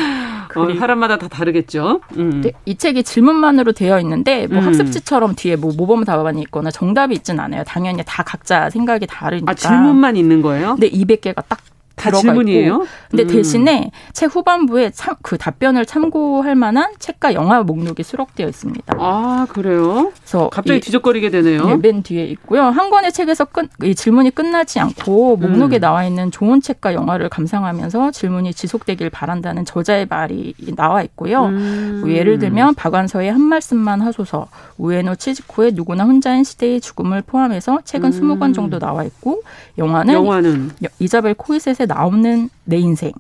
어, 0.55 0.75
사람마다 0.79 1.17
다 1.17 1.27
다르겠죠. 1.27 2.01
음. 2.17 2.41
네, 2.41 2.51
이 2.65 2.75
책이 2.75 3.03
질문만으로 3.03 3.73
되어 3.73 3.99
있는데 3.99 4.47
뭐 4.47 4.59
음. 4.59 4.67
학습지처럼 4.67 5.36
뒤에 5.36 5.55
뭐 5.55 5.73
모범 5.75 6.05
답안이 6.05 6.41
있거나 6.43 6.71
정답이 6.71 7.13
있진 7.15 7.39
않아요. 7.39 7.63
당연히 7.65 8.01
다 8.05 8.23
각자 8.23 8.69
생각이 8.69 9.07
다르니까. 9.07 9.51
아, 9.51 9.55
질문만 9.55 10.15
있는 10.15 10.41
거예요? 10.41 10.75
네, 10.79 10.89
200개가 10.89 11.43
딱 11.47 11.59
다 11.96 12.12
질문이에요? 12.12 12.74
있고. 12.74 12.86
근데 13.10 13.24
음. 13.24 13.28
대신에 13.28 13.91
책 14.14 14.36
후반부에 14.36 14.91
참, 14.91 15.16
그 15.22 15.38
답변을 15.38 15.86
참고할 15.86 16.56
만한 16.56 16.93
책과 17.00 17.34
영화 17.34 17.64
목록이 17.64 18.04
수록되어 18.04 18.48
있습니다. 18.48 18.96
아 19.00 19.48
그래요? 19.50 20.12
그래서 20.18 20.50
갑자기 20.50 20.78
이, 20.78 20.82
뒤적거리게 20.82 21.30
되네요. 21.30 21.66
네, 21.66 21.76
맨 21.78 22.04
뒤에 22.04 22.26
있고요. 22.26 22.64
한 22.64 22.89
권의 22.89 23.12
책에서 23.12 23.46
끝, 23.46 23.70
이 23.84 23.96
질문이 23.96 24.32
끝나지 24.32 24.80
않고 24.80 25.38
목록에 25.38 25.78
음. 25.78 25.82
나와 25.82 26.06
있는 26.06 26.32
좋은 26.32 26.62
책과 26.62 26.93
영화를 26.93 27.30
감상하면서 27.30 28.12
질문이 28.12 28.54
지속되길 28.54 29.10
바란다는 29.10 29.66
저자의 29.66 30.08
말이 30.10 30.54
나와 30.76 31.02
있고요. 31.04 31.46
음. 31.46 32.00
뭐 32.02 32.12
예를 32.12 32.39
들면 32.39 32.76
박완서의 32.76 33.32
한 33.32 33.41
말씀만 33.41 34.02
하소서, 34.02 34.48
우에노 34.78 35.16
치즈코의 35.16 35.72
누구나 35.74 36.04
혼자인 36.04 36.43
시대의 36.43 36.82
죽음을 36.82 37.22
포함해서 37.22 37.80
책은 37.84 38.14
음. 38.14 38.39
20권 38.39 38.54
정도 38.54 38.80
나와 38.80 39.04
있고 39.04 39.41
영화는, 39.78 40.14
영화는? 40.14 40.72
이자벨 41.00 41.36
코이셋의 41.36 41.84
나 41.86 41.98
없는 41.98 42.49
내 42.63 42.77
인생. 42.77 43.11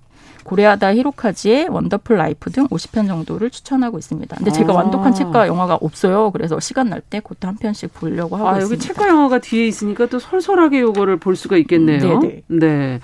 고레에다 0.45 0.93
히로카즈의 0.93 1.69
Wonderful 1.69 2.17
Life 2.17 2.51
등 2.51 2.67
50편 2.67 3.07
정도를 3.07 3.49
추천하고 3.49 3.97
있습니다. 3.97 4.35
근데 4.37 4.51
제가 4.51 4.73
아. 4.73 4.75
완독한 4.75 5.13
책과 5.13 5.47
영화가 5.47 5.79
없어요. 5.81 6.29
그래서 6.31 6.59
시간 6.59 6.89
날때 6.89 7.19
그것도 7.19 7.47
한 7.47 7.55
편씩 7.55 7.93
보려고 7.95 8.37
하고 8.37 8.47
아, 8.49 8.57
있습니다. 8.59 8.75
여기 8.75 8.87
책과 8.87 9.09
영화가 9.09 9.39
뒤에 9.39 9.65
있으니까 9.65 10.05
또 10.05 10.19
쏠쏠하게 10.19 10.81
요거를 10.81 11.17
볼 11.17 11.35
수가 11.35 11.57
있겠네요. 11.57 12.19
음, 12.19 12.19
네네. 12.19 12.41
네. 12.47 12.99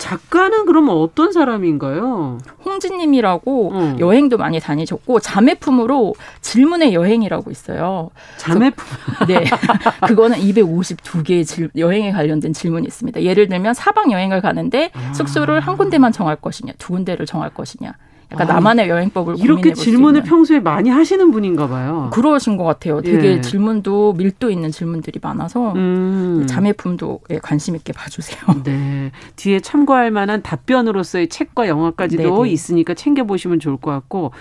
작가는 0.00 0.64
그러면 0.64 0.96
어떤 0.96 1.30
사람인가요? 1.30 2.38
홍진님이라고 2.64 3.70
어. 3.72 3.96
여행도 4.00 4.38
많이 4.38 4.58
다니셨고 4.58 5.20
자매품으로 5.20 6.14
질문의 6.40 6.94
여행이라고 6.94 7.50
있어요. 7.50 8.10
자매품. 8.38 8.84
네, 9.28 9.44
그거는 10.08 10.38
252개의 10.38 11.46
질, 11.46 11.70
여행에 11.76 12.12
관련된 12.12 12.52
질문이 12.52 12.86
있습니다. 12.86 13.22
예를 13.22 13.46
들면 13.48 13.74
사박 13.74 14.10
여행을 14.10 14.40
가는데 14.40 14.90
아. 14.94 15.12
숙소를 15.12 15.60
한 15.60 15.76
군데만 15.76 16.12
정할 16.12 16.34
것이냐, 16.36 16.72
두 16.78 16.94
군데를 16.94 17.26
정할 17.26 17.50
것이냐. 17.50 17.92
약간 18.32 18.48
아, 18.48 18.54
나만의 18.54 18.88
여행법을 18.88 19.38
이렇게 19.38 19.72
질문을 19.72 20.22
평소에 20.22 20.60
많이 20.60 20.88
하시는 20.88 21.30
분인가 21.30 21.68
봐요. 21.68 22.10
그러신 22.12 22.56
것 22.56 22.64
같아요. 22.64 23.00
되게 23.00 23.32
예. 23.32 23.40
질문도 23.40 24.14
밀도 24.14 24.50
있는 24.50 24.70
질문들이 24.70 25.18
많아서 25.20 25.72
음. 25.72 26.46
자매품도 26.48 27.20
예, 27.30 27.38
관심 27.38 27.74
있게 27.74 27.92
봐주세요. 27.92 28.40
네, 28.64 29.10
뒤에 29.36 29.60
참고할 29.60 30.10
만한 30.12 30.42
답변으로서의 30.42 31.28
책과 31.28 31.66
영화까지도 31.66 32.22
네네. 32.22 32.42
네. 32.42 32.50
있으니까 32.50 32.94
챙겨 32.94 33.24
보시면 33.24 33.58
좋을 33.58 33.76
것 33.78 33.90
같고 33.90 34.32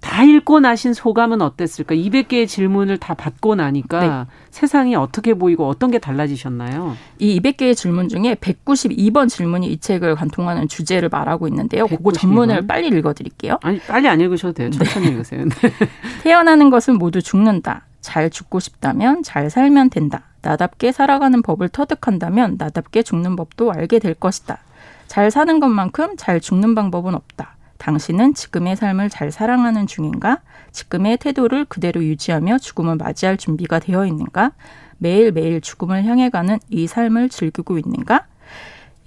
다 0.00 0.24
읽고 0.24 0.60
나신 0.60 0.94
소감은 0.94 1.42
어땠을까? 1.42 1.94
200개의 1.94 2.48
질문을 2.48 2.98
다 2.98 3.14
받고 3.14 3.54
나니까 3.54 4.00
네. 4.00 4.30
세상이 4.50 4.96
어떻게 4.96 5.34
보이고 5.34 5.68
어떤 5.68 5.90
게 5.90 5.98
달라지셨나요? 5.98 6.96
이 7.18 7.38
200개의 7.38 7.76
질문 7.76 8.08
중에 8.08 8.34
192번 8.34 9.28
질문이 9.28 9.66
이 9.66 9.78
책을 9.78 10.14
관통하는 10.14 10.68
주제를 10.68 11.10
말하고 11.10 11.48
있는데요. 11.48 11.86
192번? 11.86 11.96
그거 11.98 12.12
전문을 12.12 12.66
빨리 12.66 12.88
읽어드릴게요. 12.88 13.58
아니 13.62 13.78
빨리 13.80 14.08
안 14.08 14.20
읽으셔도 14.20 14.54
돼요. 14.54 14.70
천천히 14.70 15.06
네. 15.06 15.12
읽으세요. 15.12 15.44
네. 15.44 15.72
태어나는 16.22 16.70
것은 16.70 16.96
모두 16.98 17.20
죽는다. 17.20 17.82
잘 18.00 18.30
죽고 18.30 18.60
싶다면 18.60 19.22
잘 19.22 19.50
살면 19.50 19.90
된다. 19.90 20.22
나답게 20.42 20.92
살아가는 20.92 21.42
법을 21.42 21.68
터득한다면 21.68 22.56
나답게 22.58 23.02
죽는 23.02 23.36
법도 23.36 23.72
알게 23.72 23.98
될 23.98 24.14
것이다. 24.14 24.58
잘 25.06 25.30
사는 25.30 25.60
것만큼 25.60 26.16
잘 26.16 26.40
죽는 26.40 26.74
방법은 26.74 27.14
없다. 27.14 27.56
당신은 27.80 28.34
지금의 28.34 28.76
삶을 28.76 29.08
잘 29.08 29.32
사랑하는 29.32 29.86
중인가? 29.86 30.42
지금의 30.70 31.16
태도를 31.16 31.64
그대로 31.64 32.04
유지하며 32.04 32.58
죽음을 32.58 32.96
맞이할 32.96 33.38
준비가 33.38 33.78
되어 33.78 34.06
있는가? 34.06 34.52
매일매일 34.98 35.62
죽음을 35.62 36.04
향해 36.04 36.28
가는 36.28 36.58
이 36.68 36.86
삶을 36.86 37.30
즐기고 37.30 37.78
있는가? 37.78 38.26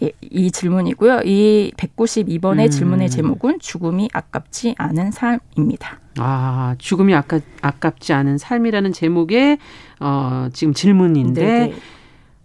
예, 0.02 0.12
이 0.22 0.52
질문이고요. 0.52 1.22
이 1.24 1.72
192번의 1.78 2.66
음. 2.66 2.70
질문의 2.72 3.10
제목은 3.12 3.60
죽음이 3.60 4.10
아깝지 4.12 4.74
않은 4.80 5.12
삶입니다. 5.12 6.00
아, 6.18 6.74
죽음이 6.80 7.14
아깝, 7.14 7.44
아깝지 7.62 8.12
않은 8.14 8.40
삶이라는 8.40 8.92
제목의 8.92 9.60
어, 10.00 10.50
지금 10.52 10.74
질문인데 10.74 11.42
네네. 11.42 11.76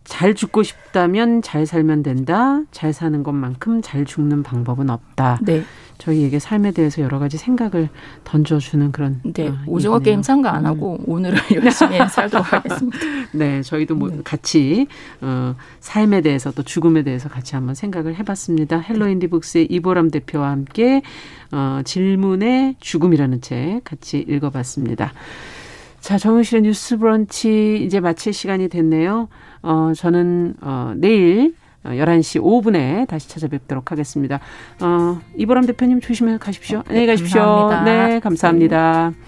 잘 0.04 0.34
죽고 0.34 0.62
싶다면 0.62 1.40
잘 1.40 1.66
살면 1.66 2.02
된다. 2.02 2.62
잘 2.70 2.92
사는 2.92 3.22
것만큼 3.22 3.80
잘 3.82 4.04
죽는 4.04 4.42
방법은 4.42 4.90
없다. 4.90 5.38
네. 5.42 5.62
저희에게 5.98 6.38
삶에 6.38 6.70
대해서 6.70 7.02
여러 7.02 7.18
가지 7.18 7.36
생각을 7.36 7.88
던져주는 8.24 8.92
그런. 8.92 9.20
네. 9.24 9.48
어, 9.48 9.58
오징어. 9.66 9.98
게임 9.98 10.22
참가 10.22 10.54
안 10.54 10.64
하고 10.64 10.96
음. 11.00 11.04
오늘은 11.06 11.38
열심히 11.54 11.98
살도록 12.08 12.52
하겠습니다. 12.52 12.98
네. 13.32 13.62
저희도 13.62 13.96
뭐 13.96 14.10
네. 14.10 14.20
같이 14.24 14.86
어, 15.20 15.54
삶에 15.80 16.20
대해서 16.20 16.50
또 16.52 16.62
죽음에 16.62 17.02
대해서 17.02 17.28
같이 17.28 17.54
한번 17.56 17.74
생각을 17.74 18.16
해봤습니다. 18.16 18.78
헬로 18.78 19.08
인디북스의 19.08 19.66
이보람 19.70 20.10
대표와 20.10 20.50
함께 20.50 21.02
어, 21.52 21.80
질문의 21.84 22.76
죽음이라는 22.80 23.40
책 23.40 23.80
같이 23.84 24.24
읽어봤습니다. 24.28 25.12
자, 26.00 26.16
정은실의 26.16 26.62
뉴스 26.62 26.96
브런치 26.96 27.82
이제 27.84 28.00
마칠 28.00 28.32
시간이 28.32 28.68
됐네요. 28.68 29.28
어, 29.62 29.92
저는 29.96 30.54
어, 30.60 30.92
내일 30.96 31.54
11시 31.84 32.40
어, 32.40 32.60
5분에 32.60 33.06
다시 33.08 33.28
찾아뵙도록 33.28 33.92
하겠습니다. 33.92 34.40
어, 34.80 35.20
이보람 35.36 35.66
대표님 35.66 36.00
조심해 36.00 36.38
가십시오. 36.38 36.82
안녕히 36.88 37.06
가십시오. 37.06 37.40
감사합니다. 37.40 37.84
네, 37.84 38.20
감사합니다. 38.20 39.10
네. 39.10 39.27